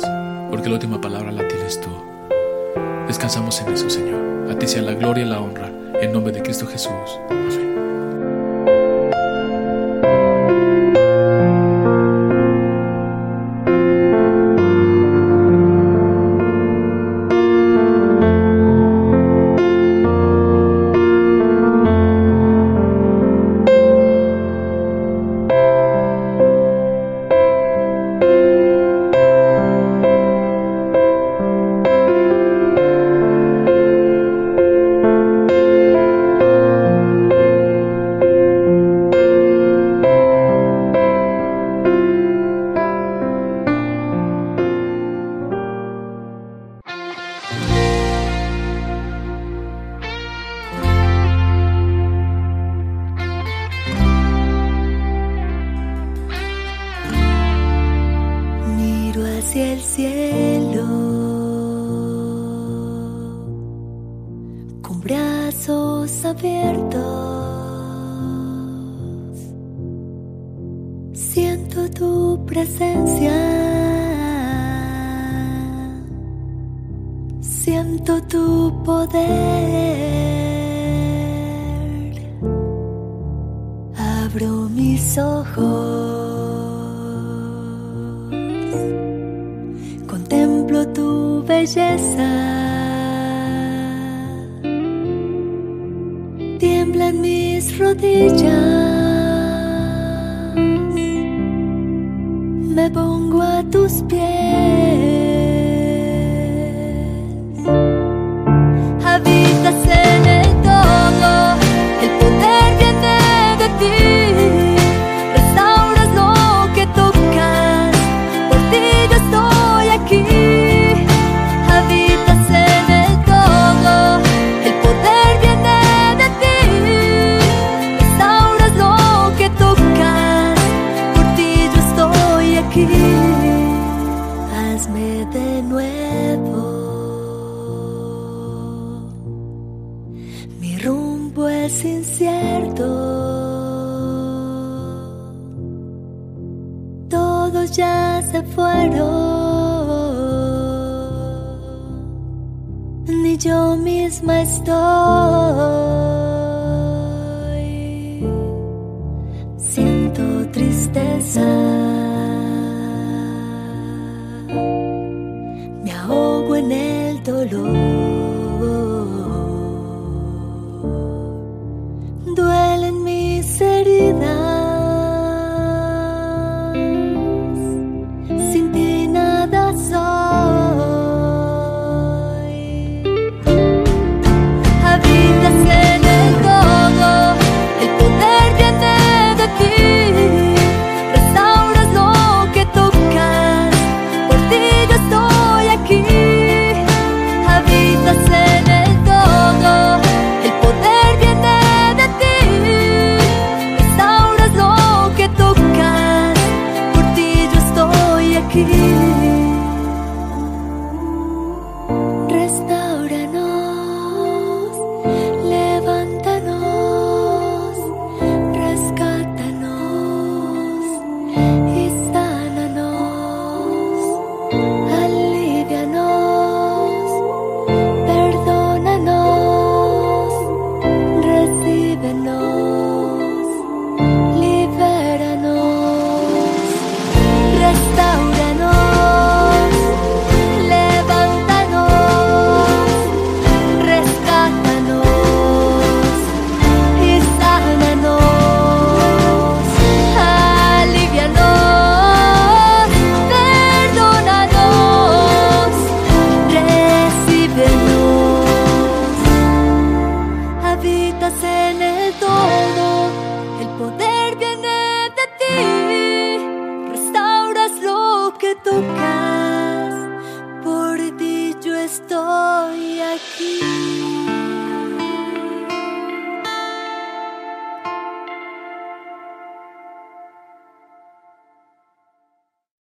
porque 0.52 0.68
la 0.68 0.76
última 0.76 1.00
palabra 1.00 1.32
la 1.32 1.48
tienes 1.48 1.80
tú. 1.80 1.90
Descansamos 3.08 3.60
en 3.62 3.74
eso, 3.74 3.90
Señor. 3.90 4.52
A 4.52 4.60
ti 4.60 4.68
sea 4.68 4.82
la 4.82 4.94
gloria 4.94 5.24
y 5.24 5.28
la 5.28 5.40
honra, 5.40 5.72
en 6.02 6.12
nombre 6.12 6.34
de 6.34 6.44
Cristo 6.44 6.68
Jesús. 6.68 6.92